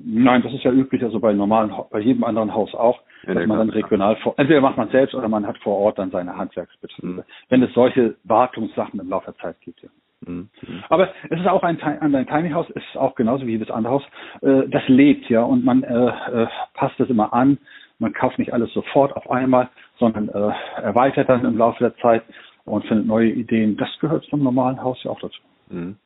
Nein, 0.05 0.41
das 0.43 0.53
ist 0.53 0.63
ja 0.63 0.71
üblich, 0.71 1.03
also 1.03 1.19
bei 1.19 1.33
normalen, 1.33 1.71
bei 1.91 1.99
jedem 1.99 2.23
anderen 2.23 2.53
Haus 2.53 2.73
auch, 2.73 2.99
ja, 3.25 3.33
dass 3.33 3.47
man 3.47 3.57
dann 3.57 3.69
regional 3.69 4.15
vor, 4.17 4.33
entweder 4.37 4.61
macht 4.61 4.77
man 4.77 4.89
selbst 4.89 5.15
oder 5.15 5.27
man 5.27 5.47
hat 5.47 5.57
vor 5.59 5.77
Ort 5.77 5.99
dann 5.99 6.11
seine 6.11 6.37
Handwerksbetriebe, 6.37 7.07
mhm. 7.07 7.23
wenn 7.49 7.63
es 7.63 7.73
solche 7.73 8.15
Wartungssachen 8.23 8.99
im 8.99 9.09
Laufe 9.09 9.31
der 9.31 9.37
Zeit 9.37 9.61
gibt. 9.61 9.81
Ja. 9.81 9.89
Mhm. 10.25 10.49
Aber 10.89 11.09
es 11.29 11.39
ist 11.39 11.47
auch 11.47 11.63
ein, 11.63 11.81
ein 11.81 12.27
Tiny 12.27 12.51
House, 12.51 12.69
ist 12.71 12.97
auch 12.97 13.15
genauso 13.15 13.45
wie 13.45 13.51
jedes 13.51 13.71
andere 13.71 13.93
Haus, 13.93 14.03
äh, 14.41 14.67
das 14.67 14.87
lebt 14.87 15.29
ja 15.29 15.43
und 15.43 15.63
man 15.63 15.83
äh, 15.83 16.07
äh, 16.07 16.47
passt 16.73 16.99
es 16.99 17.09
immer 17.09 17.33
an, 17.33 17.57
man 17.99 18.13
kauft 18.13 18.39
nicht 18.39 18.53
alles 18.53 18.71
sofort 18.73 19.15
auf 19.15 19.29
einmal, 19.29 19.69
sondern 19.97 20.29
äh, 20.29 20.81
erweitert 20.81 21.29
dann 21.29 21.45
im 21.45 21.57
Laufe 21.57 21.83
der 21.83 21.95
Zeit 21.97 22.23
und 22.65 22.85
findet 22.85 23.07
neue 23.07 23.29
Ideen. 23.29 23.77
Das 23.77 23.89
gehört 23.99 24.25
zum 24.25 24.43
normalen 24.43 24.81
Haus 24.81 25.01
ja 25.03 25.11
auch 25.11 25.19
dazu. 25.19 25.41
Mhm. 25.69 25.97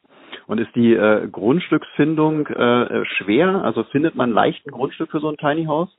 Und 0.48 0.60
ist 0.60 0.76
die 0.76 0.94
äh, 0.94 1.28
Grundstücksfindung 1.28 2.48
äh, 2.48 3.06
schwer? 3.06 3.64
Also 3.64 3.84
findet 3.86 4.16
man 4.16 4.32
leicht 4.32 4.66
ein 4.66 4.72
Grundstück 4.72 5.12
für 5.12 5.20
so 5.20 5.30
ein 5.30 5.38
Tiny 5.38 5.66
House? 5.66 5.90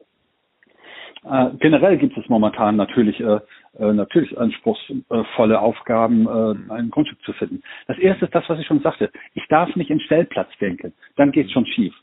Äh, 1.25 1.51
generell 1.59 1.99
gibt 1.99 2.17
es 2.17 2.29
momentan 2.29 2.77
natürlich 2.77 3.21
äh, 3.21 3.39
äh, 3.79 3.93
natürlich 3.93 4.37
anspruchsvolle 4.37 5.61
Aufgaben, 5.61 6.27
äh, 6.27 6.73
ein 6.73 6.91
Grundstück 6.91 7.23
zu 7.23 7.33
finden. 7.33 7.63
Das 7.87 7.99
erste 7.99 8.25
ist 8.25 8.35
das, 8.35 8.49
was 8.49 8.59
ich 8.59 8.67
schon 8.67 8.81
sagte. 8.81 9.11
Ich 9.35 9.47
darf 9.49 9.75
nicht 9.77 9.91
in 9.91 10.01
Stellplatz 10.01 10.51
denken. 10.61 10.93
Dann 11.17 11.33
geht 11.33 11.47
es 11.47 11.53
schon 11.53 11.67
schief. 11.67 11.95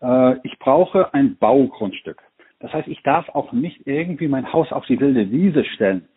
Äh, 0.00 0.36
ich 0.44 0.58
brauche 0.58 1.12
ein 1.12 1.36
Baugrundstück. 1.36 2.22
Das 2.60 2.72
heißt, 2.72 2.88
ich 2.88 3.02
darf 3.02 3.28
auch 3.30 3.52
nicht 3.52 3.86
irgendwie 3.86 4.28
mein 4.28 4.52
Haus 4.52 4.72
auf 4.72 4.86
die 4.86 5.00
wilde 5.00 5.30
Wiese 5.30 5.64
stellen. 5.64 6.08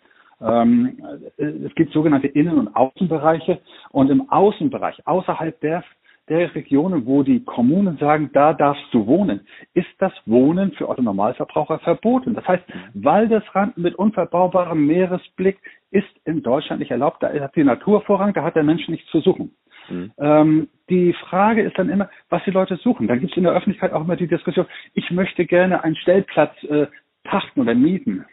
Ähm, 0.41 0.97
es 1.38 1.73
gibt 1.75 1.93
sogenannte 1.93 2.27
Innen- 2.27 2.58
und 2.58 2.75
Außenbereiche 2.75 3.60
und 3.91 4.10
im 4.10 4.30
Außenbereich, 4.30 5.06
außerhalb 5.06 5.60
der, 5.62 5.84
der 6.30 6.54
Regionen, 6.56 7.06
wo 7.06 7.23
die 7.23 7.43
Kommunen 7.43 7.97
sagen, 7.97 8.30
da 8.34 8.54
darfst 8.54 8.86
du 8.91 9.06
wohnen, 9.06 9.41
ist 9.73 9.89
das 9.99 10.13
Wohnen 10.25 10.71
für 10.73 10.89
Otto 10.89 11.01
Normalverbraucher 11.01 11.80
verboten. 11.80 12.34
Das 12.34 12.47
heißt, 12.47 12.63
Waldesrand 12.93 13.77
mit 13.77 13.95
unverbaubarem 13.95 14.86
Meeresblick 14.86 15.60
ist 15.91 16.08
in 16.25 16.41
Deutschland 16.41 16.80
nicht 16.80 16.91
erlaubt. 16.91 17.21
Da 17.21 17.34
hat 17.34 17.56
die 17.56 17.63
Natur 17.63 18.01
Vorrang, 18.01 18.34
da 18.34 18.43
hat 18.43 18.56
der 18.56 18.63
Mensch 18.63 18.88
nichts 18.88 19.10
zu 19.12 19.19
suchen. 19.19 19.51
Mhm. 19.89 20.12
Ähm, 20.17 20.67
die 20.89 21.13
Frage 21.13 21.63
ist 21.63 21.77
dann 21.77 21.89
immer, 21.89 22.10
was 22.30 22.43
die 22.45 22.51
Leute 22.51 22.77
suchen. 22.77 23.08
Da 23.08 23.15
gibt 23.15 23.32
es 23.32 23.38
in 23.38 23.43
der 23.43 23.54
Öffentlichkeit 23.54 23.93
auch 23.93 24.01
immer 24.01 24.15
die 24.15 24.27
Diskussion, 24.27 24.65
ich 24.93 25.12
möchte 25.12 25.45
gerne 25.45 25.84
einen 25.84 25.95
Stellplatz 25.95 26.51
äh, 26.63 26.88
pachten 27.23 27.62
oder 27.62 27.75
mieten. 27.75 28.25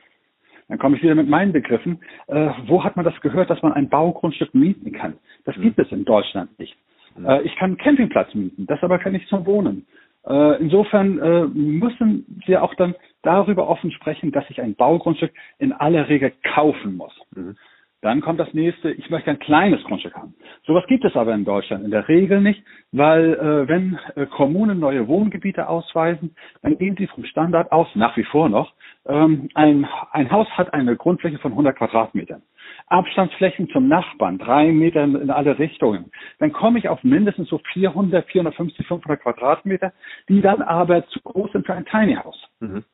Dann 0.69 0.79
komme 0.79 0.97
ich 0.97 1.03
wieder 1.03 1.15
mit 1.15 1.29
meinen 1.29 1.53
Begriffen. 1.53 2.01
Äh, 2.27 2.51
wo 2.67 2.85
hat 2.85 2.97
man 2.97 3.05
das 3.05 3.19
gehört, 3.21 3.51
dass 3.51 3.63
man 3.63 3.73
ein 3.73 3.89
Baugrundstück 3.89 4.55
mieten 4.55 4.93
kann? 4.93 5.15
Das 5.45 5.57
mhm. 5.57 5.63
gibt 5.63 5.79
es 5.79 5.91
in 5.91 6.05
Deutschland 6.05 6.59
nicht. 6.59 6.77
Mhm. 7.17 7.27
Äh, 7.27 7.43
ich 7.43 7.57
kann 7.57 7.71
einen 7.71 7.79
Campingplatz 7.79 8.35
mieten, 8.35 8.67
das 8.67 8.83
aber 8.83 8.99
kann 8.99 9.15
ich 9.15 9.27
zum 9.29 9.47
Wohnen. 9.47 9.87
Äh, 10.27 10.61
insofern 10.61 11.19
äh, 11.19 11.45
müssen 11.47 12.43
wir 12.47 12.63
auch 12.63 12.75
dann 12.75 12.95
darüber 13.23 13.69
offen 13.69 13.91
sprechen, 13.93 14.31
dass 14.31 14.45
ich 14.51 14.61
ein 14.61 14.75
Baugrundstück 14.75 15.33
in 15.59 15.73
aller 15.73 16.09
Regel 16.09 16.33
kaufen 16.43 16.97
muss. 16.97 17.15
Mhm. 17.35 17.57
Dann 18.01 18.21
kommt 18.21 18.39
das 18.39 18.55
nächste, 18.55 18.93
ich 18.93 19.11
möchte 19.11 19.31
ein 19.31 19.41
kleines 19.41 19.83
Grundstück 19.83 20.15
haben. 20.15 20.35
Sowas 20.65 20.85
gibt 20.87 21.05
es 21.05 21.17
aber 21.17 21.35
in 21.35 21.45
Deutschland 21.45 21.85
in 21.85 21.91
der 21.91 22.07
Regel 22.09 22.41
nicht, 22.41 22.63
weil 22.93 23.35
äh, 23.35 23.69
wenn 23.69 23.99
äh, 24.15 24.27
Kommunen 24.27 24.79
neue 24.79 25.09
Wohngebiete 25.09 25.69
ausweisen, 25.69 26.37
dann 26.63 26.79
gehen 26.79 26.97
sie 26.97 27.09
vom 27.09 27.25
Standard 27.25 27.73
aus, 27.73 27.89
nach 27.95 28.17
wie 28.17 28.23
vor 28.25 28.49
noch, 28.49 28.73
ähm, 29.07 29.49
ein, 29.55 29.89
ein 30.13 30.31
Haus 30.31 30.47
hat 30.51 30.73
eine 30.75 30.97
Grundfläche 30.97 31.39
von 31.39 31.53
100 31.53 31.77
Quadratmetern. 31.77 32.43
Abstandsflächen 32.87 33.69
zum 33.71 33.89
Nachbarn, 33.89 34.39
drei 34.39 34.71
Meter 34.71 35.03
in 35.03 35.31
alle 35.31 35.59
Richtungen. 35.59 36.11
Dann 36.39 36.53
komme 36.53 36.79
ich 36.79 36.89
auf 36.89 37.03
mindestens 37.03 37.49
so 37.49 37.61
400, 37.73 38.27
450, 38.27 38.87
500 38.87 39.21
Quadratmeter, 39.21 39.93
die 40.29 40.41
dann 40.41 40.63
aber 40.63 41.07
zu 41.09 41.21
groß 41.21 41.53
sind 41.53 41.67
für 41.67 41.75
ein 41.75 41.87
Tiny 41.87 42.15
House. 42.15 42.49
Mhm. 42.61 42.85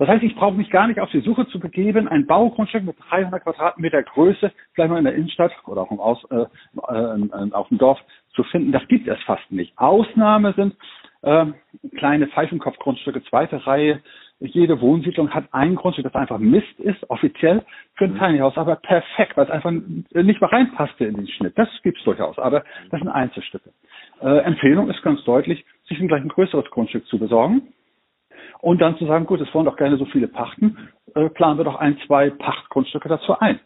Das 0.00 0.08
heißt, 0.08 0.22
ich 0.22 0.34
brauche 0.34 0.54
mich 0.54 0.70
gar 0.70 0.86
nicht 0.86 0.98
auf 0.98 1.10
die 1.10 1.20
Suche 1.20 1.46
zu 1.48 1.60
begeben, 1.60 2.08
ein 2.08 2.26
Baugrundstück 2.26 2.84
mit 2.84 2.96
300 3.10 3.44
Quadratmeter 3.44 4.02
Größe, 4.02 4.50
vielleicht 4.72 4.90
mal 4.90 4.96
in 4.96 5.04
der 5.04 5.14
Innenstadt 5.14 5.52
oder 5.66 5.82
auch 5.82 5.90
im 5.90 6.00
Aus, 6.00 6.24
äh, 6.30 6.36
äh, 6.36 7.52
auf 7.52 7.68
dem 7.68 7.76
Dorf 7.76 7.98
zu 8.34 8.42
finden. 8.44 8.72
Das 8.72 8.88
gibt 8.88 9.06
es 9.06 9.22
fast 9.24 9.52
nicht. 9.52 9.76
Ausnahme 9.76 10.54
sind 10.54 10.74
äh, 11.20 11.44
kleine 11.98 12.28
Pfeifenkopfgrundstücke, 12.28 13.22
zweite 13.24 13.66
Reihe. 13.66 14.00
Jede 14.38 14.80
Wohnsiedlung 14.80 15.34
hat 15.34 15.52
ein 15.52 15.74
Grundstück, 15.74 16.04
das 16.04 16.14
einfach 16.14 16.38
Mist 16.38 16.80
ist, 16.80 17.10
offiziell 17.10 17.62
für 17.96 18.06
ein 18.06 18.14
mhm. 18.14 18.20
Tiny 18.20 18.38
House, 18.38 18.56
aber 18.56 18.76
perfekt, 18.76 19.36
weil 19.36 19.44
es 19.44 19.50
einfach 19.50 19.70
nicht 19.70 20.40
mal 20.40 20.46
reinpasste 20.46 21.04
in 21.04 21.16
den 21.16 21.28
Schnitt. 21.28 21.58
Das 21.58 21.68
gibt's 21.82 22.02
durchaus, 22.04 22.38
aber 22.38 22.64
das 22.90 23.00
sind 23.00 23.10
Einzelstücke. 23.10 23.70
Äh, 24.22 24.38
Empfehlung 24.44 24.88
ist 24.88 25.02
ganz 25.02 25.22
deutlich, 25.24 25.62
sich 25.84 26.00
ein 26.00 26.08
gleich 26.08 26.22
ein 26.22 26.28
größeres 26.28 26.70
Grundstück 26.70 27.06
zu 27.06 27.18
besorgen 27.18 27.74
und 28.60 28.80
dann 28.80 28.96
zu 28.96 29.06
sagen, 29.06 29.26
gut, 29.26 29.40
es 29.40 29.52
wollen 29.54 29.66
doch 29.66 29.76
gerne 29.76 29.96
so 29.96 30.04
viele 30.06 30.28
pachten, 30.28 30.88
äh, 31.14 31.28
planen 31.30 31.58
wir 31.58 31.64
doch 31.64 31.76
ein, 31.76 31.98
zwei 32.06 32.30
Pachtgrundstücke 32.30 33.08
dazu 33.08 33.38
ein. 33.38 33.60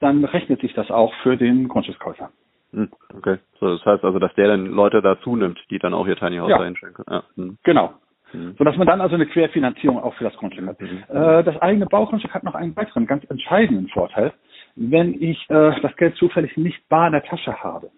Dann 0.00 0.24
rechnet 0.24 0.60
sich 0.60 0.72
das 0.74 0.90
auch 0.90 1.12
für 1.22 1.36
den 1.36 1.68
Grundstückskäufer. 1.68 2.30
Hm, 2.72 2.88
okay, 3.16 3.38
so, 3.58 3.76
das 3.76 3.84
heißt 3.84 4.04
also, 4.04 4.18
dass 4.18 4.34
der 4.34 4.48
dann 4.48 4.66
Leute 4.66 5.02
dazu 5.02 5.36
nimmt, 5.36 5.58
die 5.70 5.78
dann 5.78 5.92
auch 5.92 6.06
ihr 6.06 6.16
Tiny 6.16 6.38
House 6.38 6.50
ja. 6.50 6.60
einschenken. 6.60 7.04
Ja. 7.08 7.24
Hm. 7.36 7.58
Genau. 7.64 7.94
Hm. 8.30 8.54
So 8.56 8.64
dass 8.64 8.76
man 8.76 8.86
dann 8.86 9.00
also 9.00 9.16
eine 9.16 9.26
Querfinanzierung 9.26 10.00
auch 10.00 10.14
für 10.14 10.24
das 10.24 10.36
Grundstück 10.36 10.66
hat. 10.66 10.80
Mhm. 10.80 11.02
Äh, 11.08 11.42
das 11.42 11.60
eigene 11.60 11.86
Baugrundstück 11.86 12.32
hat 12.32 12.44
noch 12.44 12.54
einen 12.54 12.76
weiteren 12.76 13.06
ganz 13.06 13.24
entscheidenden 13.28 13.88
Vorteil. 13.88 14.32
Wenn 14.76 15.20
ich 15.20 15.38
äh, 15.50 15.80
das 15.80 15.96
Geld 15.96 16.14
zufällig 16.16 16.56
nicht 16.56 16.88
bar 16.88 17.08
in 17.08 17.12
der 17.12 17.24
Tasche 17.24 17.60
habe, 17.60 17.90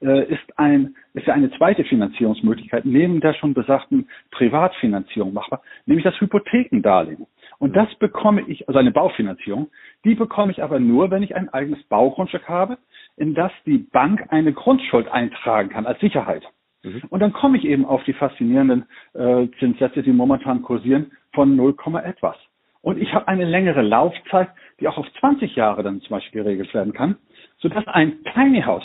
ist, 0.00 0.58
ein, 0.58 0.94
ist 1.14 1.26
ja 1.26 1.34
eine 1.34 1.50
zweite 1.52 1.84
Finanzierungsmöglichkeit 1.84 2.84
neben 2.84 3.20
der 3.20 3.34
schon 3.34 3.54
besagten 3.54 4.08
Privatfinanzierung 4.30 5.32
machbar, 5.32 5.62
nämlich 5.86 6.04
das 6.04 6.20
Hypothekendarlehen. 6.20 7.26
Und 7.58 7.74
das 7.74 7.94
bekomme 7.94 8.42
ich, 8.42 8.68
also 8.68 8.78
eine 8.78 8.90
Baufinanzierung, 8.90 9.68
die 10.04 10.14
bekomme 10.14 10.52
ich 10.52 10.62
aber 10.62 10.78
nur, 10.78 11.10
wenn 11.10 11.22
ich 11.22 11.34
ein 11.34 11.48
eigenes 11.48 11.82
Baugrundstück 11.84 12.48
habe, 12.48 12.78
in 13.16 13.34
das 13.34 13.52
die 13.64 13.78
Bank 13.78 14.26
eine 14.28 14.52
Grundschuld 14.52 15.08
eintragen 15.08 15.70
kann 15.70 15.86
als 15.86 16.00
Sicherheit. 16.00 16.42
Mhm. 16.82 17.02
Und 17.08 17.20
dann 17.20 17.32
komme 17.32 17.56
ich 17.56 17.64
eben 17.64 17.86
auf 17.86 18.04
die 18.04 18.12
faszinierenden 18.12 18.84
äh, 19.14 19.48
Zinssätze, 19.58 20.02
die 20.02 20.12
momentan 20.12 20.62
kursieren, 20.62 21.12
von 21.32 21.56
0, 21.56 21.74
etwas. 22.04 22.36
Und 22.82 22.98
ich 22.98 23.12
habe 23.14 23.28
eine 23.28 23.44
längere 23.44 23.82
Laufzeit, 23.82 24.48
die 24.80 24.88
auch 24.88 24.96
auf 24.96 25.06
20 25.20 25.56
Jahre 25.56 25.82
dann 25.82 26.00
zum 26.02 26.10
Beispiel 26.10 26.42
geregelt 26.42 26.72
werden 26.72 26.92
kann, 26.92 27.16
sodass 27.58 27.86
ein 27.88 28.22
Tiny 28.34 28.62
House 28.62 28.84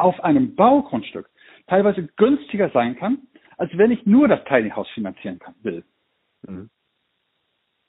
auf 0.00 0.22
einem 0.22 0.54
Baugrundstück 0.54 1.28
teilweise 1.66 2.08
günstiger 2.16 2.70
sein 2.70 2.96
kann, 2.96 3.18
als 3.56 3.76
wenn 3.76 3.90
ich 3.90 4.06
nur 4.06 4.28
das 4.28 4.42
Tiny 4.44 4.70
House 4.70 4.88
finanzieren 4.90 5.38
kann, 5.38 5.54
will. 5.62 5.84
Mhm. 6.46 6.70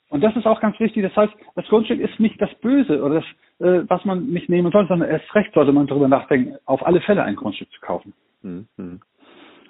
Und 0.10 0.22
das 0.22 0.36
ist 0.36 0.46
auch 0.46 0.60
ganz 0.60 0.78
wichtig. 0.80 1.04
Das 1.04 1.16
heißt, 1.16 1.34
das 1.56 1.66
Grundstück 1.68 2.00
ist 2.00 2.20
nicht 2.20 2.40
das 2.42 2.54
Böse 2.56 3.02
oder 3.02 3.22
das, 3.22 3.26
äh, 3.60 3.90
was 3.90 4.04
man 4.04 4.28
nicht 4.28 4.50
nehmen 4.50 4.72
soll, 4.72 4.86
sondern 4.88 5.10
erst 5.10 5.34
recht 5.34 5.54
sollte 5.54 5.72
man 5.72 5.88
darüber 5.88 6.10
nachdenken, 6.10 6.58
auf 6.66 6.86
alle 6.86 7.00
Fälle 7.00 7.24
ein 7.24 7.38
Grundstück 7.38 7.72
zu 7.72 7.80
kaufen. 7.80 8.14
Mhm. 8.42 9.00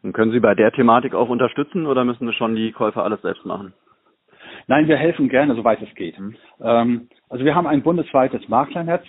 Und 0.01 0.13
können 0.13 0.31
Sie 0.31 0.39
bei 0.39 0.55
der 0.55 0.71
Thematik 0.71 1.13
auch 1.13 1.29
unterstützen 1.29 1.85
oder 1.85 2.03
müssen 2.05 2.25
wir 2.25 2.33
schon 2.33 2.55
die 2.55 2.71
Käufer 2.71 3.03
alles 3.03 3.21
selbst 3.21 3.45
machen? 3.45 3.73
Nein, 4.65 4.87
wir 4.87 4.97
helfen 4.97 5.29
gerne, 5.29 5.55
soweit 5.55 5.81
es 5.81 5.93
geht. 5.93 6.19
Mhm. 6.19 6.35
Ähm, 6.59 7.09
also 7.29 7.45
wir 7.45 7.53
haben 7.53 7.67
ein 7.67 7.83
bundesweites 7.83 8.47
Maklernetz, 8.49 9.05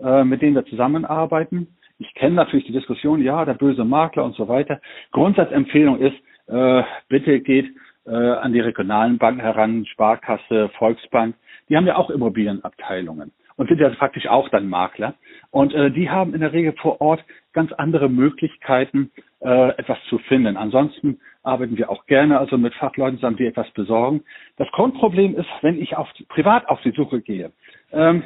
äh, 0.00 0.22
mit 0.24 0.42
dem 0.42 0.54
wir 0.54 0.66
zusammenarbeiten. 0.66 1.68
Ich 1.98 2.12
kenne 2.14 2.34
natürlich 2.34 2.66
die 2.66 2.72
Diskussion, 2.72 3.22
ja, 3.22 3.44
der 3.44 3.54
böse 3.54 3.84
Makler 3.84 4.24
und 4.24 4.34
so 4.34 4.48
weiter. 4.48 4.80
Grundsatzempfehlung 5.12 5.98
ist, 6.00 6.16
äh, 6.48 6.82
bitte 7.08 7.40
geht 7.40 7.66
äh, 8.06 8.10
an 8.10 8.52
die 8.52 8.60
regionalen 8.60 9.18
Banken 9.18 9.40
heran, 9.40 9.86
Sparkasse, 9.86 10.70
Volksbank. 10.78 11.36
Die 11.68 11.76
haben 11.76 11.86
ja 11.86 11.96
auch 11.96 12.10
Immobilienabteilungen 12.10 13.32
und 13.56 13.68
sind 13.68 13.80
ja 13.80 13.90
faktisch 13.90 14.26
auch 14.26 14.48
dann 14.48 14.68
Makler. 14.68 15.14
Und 15.50 15.72
äh, 15.74 15.90
die 15.90 16.10
haben 16.10 16.34
in 16.34 16.40
der 16.40 16.52
Regel 16.52 16.72
vor 16.80 17.00
Ort 17.00 17.24
ganz 17.52 17.72
andere 17.72 18.08
Möglichkeiten, 18.08 19.10
äh, 19.40 19.68
etwas 19.78 19.98
zu 20.08 20.18
finden. 20.18 20.56
Ansonsten 20.56 21.20
arbeiten 21.42 21.76
wir 21.76 21.90
auch 21.90 22.06
gerne 22.06 22.38
also 22.38 22.58
mit 22.58 22.74
Fachleuten 22.74 23.18
zusammen, 23.18 23.36
die 23.36 23.46
etwas 23.46 23.70
besorgen. 23.70 24.24
Das 24.56 24.68
Grundproblem 24.72 25.36
ist, 25.36 25.48
wenn 25.62 25.80
ich 25.80 25.96
auf 25.96 26.08
privat 26.28 26.68
auf 26.68 26.80
die 26.82 26.90
Suche 26.92 27.20
gehe. 27.20 27.52
Ähm, 27.92 28.24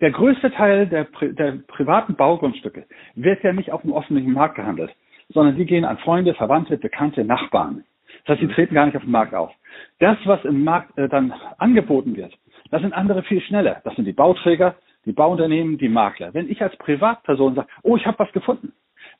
der 0.00 0.10
größte 0.10 0.50
Teil 0.52 0.86
der, 0.86 1.06
der 1.20 1.58
privaten 1.66 2.14
Baugrundstücke 2.14 2.86
wird 3.14 3.42
ja 3.42 3.52
nicht 3.52 3.72
auf 3.72 3.82
dem 3.82 3.92
offentlichen 3.92 4.32
Markt 4.32 4.54
gehandelt, 4.54 4.94
sondern 5.28 5.56
die 5.56 5.66
gehen 5.66 5.84
an 5.84 5.98
Freunde, 5.98 6.34
Verwandte, 6.34 6.76
Bekannte, 6.76 7.24
Nachbarn. 7.24 7.84
Das 8.24 8.38
heißt, 8.38 8.48
sie 8.48 8.54
treten 8.54 8.74
gar 8.74 8.86
nicht 8.86 8.96
auf 8.96 9.02
dem 9.02 9.12
Markt 9.12 9.34
auf. 9.34 9.52
Das, 9.98 10.16
was 10.24 10.44
im 10.44 10.64
Markt 10.64 10.96
äh, 10.98 11.08
dann 11.08 11.32
angeboten 11.58 12.16
wird, 12.16 12.36
das 12.70 12.82
sind 12.82 12.92
andere 12.92 13.22
viel 13.22 13.40
schneller. 13.40 13.80
Das 13.84 13.94
sind 13.96 14.04
die 14.04 14.12
Bauträger, 14.12 14.76
die 15.04 15.12
Bauunternehmen, 15.12 15.78
die 15.78 15.88
Makler. 15.88 16.34
Wenn 16.34 16.50
ich 16.50 16.62
als 16.62 16.76
Privatperson 16.76 17.54
sage, 17.54 17.68
oh, 17.82 17.96
ich 17.96 18.06
habe 18.06 18.18
was 18.18 18.32
gefunden, 18.32 18.72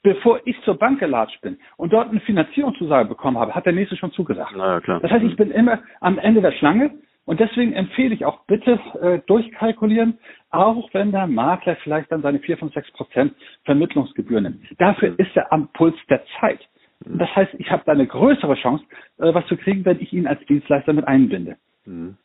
bevor 0.02 0.40
ich 0.44 0.60
zur 0.62 0.78
Bank 0.78 1.00
gelatscht 1.00 1.40
bin 1.40 1.58
und 1.76 1.92
dort 1.92 2.10
eine 2.10 2.20
Finanzierungszusage 2.20 3.08
bekommen 3.08 3.38
habe, 3.38 3.54
hat 3.54 3.66
der 3.66 3.72
nächste 3.72 3.96
schon 3.96 4.12
zugesagt. 4.12 4.52
Na, 4.56 4.80
klar. 4.80 5.00
Das 5.00 5.10
heißt, 5.10 5.24
ich 5.24 5.36
bin 5.36 5.50
immer 5.50 5.80
am 6.00 6.18
Ende 6.18 6.40
der 6.40 6.52
Schlange 6.52 6.90
und 7.28 7.40
deswegen 7.40 7.74
empfehle 7.74 8.14
ich 8.14 8.24
auch 8.24 8.46
bitte 8.46 8.80
äh, 9.02 9.18
durchkalkulieren, 9.26 10.18
auch 10.48 10.88
wenn 10.94 11.12
der 11.12 11.26
Makler 11.26 11.76
vielleicht 11.82 12.10
dann 12.10 12.22
seine 12.22 12.38
4, 12.38 12.56
5, 12.56 12.72
6 12.72 12.90
Prozent 12.92 13.34
Vermittlungsgebühr 13.66 14.40
nimmt. 14.40 14.64
Dafür 14.78 15.18
ist 15.18 15.36
er 15.36 15.52
am 15.52 15.68
Puls 15.74 15.94
der 16.08 16.22
Zeit. 16.40 16.66
Das 17.04 17.28
heißt, 17.36 17.52
ich 17.58 17.70
habe 17.70 17.82
da 17.84 17.92
eine 17.92 18.06
größere 18.06 18.54
Chance, 18.54 18.82
äh, 19.18 19.34
was 19.34 19.46
zu 19.46 19.58
kriegen, 19.58 19.84
wenn 19.84 20.00
ich 20.00 20.10
ihn 20.14 20.26
als 20.26 20.42
Dienstleister 20.46 20.94
mit 20.94 21.06
einbinde. 21.06 21.58
Mhm. 21.84 22.16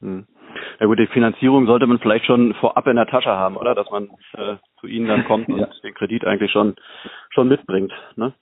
Mhm. 0.00 0.26
Ja 0.80 0.86
gut, 0.86 0.98
die 0.98 1.08
Finanzierung 1.08 1.66
sollte 1.66 1.86
man 1.86 1.98
vielleicht 1.98 2.24
schon 2.24 2.54
vorab 2.54 2.86
in 2.86 2.96
der 2.96 3.06
Tasche 3.06 3.30
haben, 3.30 3.58
oder? 3.58 3.74
Dass 3.74 3.90
man 3.90 4.08
äh, 4.32 4.56
zu 4.80 4.86
Ihnen 4.86 5.08
dann 5.08 5.26
kommt 5.26 5.48
und 5.50 5.58
ja. 5.58 5.68
den 5.82 5.92
Kredit 5.92 6.24
eigentlich 6.24 6.52
schon 6.52 6.74
schon 7.28 7.48
mitbringt. 7.48 7.92
Ne? 8.16 8.32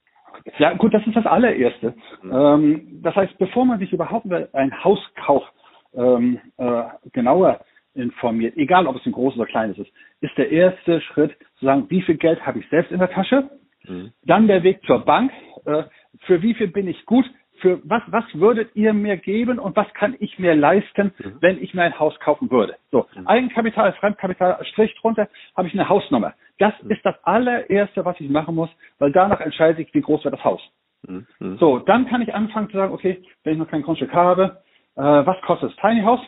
Ja 0.58 0.72
gut, 0.74 0.94
das 0.94 1.04
ist 1.04 1.16
das 1.16 1.26
allererste. 1.26 1.94
Mhm. 2.22 2.32
Ähm, 2.32 3.00
das 3.02 3.16
heißt, 3.16 3.36
bevor 3.38 3.64
man 3.64 3.80
sich 3.80 3.92
überhaupt 3.92 4.24
über 4.24 4.46
ein 4.52 4.84
Haus 4.84 5.00
kauft, 5.16 5.52
ähm, 5.94 6.40
äh, 6.56 6.82
genauer 7.12 7.60
informiert, 7.94 8.56
egal 8.56 8.86
ob 8.86 8.96
es 8.96 9.06
ein 9.06 9.12
großes 9.12 9.38
oder 9.38 9.48
kleines 9.48 9.78
ist, 9.78 9.90
ist 10.20 10.36
der 10.36 10.50
erste 10.50 11.00
Schritt 11.00 11.36
zu 11.58 11.64
sagen, 11.64 11.86
wie 11.88 12.02
viel 12.02 12.16
Geld 12.16 12.44
habe 12.46 12.58
ich 12.58 12.68
selbst 12.68 12.92
in 12.92 12.98
der 12.98 13.10
Tasche? 13.10 13.50
Mhm. 13.84 14.12
Dann 14.24 14.46
der 14.46 14.62
Weg 14.62 14.84
zur 14.84 15.00
Bank, 15.00 15.32
äh, 15.64 15.84
für 16.20 16.42
wie 16.42 16.54
viel 16.54 16.68
bin 16.68 16.88
ich 16.88 17.04
gut? 17.06 17.24
Für 17.60 17.80
was, 17.84 18.02
was 18.08 18.24
würdet 18.34 18.76
ihr 18.76 18.92
mir 18.92 19.16
geben 19.16 19.58
und 19.58 19.76
was 19.76 19.92
kann 19.94 20.14
ich 20.20 20.38
mir 20.38 20.54
leisten, 20.54 21.12
mhm. 21.18 21.36
wenn 21.40 21.62
ich 21.62 21.72
mir 21.72 21.82
ein 21.82 21.98
Haus 21.98 22.18
kaufen 22.20 22.50
würde? 22.50 22.76
So, 22.90 23.06
mhm. 23.16 23.26
Eigenkapital, 23.26 23.94
Fremdkapital, 23.94 24.62
Strich 24.66 24.94
drunter, 25.00 25.28
habe 25.56 25.66
ich 25.66 25.74
eine 25.74 25.88
Hausnummer. 25.88 26.34
Das 26.58 26.74
mhm. 26.82 26.90
ist 26.90 27.04
das 27.04 27.16
allererste, 27.24 28.04
was 28.04 28.20
ich 28.20 28.28
machen 28.28 28.54
muss, 28.54 28.70
weil 28.98 29.12
danach 29.12 29.40
entscheide 29.40 29.80
ich, 29.80 29.92
wie 29.94 30.02
groß 30.02 30.24
wird 30.24 30.34
das 30.34 30.44
Haus. 30.44 30.60
Mhm. 31.06 31.26
Mhm. 31.38 31.58
So, 31.58 31.78
dann 31.78 32.06
kann 32.06 32.20
ich 32.20 32.34
anfangen 32.34 32.68
zu 32.68 32.76
sagen, 32.76 32.92
okay, 32.92 33.22
wenn 33.42 33.54
ich 33.54 33.58
noch 33.58 33.70
kein 33.70 33.82
Grundstück 33.82 34.12
habe, 34.12 34.62
äh, 34.96 35.02
was 35.26 35.40
kostet 35.42 35.70
das 35.70 35.76
Tiny 35.76 36.02
House? 36.02 36.20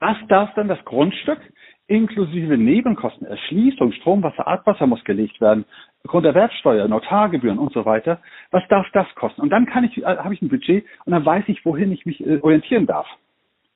Was 0.00 0.16
darf 0.28 0.52
dann 0.54 0.68
das 0.68 0.84
Grundstück 0.84 1.40
inklusive 1.86 2.56
Nebenkosten, 2.56 3.26
Erschließung, 3.26 3.92
Strom, 3.92 4.22
Wasser, 4.22 4.46
Abwasser 4.46 4.86
muss 4.86 5.04
gelegt 5.04 5.40
werden, 5.40 5.64
Grunderwerbsteuer, 6.06 6.88
Notargebühren 6.88 7.58
und 7.58 7.72
so 7.72 7.84
weiter. 7.84 8.20
Was 8.50 8.66
darf 8.68 8.86
das 8.92 9.06
kosten? 9.14 9.40
Und 9.42 9.50
dann 9.50 9.66
kann 9.66 9.84
ich, 9.84 9.98
äh, 9.98 10.04
habe 10.04 10.34
ich 10.34 10.42
ein 10.42 10.48
Budget 10.48 10.84
und 11.04 11.12
dann 11.12 11.24
weiß 11.24 11.44
ich, 11.48 11.64
wohin 11.64 11.92
ich 11.92 12.06
mich 12.06 12.24
äh, 12.26 12.40
orientieren 12.40 12.86
darf. 12.86 13.06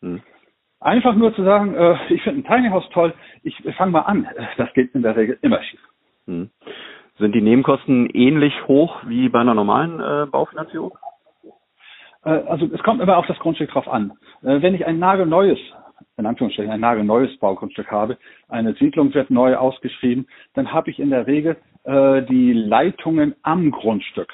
Hm. 0.01 0.23
Einfach 0.81 1.15
nur 1.15 1.35
zu 1.35 1.45
sagen, 1.45 1.75
äh, 1.75 1.97
ich 2.09 2.23
finde 2.23 2.41
ein 2.41 2.45
Tiny 2.45 2.71
House 2.71 2.89
toll, 2.91 3.15
ich 3.43 3.57
fange 3.77 3.93
mal 3.93 4.01
an, 4.01 4.27
das 4.57 4.73
geht 4.73 4.95
in 4.95 5.03
der 5.03 5.17
Regel 5.17 5.39
immer 5.43 5.63
schief. 5.63 5.81
Hm. 6.27 6.51
Sind 7.19 7.35
die 7.35 7.43
Nebenkosten 7.43 8.11
ähnlich 8.11 8.67
hoch 8.67 9.03
wie 9.07 9.29
bei 9.29 9.41
einer 9.41 9.55
normalen 9.55 10.01
äh, 10.01 10.27
Baufinanzierung? 10.27 10.97
Äh, 12.27 12.43
also 12.47 12.69
es 12.73 12.83
kommt 12.83 13.01
immer 13.01 13.17
auf 13.17 13.27
das 13.27 13.39
Grundstück 13.39 13.71
drauf 13.71 13.89
an. 13.89 14.13
Äh, 14.43 14.61
wenn 14.61 14.75
ich 14.75 14.85
ein 14.85 14.99
nagelneues, 14.99 15.59
in 16.19 16.27
Anführungsstrichen 16.27 16.73
ein 16.73 16.81
nagelneues 16.81 17.35
Baugrundstück 17.39 17.91
habe, 17.91 18.19
eine 18.49 18.75
Siedlung 18.75 19.15
wird 19.15 19.31
neu 19.31 19.57
ausgeschrieben, 19.57 20.27
dann 20.55 20.73
habe 20.73 20.91
ich 20.91 20.99
in 20.99 21.11
der 21.11 21.27
Regel 21.27 21.57
äh, 21.85 22.23
die 22.23 22.53
Leitungen 22.53 23.35
am 23.43 23.71
Grundstück 23.71 24.33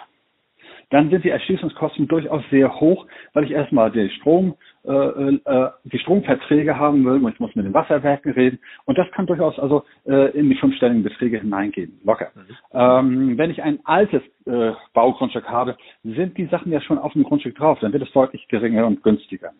dann 0.92 1.08
sind 1.08 1.24
die 1.24 1.30
Erschließungskosten 1.30 2.06
durchaus 2.06 2.42
sehr 2.50 2.78
hoch, 2.78 3.06
weil 3.32 3.44
ich 3.44 3.50
erstmal 3.50 3.90
den 3.90 4.10
Strom, 4.10 4.56
die 4.84 5.98
Stromverträge 5.98 6.76
haben 6.76 7.04
will 7.04 7.24
und 7.24 7.32
ich 7.32 7.40
muss 7.40 7.54
mit 7.54 7.64
den 7.64 7.74
Wasserwerken 7.74 8.32
reden. 8.32 8.58
Und 8.84 8.98
das 8.98 9.10
kann 9.12 9.26
durchaus 9.26 9.58
also 9.58 9.84
äh, 10.06 10.36
in 10.36 10.50
die 10.50 10.56
fünfstelligen 10.56 11.02
Beträge 11.02 11.40
hineingehen, 11.40 12.00
locker. 12.04 12.30
Mhm. 12.34 12.56
Ähm, 12.72 13.38
wenn 13.38 13.50
ich 13.50 13.62
ein 13.62 13.78
altes 13.84 14.22
äh, 14.46 14.72
Baugrundstück 14.92 15.48
habe, 15.48 15.76
sind 16.02 16.36
die 16.36 16.46
Sachen 16.46 16.72
ja 16.72 16.80
schon 16.80 16.98
auf 16.98 17.12
dem 17.12 17.22
Grundstück 17.22 17.56
drauf, 17.56 17.78
dann 17.80 17.92
wird 17.92 18.02
es 18.02 18.12
deutlich 18.12 18.48
geringer 18.48 18.86
und 18.86 19.02
günstiger. 19.02 19.50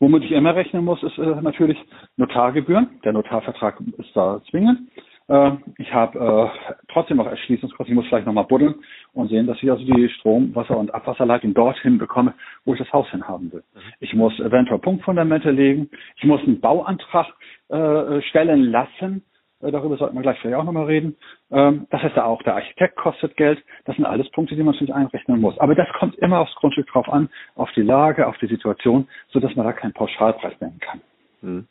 Womit 0.00 0.24
ich 0.24 0.32
immer 0.32 0.54
rechnen 0.54 0.84
muss, 0.84 1.02
ist 1.02 1.18
äh, 1.18 1.40
natürlich 1.42 1.78
Notargebühren. 2.16 3.00
Der 3.04 3.12
Notarvertrag 3.12 3.80
ist 3.98 4.14
da 4.14 4.40
zwingend. 4.50 4.80
Äh, 5.28 5.52
ich 5.76 5.92
habe 5.92 6.18
äh, 6.18 6.72
trotzdem 6.92 7.18
noch 7.18 7.26
Erschließungskosten. 7.26 7.92
Ich 7.92 7.96
muss 7.96 8.08
vielleicht 8.08 8.26
nochmal 8.26 8.44
buddeln 8.44 8.76
und 9.12 9.28
sehen, 9.28 9.46
dass 9.46 9.62
ich 9.62 9.70
also 9.70 9.84
die 9.84 10.08
Strom-, 10.08 10.54
Wasser- 10.54 10.78
und 10.78 10.92
Abwasserleitung 10.94 11.54
dorthin 11.54 11.98
bekomme, 11.98 12.34
wo 12.64 12.72
ich 12.72 12.78
das 12.78 12.92
Haus 12.92 13.08
hin 13.10 13.26
haben 13.26 13.52
will. 13.52 13.62
Mhm. 13.74 13.80
Ich 14.00 14.14
muss 14.14 14.38
eventuell 14.40 14.80
Punktfundamente 14.80 15.50
legen. 15.50 15.90
Ich 16.16 16.24
muss 16.24 16.42
einen 16.42 16.60
Bauantrag 16.60 17.26
äh, 17.68 18.20
stellen 18.22 18.64
lassen. 18.64 19.22
Äh, 19.60 19.70
darüber 19.70 19.96
sollten 19.96 20.16
wir 20.16 20.22
gleich 20.22 20.38
vielleicht 20.40 20.56
auch 20.56 20.64
nochmal 20.64 20.86
reden. 20.86 21.16
Ähm, 21.50 21.86
das 21.90 22.02
heißt 22.02 22.16
ja 22.16 22.24
auch, 22.24 22.42
der 22.42 22.54
Architekt 22.54 22.96
kostet 22.96 23.36
Geld. 23.36 23.62
Das 23.84 23.96
sind 23.96 24.06
alles 24.06 24.30
Punkte, 24.30 24.56
die 24.56 24.62
man 24.62 24.74
natürlich 24.74 24.94
einrechnen 24.94 25.40
muss. 25.40 25.58
Aber 25.58 25.74
das 25.74 25.88
kommt 25.98 26.16
immer 26.16 26.40
aufs 26.40 26.54
Grundstück 26.54 26.86
drauf 26.88 27.08
an, 27.08 27.28
auf 27.54 27.70
die 27.72 27.82
Lage, 27.82 28.26
auf 28.26 28.38
die 28.38 28.46
Situation, 28.46 29.08
sodass 29.28 29.54
man 29.56 29.66
da 29.66 29.72
keinen 29.72 29.92
Pauschalpreis 29.92 30.58
nennen 30.60 30.80
kann. 30.80 31.00
Mhm. 31.42 31.68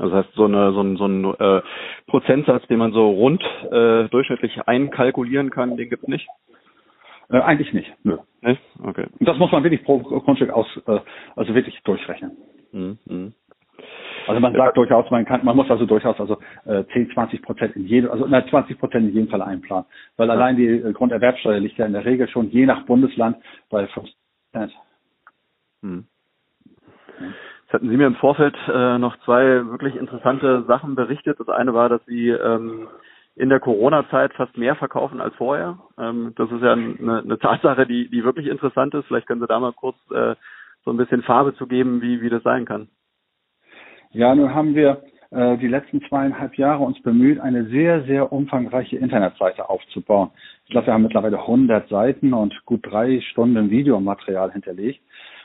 Das 0.00 0.12
heißt, 0.12 0.32
so, 0.34 0.46
eine, 0.46 0.72
so 0.72 0.80
ein, 0.80 0.96
so 0.96 1.06
ein 1.06 1.24
äh, 1.24 1.62
Prozentsatz, 2.06 2.66
den 2.68 2.78
man 2.78 2.92
so 2.92 3.10
rund 3.10 3.42
äh, 3.70 4.08
durchschnittlich 4.08 4.58
einkalkulieren 4.66 5.50
kann, 5.50 5.76
den 5.76 5.90
gibt's 5.90 6.08
nicht? 6.08 6.26
Äh, 7.30 7.40
eigentlich 7.40 7.72
nicht, 7.74 7.92
nö. 8.02 8.16
Nee? 8.40 8.56
Okay. 8.82 9.06
Das 9.20 9.36
muss 9.36 9.52
man 9.52 9.62
wirklich 9.62 9.84
pro 9.84 9.98
Grundstück 9.98 10.50
aus, 10.50 10.66
äh, 10.86 11.00
also 11.36 11.54
wirklich 11.54 11.78
durchrechnen. 11.84 12.32
Mhm. 12.72 12.98
mhm. 13.06 13.32
Also 14.26 14.40
man 14.40 14.52
sagt 14.52 14.66
ja. 14.66 14.72
durchaus, 14.72 15.10
man 15.10 15.24
kann, 15.24 15.44
man 15.44 15.56
muss 15.56 15.70
also 15.70 15.86
durchaus 15.86 16.18
also 16.20 16.38
äh, 16.66 16.84
10, 16.92 17.10
20 17.12 17.42
Prozent 17.42 17.74
in 17.76 17.86
jedem, 17.86 18.10
also 18.10 18.26
na, 18.28 18.46
20 18.46 18.78
Prozent 18.78 19.08
in 19.08 19.14
jedem 19.14 19.28
Fall 19.28 19.42
einplanen, 19.42 19.86
weil 20.16 20.28
ja. 20.28 20.34
allein 20.34 20.56
die 20.56 20.66
äh, 20.66 20.92
Grunderwerbsteuer 20.92 21.58
liegt 21.58 21.78
ja 21.78 21.86
in 21.86 21.94
der 21.94 22.04
Regel 22.04 22.28
schon 22.28 22.50
je 22.50 22.66
nach 22.66 22.84
Bundesland 22.84 23.38
bei 23.70 23.86
5 23.86 24.06
Prozent. 24.52 24.72
Hm. 25.82 26.06
Jetzt 27.70 27.82
hatten 27.82 27.90
Sie 27.90 27.96
mir 27.96 28.08
im 28.08 28.16
Vorfeld 28.16 28.56
äh, 28.66 28.98
noch 28.98 29.16
zwei 29.24 29.44
wirklich 29.64 29.94
interessante 29.94 30.64
Sachen 30.66 30.96
berichtet. 30.96 31.38
Das 31.38 31.48
eine 31.48 31.72
war, 31.72 31.88
dass 31.88 32.04
Sie 32.04 32.30
ähm, 32.30 32.88
in 33.36 33.48
der 33.48 33.60
Corona-Zeit 33.60 34.32
fast 34.32 34.58
mehr 34.58 34.74
verkaufen 34.74 35.20
als 35.20 35.36
vorher. 35.36 35.78
Ähm, 35.96 36.32
das 36.34 36.50
ist 36.50 36.62
ja 36.64 36.72
eine, 36.72 37.22
eine 37.22 37.38
Tatsache, 37.38 37.86
die, 37.86 38.10
die 38.10 38.24
wirklich 38.24 38.48
interessant 38.48 38.92
ist. 38.94 39.06
Vielleicht 39.06 39.28
können 39.28 39.40
Sie 39.40 39.46
da 39.46 39.60
mal 39.60 39.72
kurz 39.72 39.94
äh, 40.10 40.34
so 40.84 40.90
ein 40.90 40.96
bisschen 40.96 41.22
Farbe 41.22 41.54
zu 41.54 41.68
geben, 41.68 42.02
wie, 42.02 42.20
wie 42.20 42.28
das 42.28 42.42
sein 42.42 42.64
kann. 42.64 42.88
Ja, 44.10 44.34
nun 44.34 44.52
haben 44.52 44.74
wir 44.74 45.04
äh, 45.30 45.56
die 45.58 45.68
letzten 45.68 46.02
zweieinhalb 46.08 46.58
Jahre 46.58 46.82
uns 46.82 47.00
bemüht, 47.02 47.38
eine 47.38 47.66
sehr, 47.66 48.02
sehr 48.02 48.32
umfangreiche 48.32 48.96
Internetseite 48.96 49.70
aufzubauen. 49.70 50.30
Ich 50.64 50.72
glaube, 50.72 50.88
wir 50.88 50.94
haben 50.94 51.04
mittlerweile 51.04 51.38
100 51.38 51.88
Seiten 51.88 52.34
und 52.34 52.66
gut 52.66 52.80
drei 52.82 53.20
Stunden 53.20 53.70
Videomaterial 53.70 54.50
hinterlegt. 54.50 55.00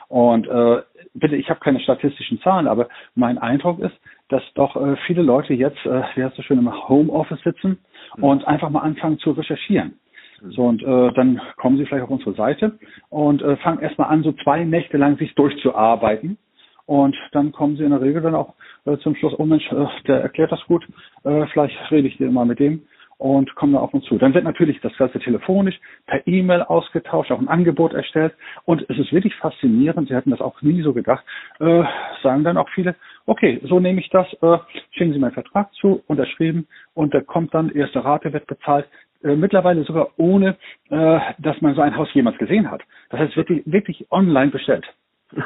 Und 0.08 0.46
äh, 0.46 0.82
bitte, 1.14 1.36
ich 1.36 1.50
habe 1.50 1.60
keine 1.60 1.80
statistischen 1.80 2.40
Zahlen, 2.40 2.68
aber 2.68 2.88
mein 3.14 3.38
Eindruck 3.38 3.80
ist, 3.80 3.94
dass 4.28 4.42
doch 4.54 4.76
äh, 4.76 4.96
viele 5.06 5.22
Leute 5.22 5.54
jetzt, 5.54 5.84
äh, 5.84 6.02
wie 6.14 6.24
hast 6.24 6.38
du 6.38 6.42
schön 6.42 6.58
im 6.58 6.88
Homeoffice 6.88 7.40
sitzen 7.42 7.78
mhm. 8.16 8.24
und 8.24 8.46
einfach 8.46 8.70
mal 8.70 8.80
anfangen 8.80 9.18
zu 9.18 9.32
recherchieren. 9.32 9.98
Mhm. 10.42 10.52
So, 10.52 10.62
und 10.64 10.82
äh, 10.82 11.12
dann 11.14 11.40
kommen 11.56 11.76
sie 11.76 11.86
vielleicht 11.86 12.04
auf 12.04 12.10
unsere 12.10 12.34
Seite 12.34 12.78
und 13.08 13.42
äh, 13.42 13.56
fangen 13.58 13.80
erstmal 13.80 14.10
an, 14.10 14.22
so 14.22 14.32
zwei 14.32 14.64
Nächte 14.64 14.96
lang 14.96 15.16
sich 15.18 15.34
durchzuarbeiten. 15.34 16.38
Und 16.86 17.16
dann 17.32 17.50
kommen 17.50 17.76
sie 17.76 17.82
in 17.82 17.90
der 17.90 18.00
Regel 18.00 18.22
dann 18.22 18.36
auch 18.36 18.54
äh, 18.84 18.96
zum 18.98 19.16
Schluss, 19.16 19.34
oh 19.38 19.44
Mensch, 19.44 19.70
äh, 19.72 19.86
der 20.06 20.20
erklärt 20.20 20.52
das 20.52 20.64
gut, 20.66 20.86
äh, 21.24 21.46
vielleicht 21.46 21.74
rede 21.90 22.06
ich 22.06 22.16
dir 22.16 22.30
mal 22.30 22.46
mit 22.46 22.60
dem 22.60 22.82
und 23.18 23.54
kommen 23.54 23.72
da 23.72 23.78
auf 23.78 23.94
uns 23.94 24.04
zu. 24.04 24.18
Dann 24.18 24.34
wird 24.34 24.44
natürlich 24.44 24.80
das 24.80 24.96
Ganze 24.96 25.18
telefonisch, 25.18 25.78
per 26.06 26.26
E-Mail 26.26 26.62
ausgetauscht, 26.62 27.32
auch 27.32 27.38
ein 27.38 27.48
Angebot 27.48 27.94
erstellt. 27.94 28.34
Und 28.64 28.84
es 28.88 28.98
ist 28.98 29.12
wirklich 29.12 29.34
faszinierend, 29.36 30.08
Sie 30.08 30.14
hätten 30.14 30.30
das 30.30 30.40
auch 30.40 30.60
nie 30.62 30.82
so 30.82 30.92
gedacht, 30.92 31.24
äh, 31.58 31.84
sagen 32.22 32.44
dann 32.44 32.56
auch 32.56 32.68
viele, 32.70 32.94
okay, 33.26 33.60
so 33.64 33.80
nehme 33.80 34.00
ich 34.00 34.10
das, 34.10 34.26
äh, 34.42 34.58
schicken 34.90 35.12
Sie 35.12 35.18
meinen 35.18 35.32
Vertrag 35.32 35.72
zu, 35.74 36.02
unterschrieben 36.06 36.66
und 36.94 37.14
da 37.14 37.20
kommt 37.20 37.54
dann, 37.54 37.70
erste 37.70 38.04
Rate 38.04 38.32
wird 38.32 38.46
bezahlt, 38.46 38.86
äh, 39.22 39.34
mittlerweile 39.34 39.82
sogar 39.84 40.08
ohne, 40.16 40.56
äh, 40.90 41.20
dass 41.38 41.60
man 41.60 41.74
so 41.74 41.80
ein 41.80 41.96
Haus 41.96 42.12
jemals 42.12 42.38
gesehen 42.38 42.70
hat. 42.70 42.82
Das 43.10 43.20
heißt 43.20 43.36
wirklich, 43.36 43.62
wirklich 43.66 44.06
online 44.10 44.50
bestellt. 44.50 44.86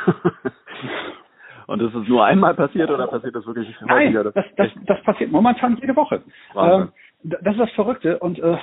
Und 1.70 1.80
ist 1.80 1.94
es 1.94 2.08
nur 2.08 2.24
einmal 2.24 2.54
passiert 2.54 2.90
oder 2.90 3.06
passiert 3.06 3.36
das 3.36 3.46
wirklich 3.46 3.72
Nein, 3.82 4.08
häufiger? 4.08 4.24
Das, 4.32 4.44
das, 4.56 4.68
das, 4.86 5.00
passiert 5.04 5.30
momentan 5.30 5.76
jede 5.80 5.94
Woche. 5.94 6.20
Ähm, 6.56 6.88
das 7.22 7.54
ist 7.54 7.60
das 7.60 7.70
Verrückte. 7.72 8.18
Und 8.18 8.38
äh, 8.38 8.56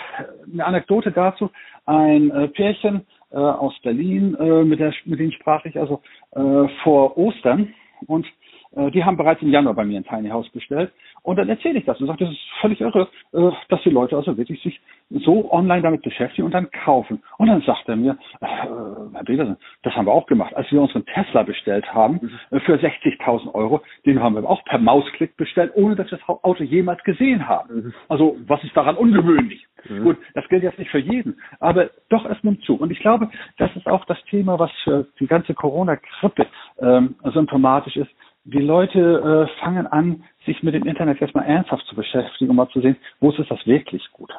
eine 0.52 0.66
Anekdote 0.66 1.12
dazu. 1.12 1.52
Ein 1.86 2.32
äh, 2.32 2.48
Pärchen 2.50 3.06
äh, 3.32 3.38
aus 3.38 3.74
Berlin, 3.82 4.36
äh, 4.36 4.64
mit, 4.64 4.80
der, 4.80 4.94
mit 5.06 5.20
denen 5.20 5.32
sprach 5.32 5.64
ich 5.66 5.80
also 5.80 6.02
äh, 6.32 6.68
vor 6.84 7.18
Ostern. 7.18 7.74
Und 8.06 8.28
die 8.72 9.04
haben 9.04 9.18
bereits 9.18 9.42
im 9.42 9.50
Januar 9.50 9.74
bei 9.74 9.86
mir 9.86 10.00
ein 10.00 10.06
Tiny 10.06 10.30
House 10.30 10.50
bestellt. 10.50 10.92
Und 11.24 11.38
dann 11.38 11.50
erzähle 11.50 11.80
ich 11.80 11.86
das 11.86 12.00
und 12.00 12.08
sage, 12.08 12.24
das 12.24 12.34
ist 12.34 12.42
völlig 12.62 12.80
irre, 12.80 13.10
äh, 13.34 13.52
dass 13.70 13.82
die 13.84 13.90
Leute 13.90 14.16
also 14.16 14.38
wirklich 14.38 14.62
sich 14.62 14.80
so 15.10 15.52
online 15.52 15.82
damit 15.82 16.02
beschäftigen 16.02 16.46
und 16.46 16.54
dann 16.54 16.72
kaufen. 16.72 17.22
Und 17.38 17.48
dann 17.48 17.62
sagt 17.62 17.90
er 17.90 17.96
mir, 17.96 18.18
äh, 18.40 18.46
Herr 18.46 19.24
Petersen, 19.26 19.58
das 19.84 19.94
haben 19.96 20.06
wir 20.06 20.14
auch 20.14 20.26
gemacht. 20.28 20.56
Als 20.56 20.72
wir 20.72 20.82
unseren 20.82 21.06
Tesla 21.06 21.44
bestellt 21.44 21.94
haben 21.94 22.20
mhm. 22.50 22.60
für 22.62 22.76
60.000 22.76 23.54
Euro, 23.54 23.82
den 24.06 24.22
haben 24.22 24.36
wir 24.36 24.50
auch 24.50 24.64
per 24.64 24.80
Mausklick 24.80 25.36
bestellt, 25.38 25.72
ohne 25.76 25.96
dass 25.96 26.12
wir 26.12 26.18
das 26.18 26.30
Auto 26.30 26.64
jemals 26.64 27.04
gesehen 27.04 27.48
haben. 27.48 27.76
Mhm. 27.76 27.94
Also 28.08 28.38
was 28.48 28.64
ist 28.64 28.76
daran 28.76 28.96
ungewöhnlich? 28.96 29.66
Mhm. 29.90 30.04
Gut, 30.04 30.18
das 30.34 30.48
gilt 30.48 30.64
jetzt 30.64 30.80
nicht 30.80 30.92
für 30.92 31.00
jeden, 31.00 31.40
aber 31.60 31.90
doch, 32.10 32.26
es 32.26 32.42
nimmt 32.44 32.64
zu. 32.64 32.76
Und 32.76 32.92
ich 32.92 33.00
glaube, 33.00 33.30
das 33.58 33.76
ist 33.76 33.88
auch 33.88 34.06
das 34.06 34.22
Thema, 34.30 34.60
was 34.60 34.72
für 34.84 35.08
die 35.20 35.28
ganze 35.28 35.54
Corona-Grippe 35.54 36.48
ähm, 36.80 37.16
symptomatisch 37.34 37.98
ist 37.98 38.12
die 38.48 38.62
Leute 38.62 39.48
äh, 39.50 39.62
fangen 39.62 39.88
an, 39.88 40.24
sich 40.46 40.64
mit 40.64 40.74
dem 40.74 40.86
Internet 40.86 41.20
jetzt 41.20 41.36
mal 41.36 41.44
ernsthaft 41.44 41.86
zu 41.88 41.96
beschäftigen, 41.96 42.50
um 42.50 42.56
mal 42.56 42.70
zu 42.70 42.80
sehen, 42.80 42.96
wo 43.20 43.30
ist 43.32 43.52
das 43.52 43.68
wirklich 43.68 44.10
gut. 44.14 44.32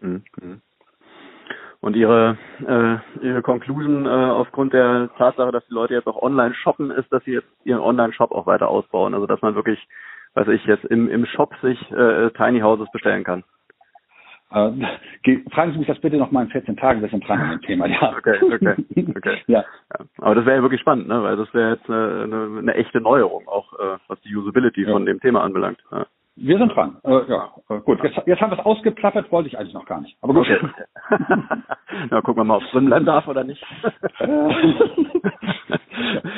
Mhm. 0.00 0.22
Und 1.80 1.96
Ihre, 1.96 2.36
äh, 2.66 3.24
Ihre 3.26 3.40
Conclusion 3.42 4.04
äh, 4.04 4.08
aufgrund 4.08 4.74
der 4.74 5.10
Tatsache, 5.16 5.50
dass 5.50 5.66
die 5.66 5.74
Leute 5.74 5.94
jetzt 5.94 6.06
auch 6.06 6.20
online 6.20 6.54
shoppen, 6.54 6.90
ist, 6.90 7.10
dass 7.12 7.24
sie 7.24 7.32
jetzt 7.32 7.48
ihren 7.64 7.80
Online-Shop 7.80 8.32
auch 8.32 8.46
weiter 8.46 8.68
ausbauen. 8.68 9.14
Also 9.14 9.26
dass 9.26 9.40
man 9.40 9.54
wirklich, 9.54 9.78
weiß 10.34 10.48
ich, 10.48 10.64
jetzt 10.66 10.84
im, 10.86 11.08
im 11.08 11.24
Shop 11.24 11.54
sich 11.62 11.78
äh, 11.92 12.30
Tiny 12.30 12.60
Houses 12.60 12.90
bestellen 12.92 13.24
kann. 13.24 13.44
Äh, 14.50 14.70
fragen 15.50 15.72
Sie 15.72 15.78
mich 15.78 15.88
das 15.88 16.00
bitte 16.00 16.16
noch 16.16 16.30
mal 16.30 16.44
in 16.44 16.50
14 16.50 16.76
Tagen, 16.76 17.02
wir 17.02 17.08
sind 17.10 17.26
dran 17.26 17.40
an 17.40 17.50
dem 17.50 17.62
Thema. 17.62 17.86
Ja. 17.86 18.14
Okay, 18.16 18.38
okay, 18.42 18.74
okay. 19.14 19.42
ja. 19.46 19.60
ja. 19.60 20.04
Aber 20.18 20.34
das 20.36 20.46
wäre 20.46 20.56
ja 20.56 20.62
wirklich 20.62 20.80
spannend, 20.80 21.06
ne? 21.08 21.22
weil 21.22 21.36
das 21.36 21.52
wäre 21.52 21.72
jetzt 21.72 21.88
eine, 21.88 22.22
eine, 22.24 22.58
eine, 22.58 22.74
echte 22.74 23.00
Neuerung, 23.00 23.46
auch 23.46 23.72
äh, 23.74 23.98
was 24.08 24.20
die 24.22 24.34
Usability 24.34 24.84
ja. 24.84 24.92
von 24.92 25.04
dem 25.04 25.20
Thema 25.20 25.42
anbelangt. 25.42 25.78
Ja. 25.92 26.06
Wir 26.40 26.56
sind 26.56 26.68
dran. 26.68 26.98
Äh, 27.02 27.28
ja, 27.28 27.50
äh, 27.68 27.80
gut. 27.80 28.02
Jetzt, 28.02 28.22
jetzt 28.26 28.40
haben 28.40 28.52
wir 28.52 28.58
es 28.58 28.64
ausgeplappert, 28.64 29.30
wollte 29.32 29.48
ich 29.48 29.58
eigentlich 29.58 29.74
noch 29.74 29.86
gar 29.86 30.00
nicht. 30.00 30.16
Aber 30.22 30.34
gut. 30.34 30.46
Okay. 30.48 30.60
Na, 32.10 32.20
gucken 32.20 32.40
wir 32.40 32.44
mal, 32.44 32.58
ob 32.58 32.62
es 32.62 32.70
drin 32.70 32.86
bleiben 32.86 33.04
darf 33.04 33.26
oder 33.26 33.42
nicht. 33.42 33.62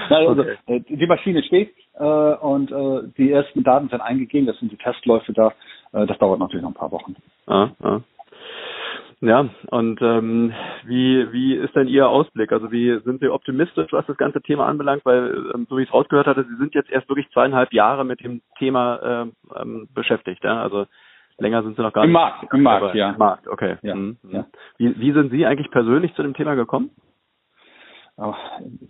also, 0.09 0.31
okay. 0.31 0.57
Äh, 0.67 0.81
die 0.81 1.07
Maschine 1.07 1.43
steht 1.43 1.75
äh, 1.99 2.05
und 2.05 2.73
äh, 2.73 3.09
die 3.19 3.31
ersten 3.31 3.63
Daten 3.63 3.89
sind 3.89 4.01
eingegeben, 4.01 4.47
das 4.47 4.59
sind 4.59 4.73
die 4.73 4.79
Testläufe 4.79 5.35
da. 5.35 5.53
Äh, 5.93 6.07
das 6.07 6.17
dauert 6.19 6.41
natürlich 6.41 6.63
noch 6.63 6.71
ein 6.71 6.75
paar 6.75 6.93
Wochen. 6.93 7.15
Ja, 9.23 9.47
und 9.71 10.01
ähm, 10.01 10.55
wie, 10.87 11.31
wie 11.31 11.55
ist 11.55 11.77
denn 11.77 11.89
Ihr 11.89 12.09
Ausblick? 12.09 12.53
Also 12.53 12.73
wie 12.73 12.99
sind 13.05 13.21
Sie 13.21 13.29
optimistisch, 13.29 13.93
was 13.93 14.07
das 14.07 14.17
ganze 14.17 14.41
Thema 14.41 14.67
anbelangt? 14.67 15.05
Weil, 15.05 15.53
ähm, 15.55 15.67
so 15.69 15.77
wie 15.77 15.83
ich 15.83 15.89
es 15.89 15.95
rausgehört 15.95 16.27
hatte, 16.27 16.45
Sie 16.45 16.57
sind 16.57 16.75
jetzt 16.75 16.91
erst 16.91 17.09
wirklich 17.11 17.29
zweieinhalb 17.31 17.73
Jahre 17.75 18.07
mit 18.07 18.25
dem 18.25 18.41
Thema 18.59 18.97
äh, 19.57 19.61
ähm, 19.61 19.89
beschäftigt. 19.95 20.43
Ja? 20.43 20.63
Also 20.63 20.87
länger 21.37 21.63
sind 21.63 21.77
Sie 21.77 21.83
noch 21.83 21.93
gar 21.93 22.05
Im 22.05 22.11
nicht. 22.11 22.19
Markt, 22.19 22.55
im 22.55 22.63
Markt, 22.63 22.95
ja. 22.95 23.11
Im 23.11 23.19
Markt, 23.19 23.47
okay. 23.47 23.77
Ja, 23.83 23.95
mhm. 23.95 24.17
ja. 24.31 24.47
Wie, 24.79 24.99
wie 24.99 25.13
sind 25.13 25.31
Sie 25.31 25.45
eigentlich 25.45 25.71
persönlich 25.71 26.15
zu 26.15 26.23
dem 26.23 26.33
Thema 26.33 26.55
gekommen? 26.55 26.91
Oh, 28.17 28.35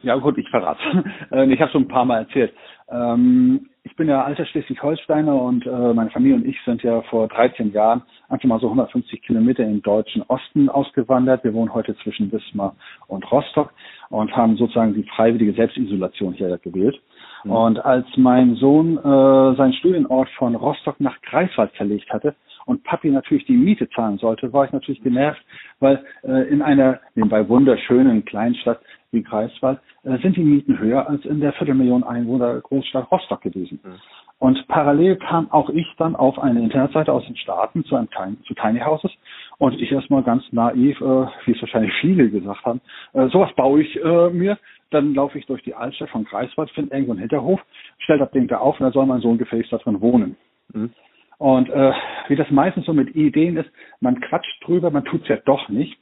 ja 0.03 0.17
gut, 0.17 0.39
ich 0.39 0.49
verrate. 0.49 0.81
Äh, 1.33 1.53
ich 1.53 1.61
habe 1.61 1.71
schon 1.73 1.83
ein 1.83 1.89
paar 1.89 2.05
Mal 2.05 2.19
erzählt. 2.19 2.53
Ähm, 2.89 3.69
ich 3.85 3.97
bin 3.97 4.09
ja 4.09 4.23
alter 4.23 4.45
Schleswig-Holsteiner 4.45 5.35
und 5.35 5.67
äh, 5.67 5.95
meine 5.95 6.11
Familie 6.11 6.37
und 6.37 6.45
ich 6.45 6.61
sind 6.65 6.83
ja 6.83 7.03
vor 7.03 7.29
13 7.29 7.73
Jahren 7.73 8.03
einfach 8.31 8.49
mal 8.49 8.61
so 8.61 8.67
150 8.67 9.23
Kilometer 9.23 9.65
im 9.65 9.83
deutschen 9.83 10.23
Osten 10.23 10.69
ausgewandert. 10.69 11.45
Wir 11.45 11.53
wohnen 11.53 11.75
heute 11.75 11.97
zwischen 11.99 12.33
Wismar 12.33 12.75
und 13.09 13.31
Rostock 13.31 13.73
und 14.09 14.35
haben 14.35 14.57
sozusagen 14.57 14.95
die 14.95 15.05
freiwillige 15.05 15.53
Selbstisolation 15.53 16.33
hier 16.33 16.57
gewählt. 16.59 17.01
Mhm. 17.45 17.51
Und 17.51 17.85
als 17.85 18.07
mein 18.17 18.55
Sohn 18.55 18.97
äh, 18.97 19.57
seinen 19.57 19.73
Studienort 19.75 20.29
von 20.39 20.55
Rostock 20.55 21.01
nach 21.01 21.21
Greifswald 21.23 21.73
verlegt 21.73 22.11
hatte, 22.11 22.35
und 22.67 22.85
Papi 22.85 23.11
natürlich 23.11 23.47
die 23.47 23.57
Miete 23.57 23.89
zahlen 23.91 24.19
sollte, 24.19 24.53
war 24.53 24.65
ich 24.65 24.73
natürlich 24.73 25.03
genervt, 25.03 25.43
weil 25.81 26.05
äh, 26.23 26.49
in 26.49 26.63
einer 26.63 27.01
nebenbei 27.17 27.49
wunderschönen 27.49 28.25
Kleinstadt 28.25 28.81
wie 29.11 29.23
Greifswald 29.23 29.81
äh, 30.05 30.19
sind 30.19 30.37
die 30.37 30.45
Mieten 30.45 30.79
höher 30.79 31.09
als 31.09 31.25
in 31.25 31.41
der 31.41 31.53
Viertelmillion 31.55 32.05
Einwohner 32.05 32.61
Großstadt 32.61 33.11
Rostock 33.11 33.41
gewesen. 33.43 33.81
Mhm. 33.83 33.95
Und 34.41 34.67
parallel 34.69 35.17
kam 35.17 35.51
auch 35.53 35.69
ich 35.69 35.87
dann 35.99 36.17
auf 36.17 36.39
eine 36.39 36.61
Internetseite 36.61 37.13
aus 37.13 37.27
den 37.27 37.37
Staaten 37.37 37.85
zu 37.85 37.95
einem 37.95 38.09
Tiny, 38.09 38.41
zu 38.47 38.55
Tiny 38.55 38.81
Houses 38.81 39.13
und 39.59 39.79
ich 39.79 39.93
erstmal 39.93 40.23
ganz 40.23 40.43
naiv, 40.51 40.99
äh, 41.03 41.27
wie 41.45 41.53
es 41.53 41.61
wahrscheinlich 41.61 41.93
viele 42.01 42.31
gesagt 42.31 42.65
haben, 42.65 42.81
äh, 43.13 43.29
sowas 43.29 43.51
baue 43.55 43.83
ich 43.83 44.03
äh, 44.03 44.31
mir. 44.31 44.59
Dann 44.91 45.15
laufe 45.15 45.39
ich 45.39 45.45
durch 45.45 45.63
die 45.63 45.75
Altstadt 45.75 46.09
von 46.09 46.25
Greifswald, 46.25 46.71
finde 46.71 46.95
irgendwo 46.95 47.13
einen 47.13 47.21
Hinterhof, 47.21 47.61
stelle 47.99 48.21
das 48.21 48.31
Ding 48.31 48.49
da 48.49 48.59
auf 48.59 48.81
und 48.81 48.85
dann 48.85 48.95
soll 48.95 49.05
mein 49.05 49.21
Sohn 49.21 49.37
gefälligst 49.37 49.75
da 49.75 49.77
drin 49.77 50.01
wohnen. 50.01 50.37
Mhm. 50.73 50.91
Und 51.37 51.69
äh, 51.69 51.93
wie 52.29 52.37
das 52.37 52.51
meistens 52.51 52.87
so 52.87 52.95
mit 52.95 53.15
Ideen 53.15 53.59
ist, 53.59 53.71
man 54.01 54.21
quatscht 54.23 54.67
drüber, 54.67 54.91
man 54.91 55.05
tut's 55.05 55.29
ja 55.29 55.37
doch 55.45 55.69
nicht. 55.69 55.99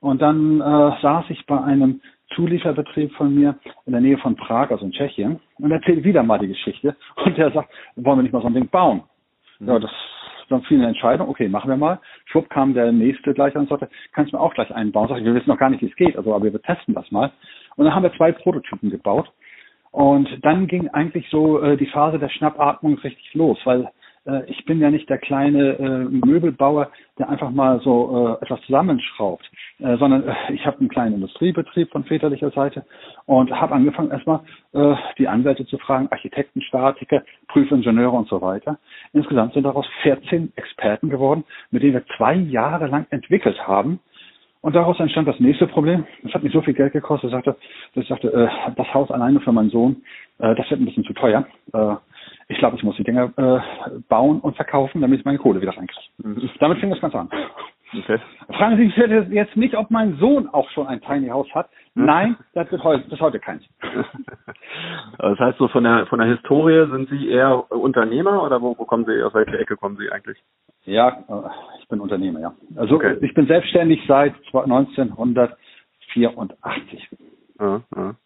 Und 0.00 0.20
dann 0.20 0.60
äh, 0.60 1.00
saß 1.02 1.26
ich 1.28 1.46
bei 1.46 1.62
einem 1.62 2.00
Zulieferbetrieb 2.34 3.12
von 3.14 3.32
mir 3.32 3.56
in 3.86 3.92
der 3.92 4.00
Nähe 4.00 4.18
von 4.18 4.34
Prag, 4.34 4.70
also 4.72 4.84
in 4.84 4.92
Tschechien, 4.92 5.38
und 5.58 5.70
erzählte 5.70 6.04
wieder 6.04 6.22
mal 6.22 6.38
die 6.38 6.48
Geschichte. 6.48 6.96
Und 7.24 7.36
der 7.36 7.50
sagt, 7.52 7.70
wollen 7.96 8.18
wir 8.18 8.22
nicht 8.22 8.32
mal 8.32 8.42
so 8.42 8.48
ein 8.48 8.54
Ding 8.54 8.68
bauen? 8.68 9.02
Mhm. 9.58 9.68
Ja, 9.68 9.78
das 9.78 9.90
dann 10.48 10.62
fiel 10.62 10.78
eine 10.78 10.88
Entscheidung, 10.88 11.28
okay, 11.28 11.48
machen 11.48 11.68
wir 11.68 11.76
mal. 11.76 11.98
Schwupp 12.26 12.48
kam 12.50 12.74
der 12.74 12.92
nächste 12.92 13.34
gleich 13.34 13.54
und 13.56 13.68
sagte, 13.68 13.88
kannst 14.12 14.32
du 14.32 14.36
mir 14.36 14.42
auch 14.42 14.54
gleich 14.54 14.72
einbauen? 14.72 15.08
Sag 15.08 15.18
ich, 15.18 15.24
wir 15.24 15.34
wissen 15.34 15.50
noch 15.50 15.58
gar 15.58 15.70
nicht, 15.70 15.82
wie 15.82 15.88
es 15.88 15.96
geht, 15.96 16.16
also 16.16 16.34
aber 16.34 16.52
wir 16.52 16.62
testen 16.62 16.94
das 16.94 17.10
mal. 17.10 17.32
Und 17.76 17.84
dann 17.84 17.94
haben 17.94 18.04
wir 18.04 18.12
zwei 18.14 18.32
Prototypen 18.32 18.90
gebaut. 18.90 19.30
Und 19.90 20.28
dann 20.44 20.66
ging 20.66 20.88
eigentlich 20.88 21.28
so 21.30 21.60
äh, 21.60 21.76
die 21.76 21.86
Phase 21.86 22.18
der 22.18 22.28
Schnappatmung 22.28 22.98
richtig 22.98 23.34
los, 23.34 23.58
weil 23.64 23.88
ich 24.46 24.64
bin 24.64 24.80
ja 24.80 24.90
nicht 24.90 25.08
der 25.08 25.18
kleine 25.18 25.78
äh, 25.78 26.26
Möbelbauer, 26.26 26.90
der 27.18 27.28
einfach 27.28 27.50
mal 27.50 27.80
so 27.80 28.38
äh, 28.40 28.44
etwas 28.44 28.60
zusammenschraubt, 28.62 29.48
äh, 29.78 29.96
sondern 29.96 30.26
äh, 30.26 30.52
ich 30.52 30.66
habe 30.66 30.80
einen 30.80 30.88
kleinen 30.88 31.14
Industriebetrieb 31.14 31.90
von 31.90 32.04
väterlicher 32.04 32.50
Seite 32.50 32.84
und 33.26 33.50
habe 33.52 33.74
angefangen 33.74 34.10
erstmal 34.10 34.40
äh, 34.72 34.94
die 35.18 35.28
Anwälte 35.28 35.66
zu 35.66 35.78
fragen, 35.78 36.08
Architekten, 36.10 36.60
Statiker, 36.62 37.22
Prüfingenieure 37.48 38.16
und 38.16 38.28
so 38.28 38.40
weiter. 38.40 38.78
Insgesamt 39.12 39.54
sind 39.54 39.62
daraus 39.62 39.86
14 40.02 40.52
Experten 40.56 41.08
geworden, 41.08 41.44
mit 41.70 41.82
denen 41.82 41.94
wir 41.94 42.04
zwei 42.16 42.34
Jahre 42.34 42.88
lang 42.88 43.06
entwickelt 43.10 43.66
haben. 43.66 44.00
Und 44.60 44.74
daraus 44.74 44.98
entstand 44.98 45.28
das 45.28 45.38
nächste 45.38 45.68
Problem. 45.68 46.06
Das 46.24 46.34
hat 46.34 46.42
nicht 46.42 46.52
so 46.52 46.60
viel 46.60 46.74
Geld 46.74 46.92
gekostet. 46.92 47.30
Ich 47.30 47.34
sagte, 47.34 47.56
ich 47.94 48.08
sagte 48.08 48.32
äh, 48.32 48.48
das 48.74 48.92
Haus 48.92 49.10
alleine 49.10 49.40
für 49.40 49.52
meinen 49.52 49.70
Sohn, 49.70 50.02
äh, 50.38 50.54
das 50.56 50.68
wird 50.70 50.80
ein 50.80 50.86
bisschen 50.86 51.04
zu 51.04 51.12
teuer. 51.12 51.46
Ich 52.48 52.58
glaube, 52.58 52.76
ich 52.76 52.84
muss 52.84 52.96
die 52.96 53.04
Dinger 53.04 53.32
äh, 53.36 53.60
bauen 54.08 54.40
und 54.40 54.56
verkaufen, 54.56 55.00
damit 55.00 55.20
ich 55.20 55.24
meine 55.24 55.38
Kohle 55.38 55.60
wieder 55.60 55.76
reinkriege. 55.76 56.06
Mhm. 56.18 56.50
Damit 56.60 56.78
fing 56.78 56.90
das 56.90 57.00
Ganze 57.00 57.18
an. 57.18 57.28
Okay. 57.94 58.18
Fragen 58.48 58.76
Sie 58.76 58.86
sich 58.86 58.96
jetzt 59.30 59.56
nicht, 59.56 59.76
ob 59.76 59.90
mein 59.90 60.16
Sohn 60.18 60.48
auch 60.48 60.68
schon 60.70 60.88
ein 60.88 61.00
Tiny 61.00 61.28
House 61.28 61.48
hat. 61.54 61.70
Nein, 61.94 62.36
das 62.52 62.70
wird 62.70 62.84
heute, 62.84 63.08
bis 63.08 63.18
heute 63.20 63.38
keins. 63.38 63.64
das 65.18 65.38
heißt, 65.38 65.56
so 65.58 65.68
von 65.68 65.84
der 65.84 66.06
von 66.06 66.18
der 66.18 66.28
Historie 66.28 66.90
sind 66.90 67.08
Sie 67.08 67.28
eher 67.28 67.70
Unternehmer 67.70 68.42
oder 68.42 68.60
wo, 68.60 68.76
wo 68.76 68.84
kommen 68.84 69.06
Sie, 69.06 69.22
aus 69.22 69.32
welcher 69.34 69.58
Ecke 69.58 69.76
kommen 69.76 69.96
Sie 69.96 70.10
eigentlich? 70.10 70.36
Ja, 70.84 71.24
äh, 71.28 71.48
ich 71.80 71.88
bin 71.88 72.00
Unternehmer, 72.00 72.40
ja. 72.40 72.52
Also 72.76 72.96
okay. 72.96 73.16
ich 73.20 73.32
bin 73.34 73.46
selbstständig 73.46 74.02
seit 74.06 74.34
1984. 74.52 77.08
Ja, 77.60 77.82
ja. 77.96 78.16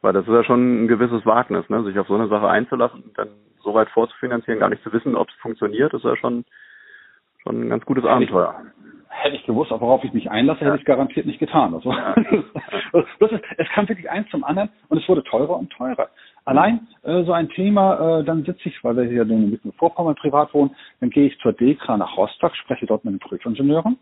Weil 0.00 0.12
das 0.12 0.26
ist 0.26 0.32
ja 0.32 0.44
schon 0.44 0.84
ein 0.84 0.88
gewisses 0.88 1.26
Wagnis, 1.26 1.68
ne? 1.68 1.82
sich 1.84 1.98
auf 1.98 2.06
so 2.08 2.14
eine 2.14 2.28
Sache 2.28 2.48
einzulassen 2.48 3.02
und 3.02 3.18
dann 3.18 3.28
so 3.62 3.74
weit 3.74 3.88
vorzufinanzieren, 3.90 4.60
gar 4.60 4.68
nicht 4.68 4.82
zu 4.82 4.92
wissen, 4.92 5.16
ob 5.16 5.28
es 5.28 5.34
funktioniert, 5.36 5.92
ist 5.94 6.04
ja 6.04 6.16
schon, 6.16 6.44
schon 7.42 7.62
ein 7.62 7.70
ganz 7.70 7.84
gutes 7.84 8.04
Abenteuer. 8.04 8.54
Hätte 9.08 9.36
ich 9.36 9.44
gewusst, 9.44 9.70
worauf 9.70 10.02
ich 10.04 10.12
mich 10.12 10.30
einlasse, 10.30 10.60
hätte 10.60 10.74
ich 10.74 10.80
es 10.80 10.86
garantiert 10.86 11.26
nicht 11.26 11.38
getan. 11.38 11.74
Also, 11.74 11.92
ja. 11.92 12.14
ist, 12.92 13.44
es 13.58 13.68
kam 13.74 13.88
wirklich 13.88 14.10
eins 14.10 14.28
zum 14.30 14.42
anderen 14.42 14.70
und 14.88 14.98
es 14.98 15.08
wurde 15.08 15.22
teurer 15.22 15.58
und 15.58 15.70
teurer. 15.70 16.08
Allein 16.44 16.88
äh, 17.02 17.22
so 17.24 17.32
ein 17.32 17.48
Thema, 17.50 18.20
äh, 18.20 18.24
dann 18.24 18.44
sitze 18.44 18.68
ich, 18.68 18.82
weil 18.82 18.96
wir 18.96 19.04
hier 19.04 19.22
in 19.22 19.50
Mecklenburg-Vorpommern 19.50 20.14
privat 20.14 20.52
wohnen, 20.54 20.74
dann 21.00 21.10
gehe 21.10 21.26
ich 21.26 21.38
zur 21.40 21.52
DEKRA 21.52 21.98
nach 21.98 22.16
Rostock, 22.16 22.56
spreche 22.56 22.86
dort 22.86 23.04
mit 23.04 23.14
den 23.14 23.20
Prüfingenieuren 23.20 23.98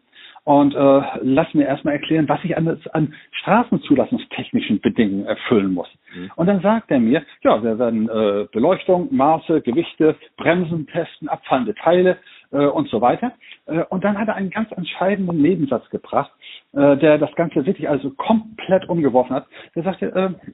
und 0.51 0.75
äh, 0.75 1.03
lass 1.23 1.55
mir 1.55 1.65
erstmal 1.65 1.95
erklären, 1.95 2.29
was 2.29 2.43
ich 2.43 2.57
an, 2.57 2.81
an 2.93 3.15
straßenzulassungstechnischen 3.31 4.81
Bedingungen 4.81 5.25
erfüllen 5.27 5.73
muss. 5.73 5.89
Mhm. 6.13 6.33
Und 6.35 6.49
dann 6.49 6.61
sagt 6.61 6.91
er 6.91 6.99
mir, 6.99 7.23
ja, 7.43 7.63
wir 7.63 7.79
werden 7.79 8.09
äh, 8.09 8.49
Beleuchtung, 8.51 9.15
Maße, 9.15 9.61
Gewichte, 9.61 10.17
Bremsen 10.37 10.89
testen, 10.89 11.29
abfallende 11.29 11.77
Teile 11.77 12.19
äh, 12.51 12.67
und 12.67 12.89
so 12.89 13.01
weiter. 13.01 13.33
Äh, 13.67 13.85
und 13.91 14.03
dann 14.03 14.19
hat 14.19 14.27
er 14.27 14.35
einen 14.35 14.51
ganz 14.51 14.73
entscheidenden 14.73 15.41
Nebensatz 15.41 15.89
gebracht, 15.91 16.33
äh, 16.73 16.97
der 16.97 17.19
das 17.19 17.33
Ganze 17.37 17.65
wirklich 17.65 17.89
also 17.89 18.11
komplett 18.11 18.89
umgeworfen 18.89 19.37
hat. 19.37 19.47
Der 19.77 19.85
sagte, 19.85 20.07
äh, 20.07 20.51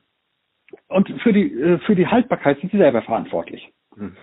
und 0.88 1.08
für 1.22 1.32
die, 1.32 1.50
äh, 1.54 1.78
für 1.86 1.96
die 1.96 2.06
Haltbarkeit 2.06 2.60
sind 2.60 2.70
Sie 2.70 2.78
selber 2.78 3.00
verantwortlich. 3.00 3.72
Mhm. 3.96 4.14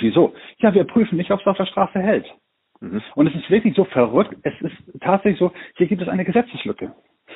Wieso? 0.00 0.34
Ja, 0.58 0.74
wir 0.74 0.84
prüfen 0.84 1.16
nicht, 1.16 1.30
ob 1.30 1.40
es 1.40 1.46
auf 1.46 1.56
der 1.56 1.64
Straße 1.64 1.98
hält. 1.98 2.26
Mhm. 2.84 3.02
Und 3.14 3.26
es 3.28 3.34
ist 3.34 3.50
wirklich 3.50 3.74
so 3.74 3.84
verrückt. 3.84 4.36
Es 4.42 4.54
ist 4.60 4.76
tatsächlich 5.00 5.38
so, 5.38 5.52
hier 5.76 5.86
gibt 5.86 6.02
es 6.02 6.08
eine 6.08 6.24
Gesetzeslücke. 6.24 6.92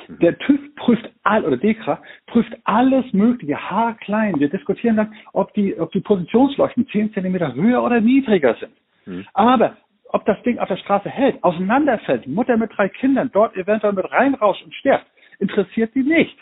Mhm. 0.07 0.19
Der 0.19 0.37
TÜV 0.37 0.75
prüft 0.75 1.09
all, 1.23 1.45
oder 1.45 1.57
DEKRA 1.57 2.01
prüft 2.27 2.55
alles 2.63 3.11
Mögliche, 3.13 3.57
haarklein. 3.57 4.39
Wir 4.39 4.49
diskutieren 4.49 4.97
dann, 4.97 5.13
ob 5.33 5.53
die, 5.53 5.79
ob 5.79 5.91
die 5.91 6.01
Positionsleuchten 6.01 6.87
10 6.87 7.13
Zentimeter 7.13 7.53
höher 7.53 7.83
oder 7.83 7.99
niedriger 7.99 8.55
sind. 8.55 8.73
Mhm. 9.05 9.25
Aber 9.33 9.77
ob 10.11 10.25
das 10.25 10.41
Ding 10.43 10.59
auf 10.59 10.67
der 10.67 10.77
Straße 10.77 11.09
hält, 11.09 11.43
auseinanderfällt, 11.43 12.27
Mutter 12.27 12.57
mit 12.57 12.71
drei 12.75 12.89
Kindern 12.89 13.29
dort 13.31 13.55
eventuell 13.55 13.93
mit 13.93 14.11
reinrauscht 14.11 14.63
und 14.63 14.73
stirbt, 14.73 15.05
interessiert 15.39 15.93
sie 15.93 16.03
nicht. 16.03 16.37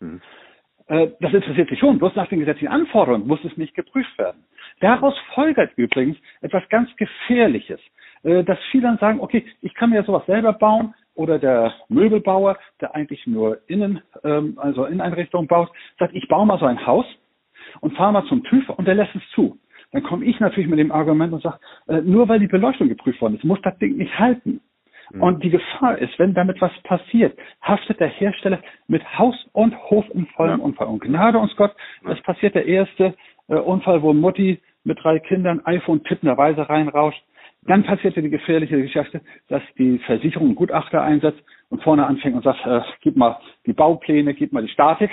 Mhm. 0.00 0.20
Äh, 0.86 1.08
das 1.20 1.32
interessiert 1.32 1.68
sie 1.68 1.76
schon, 1.76 1.98
bloß 1.98 2.16
nach 2.16 2.28
den 2.28 2.40
gesetzlichen 2.40 2.72
Anforderungen 2.72 3.26
muss 3.26 3.44
es 3.44 3.56
nicht 3.56 3.74
geprüft 3.74 4.16
werden. 4.18 4.44
Daraus 4.80 5.16
folgert 5.34 5.72
übrigens 5.76 6.16
etwas 6.40 6.68
ganz 6.68 6.94
Gefährliches. 6.96 7.80
Äh, 8.22 8.44
dass 8.44 8.58
viele 8.70 8.84
dann 8.84 8.98
sagen, 8.98 9.20
okay, 9.20 9.44
ich 9.62 9.74
kann 9.74 9.90
mir 9.90 9.96
ja 9.96 10.04
sowas 10.04 10.26
selber 10.26 10.52
bauen 10.52 10.94
oder 11.14 11.38
der 11.38 11.72
Möbelbauer, 11.88 12.58
der 12.80 12.94
eigentlich 12.94 13.26
nur 13.26 13.58
innen, 13.66 14.02
ähm, 14.24 14.54
also 14.56 14.84
Inneneinrichtungen 14.84 15.48
baut, 15.48 15.70
sagt, 15.98 16.14
ich 16.14 16.28
baue 16.28 16.46
mal 16.46 16.58
so 16.58 16.66
ein 16.66 16.86
Haus 16.86 17.06
und 17.80 17.96
fahre 17.96 18.12
mal 18.12 18.24
zum 18.26 18.44
TÜV 18.44 18.68
und 18.70 18.86
der 18.86 18.94
lässt 18.94 19.14
es 19.14 19.22
zu. 19.34 19.58
Dann 19.92 20.02
komme 20.02 20.24
ich 20.24 20.38
natürlich 20.38 20.70
mit 20.70 20.78
dem 20.78 20.92
Argument 20.92 21.32
und 21.32 21.42
sage, 21.42 21.58
äh, 21.88 22.00
nur 22.00 22.28
weil 22.28 22.38
die 22.38 22.46
Beleuchtung 22.46 22.88
geprüft 22.88 23.20
worden 23.20 23.36
ist, 23.36 23.44
muss 23.44 23.60
das 23.62 23.76
Ding 23.78 23.96
nicht 23.96 24.18
halten. 24.18 24.60
Mhm. 25.12 25.22
Und 25.22 25.44
die 25.44 25.50
Gefahr 25.50 25.98
ist, 25.98 26.18
wenn 26.18 26.34
damit 26.34 26.60
was 26.60 26.72
passiert, 26.84 27.36
haftet 27.60 28.00
der 28.00 28.08
Hersteller 28.08 28.60
mit 28.86 29.02
Haus 29.18 29.34
und 29.52 29.76
Hof 29.90 30.04
im 30.14 30.26
vollen 30.28 30.58
ja. 30.58 30.64
Unfall. 30.64 30.86
Und 30.86 31.00
Gnade 31.00 31.38
uns 31.38 31.54
Gott, 31.56 31.74
das 32.04 32.20
passiert 32.22 32.54
der 32.54 32.66
erste 32.66 33.14
äh, 33.48 33.54
Unfall, 33.54 34.02
wo 34.02 34.12
Mutti 34.12 34.60
mit 34.84 35.02
drei 35.02 35.18
Kindern 35.18 35.60
iPhone 35.64 36.02
tippenderweise 36.04 36.68
reinrauscht. 36.68 37.22
Dann 37.62 37.84
passierte 37.84 38.22
die 38.22 38.30
gefährliche 38.30 38.80
Geschichte, 38.80 39.20
dass 39.48 39.62
die 39.78 39.98
Versicherung 40.00 40.48
einen 40.48 40.56
Gutachter 40.56 41.02
einsetzt 41.02 41.42
und 41.68 41.82
vorne 41.82 42.06
anfängt 42.06 42.36
und 42.36 42.42
sagt, 42.42 42.64
äh, 42.64 42.80
gib 43.02 43.16
mal 43.16 43.38
die 43.66 43.74
Baupläne, 43.74 44.34
gib 44.34 44.52
mal 44.52 44.62
die 44.62 44.72
Statik. 44.72 45.10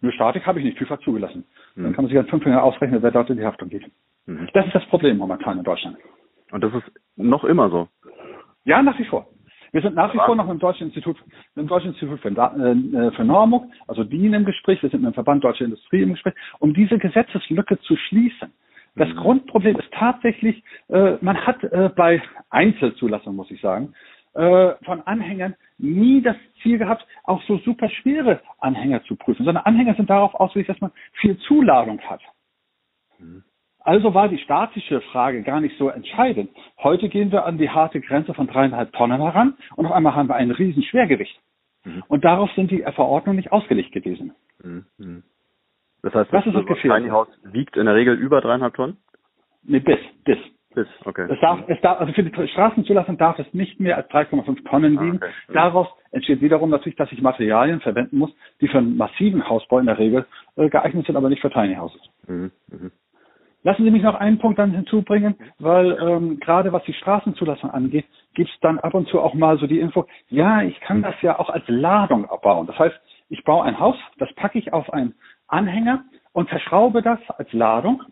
Nur 0.00 0.12
Statik 0.12 0.46
habe 0.46 0.60
ich 0.60 0.64
nicht, 0.64 0.78
TÜV 0.78 0.90
hat 0.90 1.02
zugelassen. 1.02 1.44
Mhm. 1.74 1.82
Dann 1.82 1.92
kann 1.94 2.04
man 2.04 2.10
sich 2.10 2.18
an 2.18 2.28
fünf 2.28 2.46
Jahre 2.46 2.62
ausrechnen, 2.62 3.02
wer 3.02 3.10
dort 3.10 3.30
in 3.30 3.38
die 3.38 3.44
Haftung 3.44 3.68
geht. 3.68 3.84
Mhm. 4.26 4.48
Das 4.54 4.66
ist 4.66 4.74
das 4.74 4.86
Problem 4.86 5.18
momentan 5.18 5.58
in 5.58 5.64
Deutschland. 5.64 5.96
Und 6.52 6.62
das 6.62 6.72
ist 6.72 6.90
noch 7.16 7.44
immer 7.44 7.68
so? 7.70 7.88
Ja, 8.64 8.80
nach 8.82 8.98
wie 8.98 9.04
vor. 9.04 9.26
Wir 9.72 9.82
sind 9.82 9.94
nach 9.94 10.14
wie 10.14 10.18
vor 10.18 10.34
noch 10.34 10.48
im 10.48 10.58
Deutschen 10.58 10.86
Institut, 10.86 11.16
im 11.56 11.66
Deutschen 11.66 11.92
Institut 11.92 12.20
für, 12.20 12.28
äh, 12.28 13.10
für 13.10 13.24
Normung, 13.24 13.72
also 13.86 14.02
DIN 14.04 14.32
im 14.32 14.44
Gespräch. 14.44 14.82
Wir 14.82 14.88
sind 14.88 15.02
mit 15.02 15.12
dem 15.12 15.14
Verband 15.14 15.44
Deutsche 15.44 15.64
Industrie 15.64 16.02
im 16.02 16.12
Gespräch, 16.12 16.34
um 16.58 16.72
diese 16.72 16.98
Gesetzeslücke 16.98 17.78
zu 17.80 17.96
schließen. 17.96 18.52
Das 18.98 19.08
mhm. 19.08 19.16
Grundproblem 19.16 19.76
ist 19.78 19.90
tatsächlich, 19.92 20.62
äh, 20.88 21.16
man 21.20 21.36
hat 21.46 21.62
äh, 21.64 21.90
bei 21.94 22.22
Einzelzulassung, 22.50 23.36
muss 23.36 23.50
ich 23.50 23.60
sagen, 23.60 23.94
äh, 24.34 24.74
von 24.84 25.02
Anhängern 25.02 25.54
nie 25.78 26.20
das 26.22 26.36
Ziel 26.62 26.78
gehabt, 26.78 27.06
auch 27.24 27.42
so 27.44 27.58
super 27.58 27.88
schwere 27.88 28.40
Anhänger 28.58 29.02
zu 29.04 29.16
prüfen, 29.16 29.44
sondern 29.44 29.64
Anhänger 29.64 29.94
sind 29.94 30.10
darauf 30.10 30.34
ausgelegt, 30.34 30.70
dass 30.70 30.80
man 30.80 30.92
viel 31.12 31.38
Zuladung 31.38 32.00
hat. 32.00 32.20
Mhm. 33.18 33.44
Also 33.80 34.12
war 34.12 34.28
die 34.28 34.38
statische 34.38 35.00
Frage 35.00 35.42
gar 35.42 35.60
nicht 35.60 35.78
so 35.78 35.88
entscheidend. 35.88 36.50
Heute 36.78 37.08
gehen 37.08 37.32
wir 37.32 37.46
an 37.46 37.56
die 37.56 37.70
harte 37.70 38.00
Grenze 38.00 38.34
von 38.34 38.46
dreieinhalb 38.46 38.92
Tonnen 38.92 39.22
heran 39.22 39.56
und 39.76 39.86
auf 39.86 39.92
einmal 39.92 40.14
haben 40.14 40.28
wir 40.28 40.36
ein 40.36 40.50
Riesenschwergewicht. 40.50 41.40
Mhm. 41.84 42.02
Und 42.08 42.24
darauf 42.24 42.50
sind 42.52 42.70
die 42.70 42.82
Verordnungen 42.94 43.36
nicht 43.36 43.52
ausgelegt 43.52 43.92
gewesen. 43.92 44.34
Mhm. 44.62 45.22
Das 46.02 46.14
heißt, 46.14 46.32
das, 46.32 46.44
das 46.44 46.54
ist 46.54 46.68
das 46.68 46.78
Tiny 46.78 47.08
House 47.08 47.28
wiegt 47.42 47.76
in 47.76 47.86
der 47.86 47.94
Regel 47.94 48.14
über 48.14 48.40
dreieinhalb 48.40 48.74
Tonnen? 48.74 48.96
Nee, 49.64 49.80
bis, 49.80 49.98
bis. 50.24 50.38
Bis, 50.74 50.86
okay. 51.06 51.26
Es 51.30 51.40
darf, 51.40 51.60
es 51.66 51.80
darf, 51.80 51.98
also 51.98 52.12
für 52.12 52.22
die 52.22 52.48
Straßenzulassung 52.48 53.16
darf 53.16 53.38
es 53.38 53.52
nicht 53.52 53.80
mehr 53.80 53.96
als 53.96 54.08
3,5 54.10 54.68
Tonnen 54.68 54.98
ah, 54.98 55.02
wiegen. 55.02 55.16
Okay. 55.16 55.30
Daraus 55.52 55.88
entsteht 56.12 56.40
wiederum 56.40 56.70
natürlich, 56.70 56.96
dass 56.96 57.10
ich 57.10 57.22
Materialien 57.22 57.80
verwenden 57.80 58.18
muss, 58.18 58.30
die 58.60 58.68
für 58.68 58.78
einen 58.78 58.96
massiven 58.96 59.48
Hausbau 59.48 59.78
in 59.78 59.86
der 59.86 59.98
Regel 59.98 60.26
äh, 60.56 60.68
geeignet 60.68 61.06
sind, 61.06 61.16
aber 61.16 61.30
nicht 61.30 61.40
für 61.40 61.50
Tiny 61.50 61.74
Houses. 61.74 62.00
Mhm. 62.28 62.52
Mhm. 62.70 62.92
Lassen 63.64 63.84
Sie 63.84 63.90
mich 63.90 64.02
noch 64.02 64.14
einen 64.14 64.38
Punkt 64.38 64.58
dann 64.58 64.70
hinzubringen, 64.70 65.34
weil 65.58 65.98
ähm, 66.00 66.38
gerade 66.38 66.72
was 66.72 66.84
die 66.84 66.92
Straßenzulassung 66.92 67.70
angeht, 67.70 68.06
gibt 68.34 68.50
es 68.50 68.60
dann 68.60 68.78
ab 68.78 68.94
und 68.94 69.08
zu 69.08 69.20
auch 69.20 69.34
mal 69.34 69.58
so 69.58 69.66
die 69.66 69.80
Info, 69.80 70.06
ja, 70.28 70.62
ich 70.62 70.78
kann 70.80 71.02
das 71.02 71.14
ja 71.22 71.38
auch 71.38 71.50
als 71.50 71.64
Ladung 71.66 72.26
abbauen. 72.30 72.66
Das 72.68 72.78
heißt, 72.78 72.94
ich 73.30 73.42
baue 73.42 73.64
ein 73.64 73.80
Haus, 73.80 73.96
das 74.18 74.32
packe 74.34 74.58
ich 74.58 74.72
auf 74.72 74.92
einen 74.92 75.14
Anhänger 75.48 76.04
und 76.32 76.48
verschraube 76.48 77.02
das 77.02 77.18
als 77.30 77.52
Ladung 77.52 78.02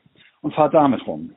und 0.40 0.54
fahre 0.54 0.70
damit 0.70 1.06
rum. 1.06 1.34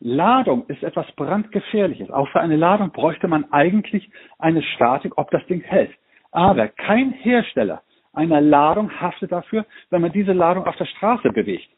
Ladung 0.00 0.66
ist 0.66 0.82
etwas 0.82 1.10
brandgefährliches. 1.12 2.10
Auch 2.10 2.28
für 2.30 2.40
eine 2.40 2.56
Ladung 2.56 2.90
bräuchte 2.90 3.28
man 3.28 3.52
eigentlich 3.52 4.10
eine 4.38 4.62
Statik, 4.62 5.16
ob 5.16 5.30
das 5.30 5.46
Ding 5.46 5.60
hält. 5.60 5.92
Aber 6.32 6.68
kein 6.68 7.12
Hersteller 7.12 7.82
einer 8.12 8.40
Ladung 8.40 8.90
haftet 9.00 9.32
dafür, 9.32 9.64
wenn 9.90 10.02
man 10.02 10.12
diese 10.12 10.32
Ladung 10.32 10.66
auf 10.66 10.76
der 10.76 10.86
Straße 10.86 11.30
bewegt. 11.30 11.68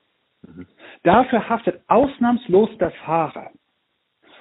Mhm. 0.42 0.66
Dafür 1.02 1.48
haftet 1.48 1.82
ausnahmslos 1.86 2.70
der 2.78 2.90
Fahrer. 3.04 3.50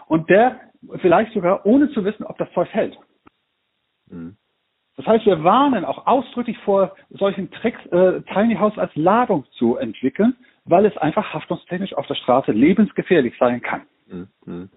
Und 0.08 0.30
der 0.30 0.60
vielleicht 1.02 1.34
sogar 1.34 1.66
ohne 1.66 1.90
zu 1.92 2.04
wissen, 2.04 2.26
ob 2.26 2.38
das 2.38 2.52
Zeug 2.54 2.70
hält. 2.70 2.98
Mhm. 4.08 4.38
Das 4.96 5.08
heißt, 5.08 5.26
wir 5.26 5.44
warnen 5.44 5.86
auch 5.86 6.06
ausdrücklich 6.06 6.58
vor 6.60 6.96
solchen 7.10 7.50
Tricks, 7.52 7.84
äh, 7.88 8.22
Tiny 8.34 8.56
House 8.56 8.78
als 8.78 8.96
Ladung 8.96 9.46
zu 9.54 9.78
entwickeln, 9.78 10.36
weil 10.66 10.86
es 10.86 10.96
einfach 10.98 11.34
haftungstechnisch 11.34 11.94
auf 11.94 12.06
der 12.08 12.16
Straße 12.16 12.52
lebensgefährlich 12.52 13.36
sein 13.39 13.62
kann. 13.62 13.82
Mhm. 14.08 14.28
Mhm. 14.46 14.70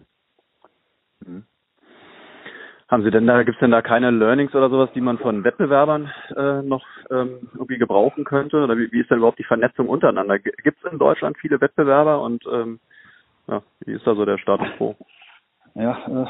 Haben 2.89 3.03
Sie 3.03 3.11
denn 3.11 3.27
da, 3.27 3.43
gibt 3.43 3.57
es 3.57 3.61
denn 3.61 3.73
da 3.73 3.83
keine 3.83 4.13
Learnings 4.13 4.55
oder 4.55 4.71
sowas, 4.71 4.91
die 4.95 5.01
man 5.01 5.19
von 5.19 5.43
Wettbewerbern 5.43 6.13
äh, 6.37 6.63
noch 6.63 6.87
ähm, 7.11 7.49
irgendwie 7.53 7.79
gebrauchen 7.79 8.25
könnte? 8.25 8.63
Oder 8.63 8.79
wie, 8.79 8.91
wie 8.93 9.01
ist 9.01 9.11
denn 9.11 9.19
überhaupt 9.19 9.41
die 9.41 9.45
Vernetzung 9.45 9.89
untereinander? 9.89 10.39
Gibt 10.39 10.79
es 10.85 10.93
in 10.93 10.99
Deutschland 10.99 11.37
viele 11.39 11.61
Wettbewerber 11.61 12.23
und 12.23 12.45
ähm, 12.47 12.79
ja, 13.49 13.63
wie 13.85 13.93
ist 13.93 14.07
da 14.07 14.15
so 14.15 14.25
der 14.25 14.39
Status 14.39 14.69
quo? 14.77 14.97
Ja, 15.77 16.25
äh, 16.25 16.27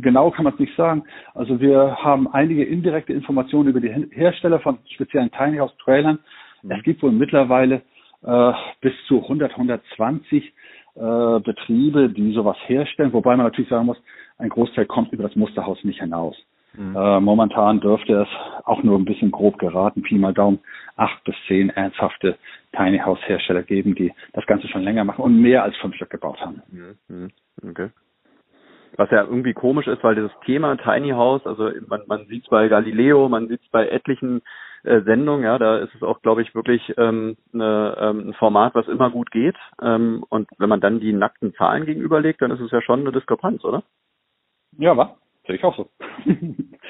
genau 0.00 0.30
kann 0.30 0.44
man 0.44 0.54
es 0.54 0.60
nicht 0.60 0.74
sagen. 0.76 1.04
Also 1.34 1.60
wir 1.60 1.98
haben 2.02 2.26
einige 2.32 2.64
indirekte 2.64 3.12
Informationen 3.12 3.68
über 3.68 3.80
die 3.80 4.08
Hersteller 4.10 4.60
von 4.60 4.78
speziellen 4.88 5.30
Tiny 5.30 5.58
House 5.58 5.76
Trailern. 5.84 6.18
Mhm. 6.62 6.70
Es 6.72 6.82
gibt 6.82 7.02
wohl 7.02 7.12
mittlerweile 7.12 7.82
äh, 8.22 8.52
bis 8.80 8.94
zu 9.06 9.22
100, 9.22 9.52
120 9.52 10.42
äh, 10.42 11.40
Betriebe, 11.40 12.08
die 12.08 12.32
sowas 12.32 12.56
herstellen, 12.66 13.12
wobei 13.12 13.36
man 13.36 13.46
natürlich 13.46 13.70
sagen 13.70 13.86
muss, 13.86 14.02
ein 14.38 14.48
Großteil 14.48 14.86
kommt 14.86 15.12
über 15.12 15.24
das 15.24 15.36
Musterhaus 15.36 15.84
nicht 15.84 16.00
hinaus. 16.00 16.36
Mhm. 16.74 16.96
Äh, 16.96 17.20
momentan 17.20 17.80
dürfte 17.80 18.22
es 18.22 18.28
auch 18.64 18.82
nur 18.82 18.98
ein 18.98 19.04
bisschen 19.04 19.30
grob 19.30 19.58
geraten, 19.58 20.02
Pi 20.02 20.16
mal 20.16 20.32
Daumen, 20.32 20.60
acht 20.96 21.22
bis 21.24 21.34
zehn 21.46 21.70
ernsthafte 21.70 22.38
Tiny 22.74 22.98
House 22.98 23.20
Hersteller 23.26 23.62
geben, 23.62 23.94
die 23.94 24.12
das 24.32 24.46
Ganze 24.46 24.66
schon 24.68 24.82
länger 24.82 25.04
machen 25.04 25.22
und 25.22 25.40
mehr 25.40 25.62
als 25.62 25.76
fünf 25.76 25.94
Stück 25.96 26.10
gebaut 26.10 26.40
haben. 26.40 26.62
Mhm. 26.70 26.98
mhm. 27.08 27.30
Okay. 27.70 27.90
Was 28.96 29.10
ja 29.10 29.22
irgendwie 29.22 29.52
komisch 29.52 29.86
ist, 29.86 30.02
weil 30.02 30.14
dieses 30.14 30.32
Thema 30.44 30.76
Tiny 30.76 31.10
House, 31.10 31.46
also 31.46 31.70
man, 31.86 32.02
man 32.06 32.26
sieht 32.26 32.44
es 32.44 32.48
bei 32.48 32.68
Galileo, 32.68 33.28
man 33.28 33.48
sieht 33.48 33.62
es 33.62 33.68
bei 33.68 33.88
etlichen 33.88 34.42
äh, 34.84 35.02
Sendungen, 35.02 35.44
ja, 35.44 35.58
da 35.58 35.78
ist 35.78 35.94
es 35.94 36.02
auch, 36.02 36.22
glaube 36.22 36.42
ich, 36.42 36.54
wirklich 36.54 36.94
ähm, 36.96 37.36
eine, 37.52 37.96
ähm, 38.00 38.28
ein 38.28 38.34
Format, 38.34 38.74
was 38.74 38.88
immer 38.88 39.10
gut 39.10 39.30
geht. 39.30 39.56
Ähm, 39.82 40.24
und 40.28 40.48
wenn 40.58 40.68
man 40.68 40.80
dann 40.80 41.00
die 41.00 41.12
nackten 41.12 41.54
Zahlen 41.54 41.86
gegenüberlegt, 41.86 42.42
dann 42.42 42.50
ist 42.50 42.60
es 42.60 42.70
ja 42.70 42.80
schon 42.82 43.00
eine 43.00 43.12
Diskrepanz, 43.12 43.64
oder? 43.64 43.82
Ja, 44.78 44.96
war. 44.96 45.16
Sehe 45.46 45.56
ich 45.56 45.64
auch 45.64 45.76
so. 45.76 45.88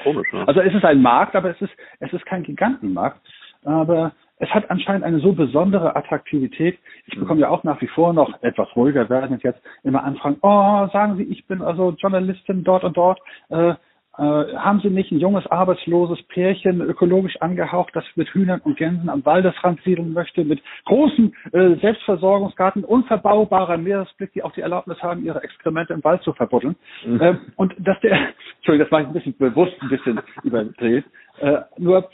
Komisch, 0.03 0.31
ne? 0.33 0.47
Also 0.47 0.61
es 0.61 0.73
ist 0.73 0.85
ein 0.85 1.01
Markt, 1.01 1.35
aber 1.35 1.51
es 1.51 1.61
ist, 1.61 1.73
es 1.99 2.13
ist 2.13 2.25
kein 2.25 2.43
Gigantenmarkt. 2.43 3.21
Aber 3.63 4.13
es 4.39 4.49
hat 4.49 4.71
anscheinend 4.71 5.03
eine 5.03 5.19
so 5.19 5.33
besondere 5.33 5.95
Attraktivität. 5.95 6.79
Ich 7.05 7.15
mhm. 7.15 7.21
bekomme 7.21 7.41
ja 7.41 7.49
auch 7.49 7.63
nach 7.63 7.79
wie 7.81 7.87
vor 7.87 8.13
noch 8.13 8.41
etwas 8.41 8.73
ruhiger 8.75 9.09
werden 9.09 9.39
jetzt 9.43 9.61
immer 9.83 10.03
anfragen, 10.03 10.37
oh, 10.41 10.87
sagen 10.91 11.17
Sie, 11.17 11.23
ich 11.23 11.45
bin 11.45 11.61
also 11.61 11.91
Journalistin 11.91 12.63
dort 12.63 12.83
und 12.83 12.97
dort. 12.97 13.19
Äh, 13.49 13.75
äh, 14.17 14.55
haben 14.57 14.81
Sie 14.81 14.89
nicht 14.89 15.11
ein 15.11 15.19
junges, 15.19 15.47
arbeitsloses 15.47 16.21
Pärchen, 16.23 16.81
ökologisch 16.81 17.37
angehaucht, 17.41 17.95
das 17.95 18.03
mit 18.15 18.27
Hühnern 18.29 18.59
und 18.59 18.75
Gänsen 18.77 19.09
am 19.09 19.25
Waldesrand 19.25 19.81
siedeln 19.83 20.11
möchte, 20.11 20.43
mit 20.43 20.61
großen 20.85 21.33
äh, 21.53 21.75
Selbstversorgungsgarten, 21.75 22.83
unverbaubarer 22.83 23.77
Meeresblick, 23.77 24.33
die 24.33 24.43
auch 24.43 24.51
die 24.51 24.61
Erlaubnis 24.61 25.01
haben, 25.01 25.23
ihre 25.23 25.41
Exkremente 25.41 25.93
im 25.93 26.03
Wald 26.03 26.21
zu 26.23 26.33
verbuddeln. 26.33 26.75
Mhm. 27.05 27.21
Äh, 27.21 27.35
und 27.55 27.73
dass 27.79 27.97
der, 28.01 28.11
Entschuldigung, 28.57 28.87
das 28.87 28.91
war 28.91 29.01
ich 29.01 29.07
ein 29.07 29.13
bisschen 29.13 29.37
bewusst, 29.37 29.73
ein 29.81 29.89
bisschen 29.89 30.19
überdreht. 30.43 31.05
Äh, 31.39 31.61
nur, 31.77 32.09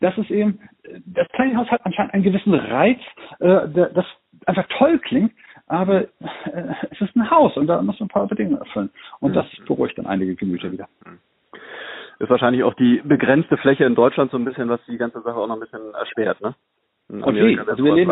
das 0.00 0.16
ist 0.18 0.30
eben, 0.30 0.60
das 1.06 1.26
Tiny 1.36 1.54
House 1.54 1.70
hat 1.70 1.84
anscheinend 1.84 2.14
einen 2.14 2.22
gewissen 2.22 2.54
Reiz, 2.54 3.00
äh, 3.40 3.68
das 3.68 4.06
einfach 4.46 4.66
toll 4.78 4.98
klingt, 5.00 5.32
aber 5.66 6.02
äh, 6.02 6.06
es 6.90 7.00
ist 7.00 7.14
ein 7.16 7.30
Haus 7.30 7.56
und 7.56 7.66
da 7.66 7.82
muss 7.82 7.98
man 8.00 8.06
ein 8.06 8.12
paar 8.12 8.26
Bedingungen 8.26 8.58
erfüllen. 8.58 8.90
Und 9.20 9.34
das 9.34 9.46
mhm. 9.58 9.64
beruhigt 9.66 9.98
dann 9.98 10.06
einige 10.06 10.34
Gemüter 10.34 10.72
wieder. 10.72 10.88
Mhm. 11.04 11.18
Ist 12.20 12.30
wahrscheinlich 12.30 12.64
auch 12.64 12.74
die 12.74 13.00
begrenzte 13.04 13.56
Fläche 13.58 13.84
in 13.84 13.94
Deutschland 13.94 14.30
so 14.30 14.38
ein 14.38 14.44
bisschen, 14.44 14.68
was 14.68 14.80
die 14.86 14.98
ganze 14.98 15.20
Sache 15.20 15.36
auch 15.36 15.46
noch 15.46 15.56
ein 15.56 15.60
bisschen 15.60 15.94
erschwert, 15.94 16.40
ne? 16.40 16.54
okay, 17.22 17.58
also 17.58 17.84
wir 17.84 17.94
leben, 17.94 18.10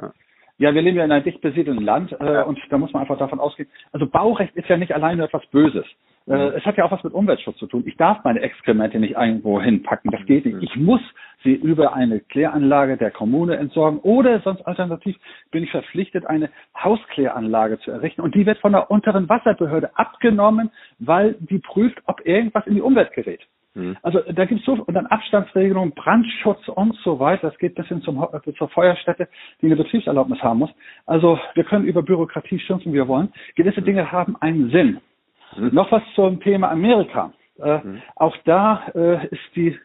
ja. 0.00 0.12
ja. 0.58 0.74
wir 0.74 0.82
leben 0.82 0.96
ja 0.96 1.04
in 1.04 1.12
einem 1.12 1.24
dicht 1.24 1.40
besiedelten 1.40 1.84
Land 1.84 2.12
äh, 2.12 2.32
ja. 2.32 2.42
und 2.42 2.58
da 2.70 2.78
muss 2.78 2.92
man 2.92 3.02
einfach 3.02 3.18
davon 3.18 3.40
ausgehen. 3.40 3.68
Also 3.92 4.06
Baurecht 4.06 4.56
ist 4.56 4.68
ja 4.68 4.76
nicht 4.76 4.94
alleine 4.94 5.24
etwas 5.24 5.46
Böses. 5.46 5.86
Äh, 6.26 6.36
mhm. 6.36 6.52
es 6.56 6.64
hat 6.64 6.76
ja 6.76 6.84
auch 6.84 6.92
was 6.92 7.02
mit 7.04 7.12
Umweltschutz 7.12 7.58
zu 7.58 7.66
tun. 7.66 7.82
Ich 7.86 7.96
darf 7.96 8.24
meine 8.24 8.40
Exkremente 8.40 8.98
nicht 8.98 9.16
irgendwo 9.16 9.60
hinpacken. 9.60 10.10
Das 10.10 10.24
geht 10.26 10.44
nicht. 10.44 10.56
Mhm. 10.56 10.62
Ich 10.62 10.76
muss 10.76 11.00
sie 11.42 11.54
über 11.54 11.94
eine 11.94 12.20
Kläranlage 12.20 12.96
der 12.96 13.10
Kommune 13.10 13.56
entsorgen 13.56 13.98
oder 14.00 14.40
sonst 14.40 14.62
alternativ 14.62 15.16
bin 15.50 15.64
ich 15.64 15.70
verpflichtet, 15.70 16.26
eine 16.26 16.50
Hauskläranlage 16.76 17.78
zu 17.80 17.90
errichten. 17.90 18.20
Und 18.20 18.34
die 18.34 18.46
wird 18.46 18.58
von 18.58 18.72
der 18.72 18.90
unteren 18.90 19.28
Wasserbehörde 19.28 19.96
abgenommen, 19.96 20.70
weil 20.98 21.34
die 21.40 21.58
prüft, 21.58 22.00
ob 22.06 22.24
irgendwas 22.24 22.66
in 22.66 22.74
die 22.74 22.82
Umwelt 22.82 23.12
gerät. 23.12 23.40
Mhm. 23.74 23.96
Also 24.02 24.20
da 24.20 24.44
gibt 24.44 24.60
es 24.60 24.66
so 24.66 24.72
und 24.72 24.94
dann 24.94 25.06
Abstandsregelungen, 25.06 25.94
Brandschutz 25.94 26.68
und 26.68 26.94
so 27.04 27.18
weiter. 27.18 27.48
Das 27.48 27.58
geht 27.58 27.74
bis 27.74 27.86
hin 27.86 28.02
zum, 28.02 28.22
äh, 28.22 28.52
zur 28.54 28.68
Feuerstätte, 28.68 29.28
die 29.60 29.66
eine 29.66 29.76
Betriebserlaubnis 29.76 30.42
haben 30.42 30.60
muss. 30.60 30.70
Also 31.06 31.38
wir 31.54 31.64
können 31.64 31.84
über 31.84 32.02
Bürokratie 32.02 32.58
schimpfen, 32.58 32.92
wie 32.92 32.96
wir 32.96 33.08
wollen. 33.08 33.32
Gewisse 33.54 33.82
Dinge 33.82 34.12
haben 34.12 34.36
einen 34.40 34.70
Sinn. 34.70 35.00
Mhm. 35.56 35.70
Noch 35.72 35.90
was 35.92 36.02
zum 36.14 36.40
Thema 36.40 36.70
Amerika. 36.70 37.32
Äh, 37.58 37.78
mhm. 37.78 38.02
Auch 38.16 38.36
da 38.44 38.86
äh, 38.94 39.26
ist 39.28 39.56
die 39.56 39.78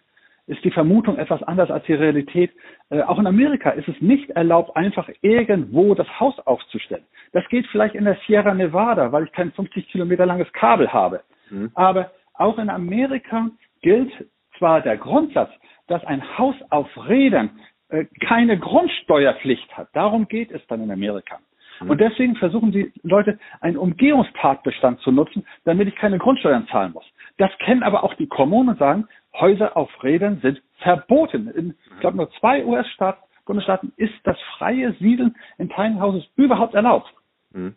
ist 0.47 0.63
die 0.63 0.72
Vermutung 0.72 1.18
etwas 1.18 1.43
anders 1.43 1.70
als 1.70 1.86
die 1.86 1.93
Realität. 1.93 2.51
Äh, 2.89 3.01
auch 3.01 3.20
in 3.20 3.28
Amerika 3.28 3.72
ist 3.72 3.88
es 3.89 3.99
nicht 3.99 4.30
erlaubt, 4.30 4.76
einfach 4.78 5.09
irgendwo 5.22 5.93
das 5.93 6.07
Haus 6.20 6.39
aufzustellen. 6.39 7.03
Das 7.34 7.47
geht 7.49 7.68
vielleicht 7.68 7.95
in 7.95 8.05
der 8.05 8.18
Sierra 8.26 8.53
Nevada, 8.53 9.11
weil 9.11 9.26
ich 9.26 9.32
kein 9.34 9.51
50 9.51 9.89
Kilometer 9.89 10.26
langes 10.26 10.51
Kabel 10.53 10.91
habe. 10.91 11.22
Mhm. 11.49 11.72
Aber 11.76 12.11
auch 12.34 12.57
in 12.57 12.70
Amerika 12.70 13.49
gilt 13.82 14.11
zwar 14.57 14.82
der 14.82 14.97
Grundsatz, 14.97 15.51
dass 15.88 16.03
ein 16.05 16.38
Haus 16.38 16.55
auf 16.70 16.88
Rädern 17.07 17.59
äh, 17.89 18.05
keine 18.22 18.57
Grundsteuerpflicht 18.57 19.78
hat. 19.78 19.89
Darum 19.93 20.28
geht 20.28 20.51
es 20.51 20.65
dann 20.68 20.82
in 20.82 20.91
Amerika. 20.91 21.39
Und 21.80 22.00
deswegen 22.00 22.36
versuchen 22.36 22.72
die 22.72 22.92
Leute, 23.04 23.40
einen 23.62 23.78
Umgehungstatbestand 23.78 25.00
zu 25.02 25.12
nutzen, 25.12 25.46
damit 25.66 25.88
ich 25.88 25.96
keine 25.96 26.18
Grundsteuern 26.18 26.68
zahlen 26.68 26.94
muss. 26.94 27.06
Das 27.38 27.52
kennen 27.60 27.84
aber 27.84 28.04
auch 28.04 28.14
die 28.16 28.28
Kommunen 28.28 28.70
und 28.70 28.80
sagen, 28.80 29.08
Häuser 29.34 29.78
auf 29.78 29.90
Rädern 30.04 30.40
sind 30.42 30.62
verboten. 30.80 31.48
In, 31.50 31.76
ich 31.94 32.00
glaube, 32.00 32.18
nur 32.18 32.32
zwei 32.40 32.66
US-Staaten, 32.66 33.22
Bundesstaaten 33.46 33.94
ist 33.96 34.14
das 34.24 34.38
freie 34.58 34.94
Siedeln 34.94 35.36
in 35.58 35.70
Tiny 35.70 36.00
Houses 36.00 36.28
überhaupt 36.36 36.74
erlaubt. 36.74 37.12
Mhm. 37.52 37.76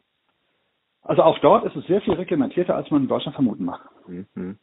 Also 1.03 1.23
auch 1.23 1.39
dort 1.39 1.65
ist 1.65 1.77
es 1.77 1.87
sehr 1.87 2.01
viel 2.03 2.15
reglementierter, 2.15 2.75
als 2.75 2.91
man 2.91 3.03
in 3.03 3.09
Deutschland 3.09 3.35
vermuten 3.35 3.65
mag. 3.65 3.89
Mhm. 4.07 4.59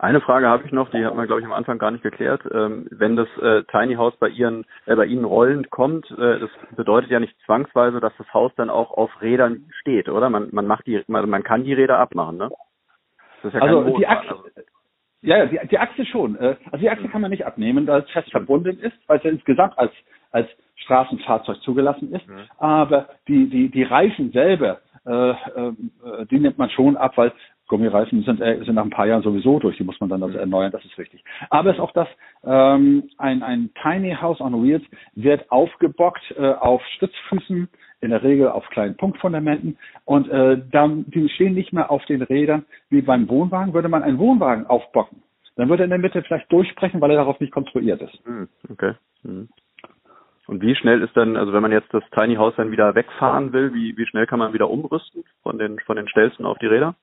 Eine 0.00 0.20
Frage 0.20 0.46
habe 0.46 0.64
ich 0.64 0.70
noch, 0.70 0.90
die 0.90 1.04
hat 1.04 1.16
man, 1.16 1.26
glaube 1.26 1.40
ich, 1.40 1.46
am 1.46 1.52
Anfang 1.52 1.78
gar 1.78 1.90
nicht 1.90 2.04
geklärt. 2.04 2.42
Ähm, 2.52 2.86
wenn 2.90 3.16
das 3.16 3.26
äh, 3.38 3.64
Tiny 3.64 3.96
House 3.96 4.14
bei 4.16 4.28
Ihren, 4.28 4.64
äh, 4.86 4.94
bei 4.94 5.06
Ihnen 5.06 5.24
rollend 5.24 5.70
kommt, 5.70 6.08
äh, 6.12 6.38
das 6.38 6.50
bedeutet 6.76 7.10
ja 7.10 7.18
nicht 7.18 7.34
zwangsweise, 7.44 7.98
dass 7.98 8.12
das 8.16 8.32
Haus 8.32 8.52
dann 8.56 8.70
auch 8.70 8.92
auf 8.92 9.10
Rädern 9.20 9.68
steht, 9.80 10.08
oder? 10.08 10.30
Man, 10.30 10.50
man 10.52 10.68
macht 10.68 10.86
die, 10.86 11.02
man, 11.08 11.28
man 11.28 11.42
kann 11.42 11.64
die 11.64 11.74
Räder 11.74 11.98
abmachen, 11.98 12.36
ne? 12.36 12.48
Das 13.42 13.52
ist 13.52 13.54
ja 13.54 13.60
also 13.60 13.96
die 13.96 14.06
Achse, 14.06 14.30
also. 14.30 14.44
ja, 15.22 15.46
die, 15.46 15.60
die 15.68 15.78
Achse 15.78 16.06
schon. 16.06 16.36
Äh, 16.36 16.56
also 16.66 16.78
die 16.78 16.90
Achse 16.90 17.02
mhm. 17.02 17.10
kann 17.10 17.22
man 17.22 17.30
nicht 17.32 17.44
abnehmen, 17.44 17.84
da 17.84 17.98
es 17.98 18.10
fest 18.10 18.30
verbunden 18.30 18.78
ist, 18.78 18.96
weil 19.08 19.18
es 19.18 19.24
ja 19.24 19.30
insgesamt 19.30 19.76
als 19.78 19.92
als 20.30 20.48
Straßenfahrzeug 20.76 21.60
zugelassen 21.62 22.14
ist. 22.14 22.28
Mhm. 22.28 22.42
Aber 22.58 23.08
die 23.26 23.48
die 23.48 23.68
die 23.68 23.82
Reifen 23.82 24.30
selber, 24.30 24.80
äh, 25.06 25.30
äh, 25.30 25.72
die 26.30 26.38
nimmt 26.38 26.58
man 26.58 26.70
schon 26.70 26.96
ab, 26.96 27.16
weil 27.16 27.32
Gummireifen 27.68 28.22
sind, 28.24 28.40
äh, 28.40 28.62
sind 28.64 28.74
nach 28.74 28.84
ein 28.84 28.90
paar 28.90 29.06
Jahren 29.06 29.22
sowieso 29.22 29.58
durch, 29.58 29.76
die 29.76 29.84
muss 29.84 30.00
man 30.00 30.08
dann 30.08 30.22
also 30.22 30.38
erneuern, 30.38 30.72
das 30.72 30.84
ist 30.84 30.98
richtig. 30.98 31.22
Aber 31.50 31.70
es 31.70 31.76
ist 31.76 31.82
auch 31.82 31.92
das, 31.92 32.08
ähm, 32.44 33.04
ein, 33.18 33.42
ein 33.42 33.70
Tiny 33.82 34.16
House 34.20 34.40
on 34.40 34.62
Wheels 34.62 34.82
wird 35.14 35.50
aufgebockt 35.50 36.34
äh, 36.36 36.52
auf 36.52 36.82
Stützfüßen, 36.96 37.68
in 38.00 38.10
der 38.10 38.22
Regel 38.22 38.48
auf 38.48 38.68
kleinen 38.68 38.96
Punktfundamenten 38.96 39.76
und 40.04 40.28
äh, 40.28 40.60
dann, 40.70 41.04
die 41.08 41.28
stehen 41.30 41.54
nicht 41.54 41.72
mehr 41.72 41.90
auf 41.90 42.04
den 42.06 42.22
Rädern 42.22 42.64
wie 42.90 43.02
beim 43.02 43.28
Wohnwagen, 43.28 43.74
würde 43.74 43.88
man 43.88 44.02
einen 44.02 44.18
Wohnwagen 44.18 44.66
aufbocken. 44.66 45.22
Dann 45.56 45.68
würde 45.68 45.82
er 45.82 45.86
in 45.86 45.90
der 45.90 45.98
Mitte 45.98 46.22
vielleicht 46.22 46.50
durchsprechen, 46.52 47.00
weil 47.00 47.10
er 47.10 47.16
darauf 47.16 47.40
nicht 47.40 47.52
konstruiert 47.52 48.00
ist. 48.00 48.16
Hm, 48.24 48.48
okay. 48.70 48.92
Hm. 49.22 49.48
Und 50.46 50.62
wie 50.62 50.74
schnell 50.76 51.02
ist 51.02 51.16
dann, 51.16 51.36
also 51.36 51.52
wenn 51.52 51.62
man 51.62 51.72
jetzt 51.72 51.92
das 51.92 52.04
Tiny 52.10 52.36
House 52.36 52.54
dann 52.56 52.70
wieder 52.70 52.94
wegfahren 52.94 53.52
will, 53.52 53.74
wie, 53.74 53.96
wie 53.96 54.06
schnell 54.06 54.26
kann 54.26 54.38
man 54.38 54.54
wieder 54.54 54.70
umrüsten 54.70 55.24
von 55.42 55.58
den, 55.58 55.78
von 55.80 55.96
den 55.96 56.08
Stelzen 56.08 56.46
auf 56.46 56.58
die 56.58 56.66
Räder? 56.66 56.94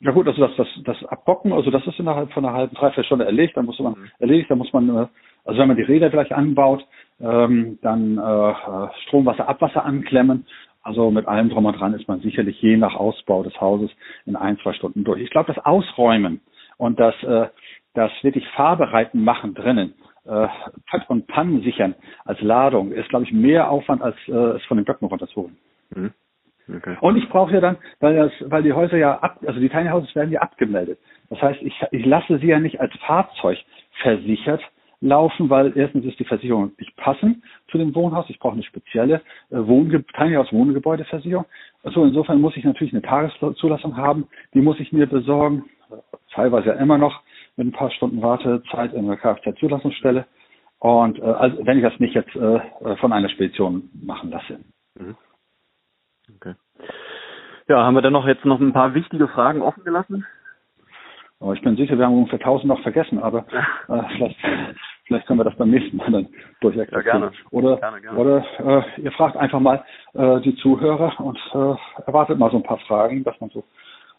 Ja 0.00 0.12
gut, 0.12 0.28
also 0.28 0.46
das, 0.46 0.56
das, 0.56 0.68
das 0.84 1.04
Abbocken, 1.04 1.52
also 1.52 1.70
das 1.70 1.86
ist 1.86 1.98
innerhalb 1.98 2.32
von 2.32 2.44
einer 2.44 2.54
halben, 2.54 2.74
dreiviertel 2.74 3.04
Stunde 3.04 3.24
erledigt, 3.24 3.56
dann 3.56 3.66
muss 3.66 3.78
man 3.80 3.94
mhm. 3.94 4.10
erledigt, 4.18 4.50
dann 4.50 4.58
muss 4.58 4.72
man, 4.72 4.88
äh, 4.88 5.06
also 5.44 5.58
wenn 5.60 5.68
man 5.68 5.76
die 5.76 5.82
Räder 5.82 6.10
gleich 6.10 6.34
anbaut, 6.34 6.86
ähm, 7.20 7.78
dann 7.82 8.16
äh, 8.16 8.88
Strom, 9.02 9.26
Wasser, 9.26 9.48
Abwasser 9.48 9.84
anklemmen. 9.84 10.46
Also 10.82 11.10
mit 11.10 11.26
allem 11.26 11.50
drum 11.50 11.66
und 11.66 11.78
dran 11.78 11.94
ist 11.94 12.08
man 12.08 12.20
sicherlich 12.20 12.62
je 12.62 12.76
nach 12.76 12.94
Ausbau 12.94 13.42
des 13.42 13.60
Hauses 13.60 13.90
in 14.24 14.36
ein, 14.36 14.58
zwei 14.58 14.72
Stunden 14.72 15.04
durch. 15.04 15.20
Ich 15.20 15.30
glaube, 15.30 15.52
das 15.52 15.64
Ausräumen 15.64 16.40
und 16.76 16.98
das, 17.00 17.14
äh, 17.24 17.48
das 17.94 18.12
wirklich 18.22 18.46
Fahrbereiten 18.50 19.22
machen 19.24 19.54
drinnen, 19.54 19.94
äh, 20.28 20.48
und 21.08 21.26
Pannen 21.26 21.62
sichern 21.62 21.94
als 22.24 22.40
Ladung, 22.40 22.92
ist, 22.92 23.08
glaube 23.08 23.24
ich, 23.24 23.32
mehr 23.32 23.70
Aufwand, 23.70 24.02
als 24.02 24.16
äh, 24.28 24.32
es 24.32 24.64
von 24.66 24.76
den 24.76 24.84
Blöcken 24.84 25.08
runterzuholen. 25.08 25.56
Mhm. 25.94 26.12
Okay. 26.74 26.96
Und 27.00 27.16
ich 27.16 27.28
brauche 27.28 27.52
ja 27.52 27.60
dann, 27.60 27.76
weil 28.00 28.16
das, 28.16 28.32
weil 28.46 28.62
die 28.62 28.72
Häuser 28.72 28.96
ja 28.96 29.18
ab, 29.18 29.38
also 29.46 29.58
die 29.58 29.68
Tiny 29.68 29.88
Houses 29.88 30.14
werden 30.14 30.30
ja 30.30 30.40
abgemeldet. 30.40 30.98
Das 31.30 31.40
heißt, 31.40 31.62
ich, 31.62 31.74
ich 31.92 32.04
lasse 32.04 32.38
sie 32.38 32.46
ja 32.46 32.60
nicht 32.60 32.80
als 32.80 32.92
Fahrzeug 33.06 33.58
versichert 34.02 34.62
laufen, 35.00 35.48
weil 35.48 35.76
erstens 35.76 36.04
ist 36.04 36.18
die 36.18 36.24
Versicherung 36.24 36.72
nicht 36.78 36.96
passend 36.96 37.42
zu 37.70 37.78
dem 37.78 37.94
Wohnhaus. 37.94 38.26
Ich 38.28 38.38
brauche 38.38 38.54
eine 38.54 38.62
spezielle 38.64 39.22
äh, 39.50 39.56
Wohnge 39.56 40.04
Tiny 40.16 40.34
House 40.34 40.52
Wohngebäudeversicherung. 40.52 41.46
Also 41.82 42.04
insofern 42.04 42.40
muss 42.40 42.56
ich 42.56 42.64
natürlich 42.64 42.92
eine 42.92 43.02
Tageszulassung 43.02 43.96
haben. 43.96 44.28
Die 44.54 44.60
muss 44.60 44.80
ich 44.80 44.92
mir 44.92 45.06
besorgen, 45.06 45.64
teilweise 46.32 46.68
ja 46.68 46.74
immer 46.74 46.98
noch 46.98 47.22
mit 47.56 47.68
ein 47.68 47.72
paar 47.72 47.90
Stunden 47.90 48.20
Wartezeit 48.22 48.92
in 48.92 49.06
der 49.06 49.16
Kfz-Zulassungsstelle. 49.16 50.26
Und 50.80 51.18
äh, 51.18 51.22
also 51.22 51.64
wenn 51.64 51.78
ich 51.78 51.84
das 51.84 51.98
nicht 51.98 52.14
jetzt 52.14 52.34
äh, 52.36 52.96
von 52.96 53.12
einer 53.12 53.28
Spedition 53.28 53.90
machen 54.02 54.30
lasse. 54.30 54.60
Mhm. 54.98 55.16
Okay. 56.36 56.54
Ja, 57.68 57.84
haben 57.84 57.94
wir 57.94 58.02
dann 58.02 58.12
noch 58.12 58.26
jetzt 58.26 58.44
noch 58.44 58.60
ein 58.60 58.72
paar 58.72 58.94
wichtige 58.94 59.28
Fragen 59.28 59.62
offen 59.62 59.84
gelassen? 59.84 60.26
Aber 61.40 61.52
ich 61.52 61.62
bin 61.62 61.76
sicher, 61.76 61.96
wir 61.96 62.06
haben 62.06 62.16
ungefähr 62.16 62.40
1000 62.40 62.66
noch 62.66 62.82
vergessen, 62.82 63.20
aber 63.20 63.44
äh, 63.88 64.02
vielleicht, 64.12 64.38
vielleicht 65.06 65.26
können 65.26 65.38
wir 65.38 65.44
das 65.44 65.56
beim 65.56 65.70
nächsten 65.70 65.96
Mal 65.96 66.10
dann 66.10 66.28
durcherklären. 66.60 67.04
Ja, 67.04 67.12
gerne. 67.12 67.32
Oder, 67.50 67.76
gerne, 67.76 68.00
gerne. 68.00 68.18
oder 68.18 68.44
äh, 68.58 69.02
ihr 69.02 69.12
fragt 69.12 69.36
einfach 69.36 69.60
mal 69.60 69.84
äh, 70.14 70.40
die 70.40 70.56
Zuhörer 70.56 71.12
und 71.20 71.38
äh, 71.54 72.06
erwartet 72.06 72.38
mal 72.38 72.50
so 72.50 72.56
ein 72.56 72.64
paar 72.64 72.78
Fragen, 72.78 73.22
dass 73.22 73.40
man 73.40 73.50
so, 73.50 73.62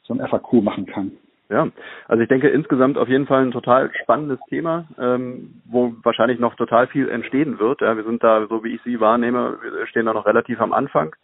so 0.03 0.13
ein 0.13 0.25
FAQ 0.25 0.61
machen 0.63 0.85
kann. 0.85 1.11
Ja, 1.49 1.67
also 2.07 2.21
ich 2.21 2.29
denke 2.29 2.47
insgesamt 2.47 2.97
auf 2.97 3.09
jeden 3.09 3.25
Fall 3.25 3.41
ein 3.43 3.51
total 3.51 3.89
spannendes 4.03 4.39
Thema, 4.49 4.85
ähm, 4.99 5.61
wo 5.65 5.95
wahrscheinlich 6.03 6.39
noch 6.39 6.53
total 6.55 6.85
viel 6.87 7.09
entstehen 7.09 7.57
wird. 7.59 7.81
Ja, 7.81 7.97
wir 7.97 8.03
sind 8.03 8.23
da, 8.23 8.45
so 8.47 8.63
wie 8.63 8.75
ich 8.75 8.81
Sie 8.83 8.99
wahrnehme, 8.99 9.57
wir 9.61 9.87
stehen 9.87 10.05
da 10.05 10.13
noch 10.13 10.27
relativ 10.27 10.61
am 10.61 10.73
Anfang. 10.73 11.15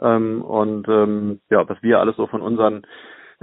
Ähm, 0.00 0.42
und 0.42 0.88
ähm, 0.88 1.40
ja, 1.50 1.68
was 1.68 1.82
wir 1.82 2.00
alles 2.00 2.16
so 2.16 2.26
von 2.26 2.42
unseren 2.42 2.82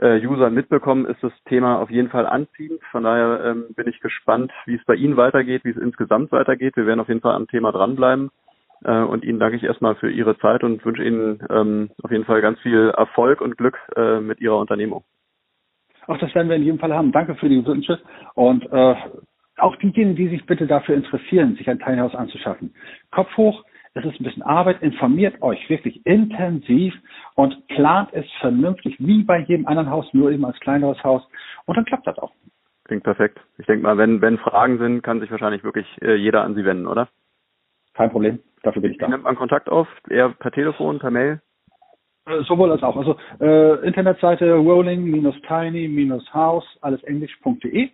äh, 0.01 0.25
Usern 0.25 0.53
mitbekommen, 0.53 1.05
ist 1.05 1.21
das 1.23 1.33
Thema 1.45 1.79
auf 1.79 1.89
jeden 1.89 2.09
Fall 2.09 2.25
anziehend. 2.25 2.81
Von 2.91 3.03
daher 3.03 3.43
ähm, 3.45 3.65
bin 3.75 3.87
ich 3.87 3.99
gespannt, 3.99 4.51
wie 4.65 4.75
es 4.75 4.85
bei 4.85 4.95
Ihnen 4.95 5.17
weitergeht, 5.17 5.63
wie 5.63 5.71
es 5.71 5.77
insgesamt 5.77 6.31
weitergeht. 6.31 6.75
Wir 6.75 6.85
werden 6.85 6.99
auf 6.99 7.07
jeden 7.07 7.21
Fall 7.21 7.35
am 7.35 7.47
Thema 7.47 7.71
dranbleiben. 7.71 8.31
Äh, 8.83 9.01
und 9.01 9.23
Ihnen 9.23 9.39
danke 9.39 9.57
ich 9.57 9.63
erstmal 9.63 9.95
für 9.95 10.09
Ihre 10.09 10.37
Zeit 10.39 10.63
und 10.63 10.83
wünsche 10.85 11.03
Ihnen 11.03 11.45
ähm, 11.49 11.91
auf 12.03 12.11
jeden 12.11 12.25
Fall 12.25 12.41
ganz 12.41 12.59
viel 12.59 12.89
Erfolg 12.89 13.41
und 13.41 13.57
Glück 13.57 13.77
äh, 13.95 14.19
mit 14.19 14.39
Ihrer 14.41 14.57
Unternehmung. 14.57 15.03
Auch 16.07 16.17
das 16.17 16.33
werden 16.33 16.49
wir 16.49 16.55
in 16.55 16.63
jedem 16.63 16.79
Fall 16.79 16.93
haben. 16.93 17.11
Danke 17.11 17.35
für 17.35 17.47
die 17.47 17.65
Wünsche 17.65 17.99
und 18.33 18.65
äh, 18.71 18.95
auch 19.57 19.75
diejenigen, 19.75 20.15
die 20.15 20.29
sich 20.29 20.45
bitte 20.45 20.65
dafür 20.65 20.95
interessieren, 20.95 21.55
sich 21.55 21.69
ein 21.69 21.79
Teilhaus 21.79 22.15
anzuschaffen. 22.15 22.73
Kopf 23.11 23.35
hoch, 23.37 23.63
es 23.93 24.05
ist 24.05 24.19
ein 24.19 24.23
bisschen 24.23 24.43
Arbeit, 24.43 24.81
informiert 24.81 25.41
euch 25.41 25.69
wirklich 25.69 26.05
intensiv 26.05 26.93
und 27.35 27.67
plant 27.67 28.09
es 28.13 28.25
vernünftig, 28.39 28.95
wie 28.99 29.23
bei 29.23 29.39
jedem 29.39 29.67
anderen 29.67 29.89
Haus, 29.89 30.07
nur 30.13 30.31
eben 30.31 30.45
als 30.45 30.59
kleineres 30.59 31.03
Haus. 31.03 31.27
Und 31.65 31.77
dann 31.77 31.85
klappt 31.85 32.07
das 32.07 32.17
auch. 32.17 32.31
Klingt 32.85 33.03
perfekt. 33.03 33.39
Ich 33.57 33.65
denke 33.65 33.83
mal, 33.83 33.97
wenn, 33.97 34.21
wenn 34.21 34.37
Fragen 34.37 34.77
sind, 34.77 35.01
kann 35.01 35.19
sich 35.19 35.31
wahrscheinlich 35.31 35.63
wirklich 35.63 35.87
äh, 36.01 36.15
jeder 36.15 36.43
an 36.43 36.55
Sie 36.55 36.63
wenden, 36.65 36.87
oder? 36.87 37.09
Kein 37.93 38.11
Problem. 38.11 38.39
Dafür 38.63 38.81
bin 38.81 38.91
ich 38.91 38.97
da. 38.97 39.09
Nimmt 39.09 39.23
man 39.23 39.35
Kontakt 39.35 39.69
auf? 39.69 39.87
Eher 40.09 40.29
per 40.29 40.51
Telefon, 40.51 40.99
per 40.99 41.11
Mail? 41.11 41.41
Äh, 42.27 42.43
sowohl 42.43 42.71
als 42.71 42.83
auch. 42.83 42.95
Also 42.95 43.17
äh, 43.39 43.85
Internetseite 43.85 44.53
rolling-tiny-house, 44.53 46.77
alles 46.81 47.03
englisch.de 47.03 47.89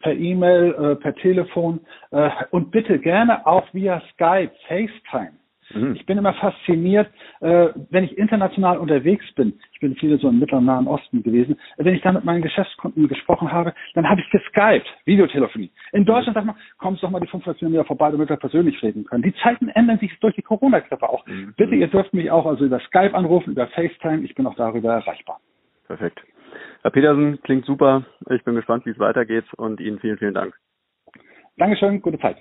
per 0.00 0.14
E-Mail, 0.14 0.74
äh, 0.74 0.96
per 0.96 1.14
Telefon 1.14 1.80
äh, 2.10 2.30
und 2.50 2.70
bitte 2.70 2.98
gerne 2.98 3.46
auch 3.46 3.72
via 3.72 4.02
Skype, 4.12 4.52
FaceTime. 4.66 5.41
Mhm. 5.74 5.94
Ich 5.94 6.06
bin 6.06 6.18
immer 6.18 6.34
fasziniert, 6.34 7.08
äh, 7.40 7.68
wenn 7.90 8.04
ich 8.04 8.16
international 8.16 8.78
unterwegs 8.78 9.24
bin. 9.34 9.58
Ich 9.72 9.80
bin 9.80 9.94
viele 9.96 10.18
so 10.18 10.28
im 10.28 10.38
Mittleren 10.38 10.64
Nahen 10.64 10.86
Osten 10.86 11.22
gewesen. 11.22 11.56
Wenn 11.76 11.94
ich 11.94 12.02
da 12.02 12.12
mit 12.12 12.24
meinen 12.24 12.42
Geschäftskunden 12.42 13.08
gesprochen 13.08 13.52
habe, 13.52 13.74
dann 13.94 14.08
habe 14.08 14.20
ich 14.20 14.30
geskypt, 14.30 14.86
Videotelefonie. 15.04 15.70
In 15.92 16.04
Deutschland 16.04 16.34
sagt 16.34 16.46
man, 16.46 16.56
komm 16.78 16.96
doch 17.00 17.10
mal 17.10 17.20
die 17.20 17.26
500 17.26 17.58
Kilometer 17.58 17.84
vorbei, 17.84 18.10
damit 18.10 18.28
wir 18.28 18.36
persönlich 18.36 18.82
reden 18.82 19.04
können. 19.04 19.22
Die 19.22 19.34
Zeiten 19.42 19.68
ändern 19.68 19.98
sich 19.98 20.18
durch 20.20 20.34
die 20.34 20.42
Corona-Grippe 20.42 21.08
auch. 21.08 21.26
Mhm. 21.26 21.54
Bitte, 21.56 21.74
ihr 21.74 21.88
dürft 21.88 22.14
mich 22.14 22.30
auch 22.30 22.46
also 22.46 22.64
über 22.64 22.80
Skype 22.80 23.14
anrufen, 23.14 23.52
über 23.52 23.66
FaceTime. 23.68 24.24
Ich 24.24 24.34
bin 24.34 24.46
auch 24.46 24.56
darüber 24.56 24.92
erreichbar. 24.92 25.40
Perfekt. 25.86 26.20
Herr 26.82 26.90
Petersen, 26.90 27.40
klingt 27.42 27.64
super. 27.64 28.04
Ich 28.30 28.44
bin 28.44 28.54
gespannt, 28.54 28.86
wie 28.86 28.90
es 28.90 28.98
weitergeht 28.98 29.44
und 29.56 29.80
Ihnen 29.80 29.98
vielen, 29.98 30.18
vielen 30.18 30.34
Dank. 30.34 30.54
Dankeschön, 31.56 32.00
gute 32.00 32.18
Zeit. 32.18 32.36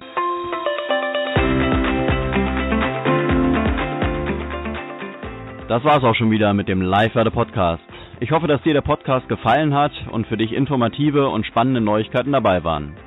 Das 5.71 5.85
war's 5.85 6.03
auch 6.03 6.15
schon 6.15 6.31
wieder 6.31 6.53
mit 6.53 6.67
dem 6.67 6.81
Live-Werde 6.81 7.31
Podcast. 7.31 7.81
Ich 8.19 8.31
hoffe, 8.31 8.45
dass 8.45 8.61
dir 8.61 8.73
der 8.73 8.81
Podcast 8.81 9.29
gefallen 9.29 9.73
hat 9.73 9.93
und 10.11 10.27
für 10.27 10.35
dich 10.35 10.51
informative 10.51 11.29
und 11.29 11.45
spannende 11.45 11.79
Neuigkeiten 11.79 12.33
dabei 12.33 12.65
waren. 12.65 12.97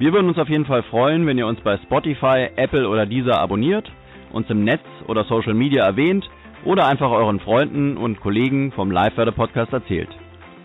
Wir 0.00 0.12
würden 0.12 0.26
uns 0.26 0.36
auf 0.36 0.48
jeden 0.48 0.66
Fall 0.66 0.82
freuen, 0.82 1.28
wenn 1.28 1.38
ihr 1.38 1.46
uns 1.46 1.60
bei 1.60 1.76
Spotify, 1.76 2.48
Apple 2.56 2.88
oder 2.88 3.06
Deezer 3.06 3.38
abonniert, 3.38 3.88
uns 4.32 4.50
im 4.50 4.64
Netz 4.64 4.82
oder 5.06 5.22
Social 5.22 5.54
Media 5.54 5.84
erwähnt 5.84 6.28
oder 6.64 6.88
einfach 6.88 7.12
euren 7.12 7.38
Freunden 7.38 7.96
und 7.96 8.20
Kollegen 8.20 8.72
vom 8.72 8.90
Live-Werde 8.90 9.30
Podcast 9.30 9.72
erzählt. 9.72 10.10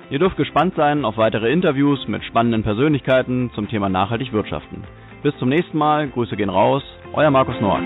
Ihr 0.10 0.18
dürft 0.18 0.38
gespannt 0.38 0.74
sein 0.76 1.06
auf 1.06 1.18
weitere 1.18 1.52
Interviews 1.52 2.08
mit 2.08 2.24
spannenden 2.24 2.64
Persönlichkeiten 2.64 3.52
zum 3.54 3.68
Thema 3.68 3.90
nachhaltig 3.90 4.34
wirtschaften. 4.34 4.86
Bis 5.22 5.38
zum 5.38 5.50
nächsten 5.50 5.78
Mal, 5.78 6.08
Grüße 6.08 6.36
gehen 6.36 6.50
raus, 6.50 6.82
euer 7.14 7.30
Markus 7.30 7.62
Nord. 7.62 7.84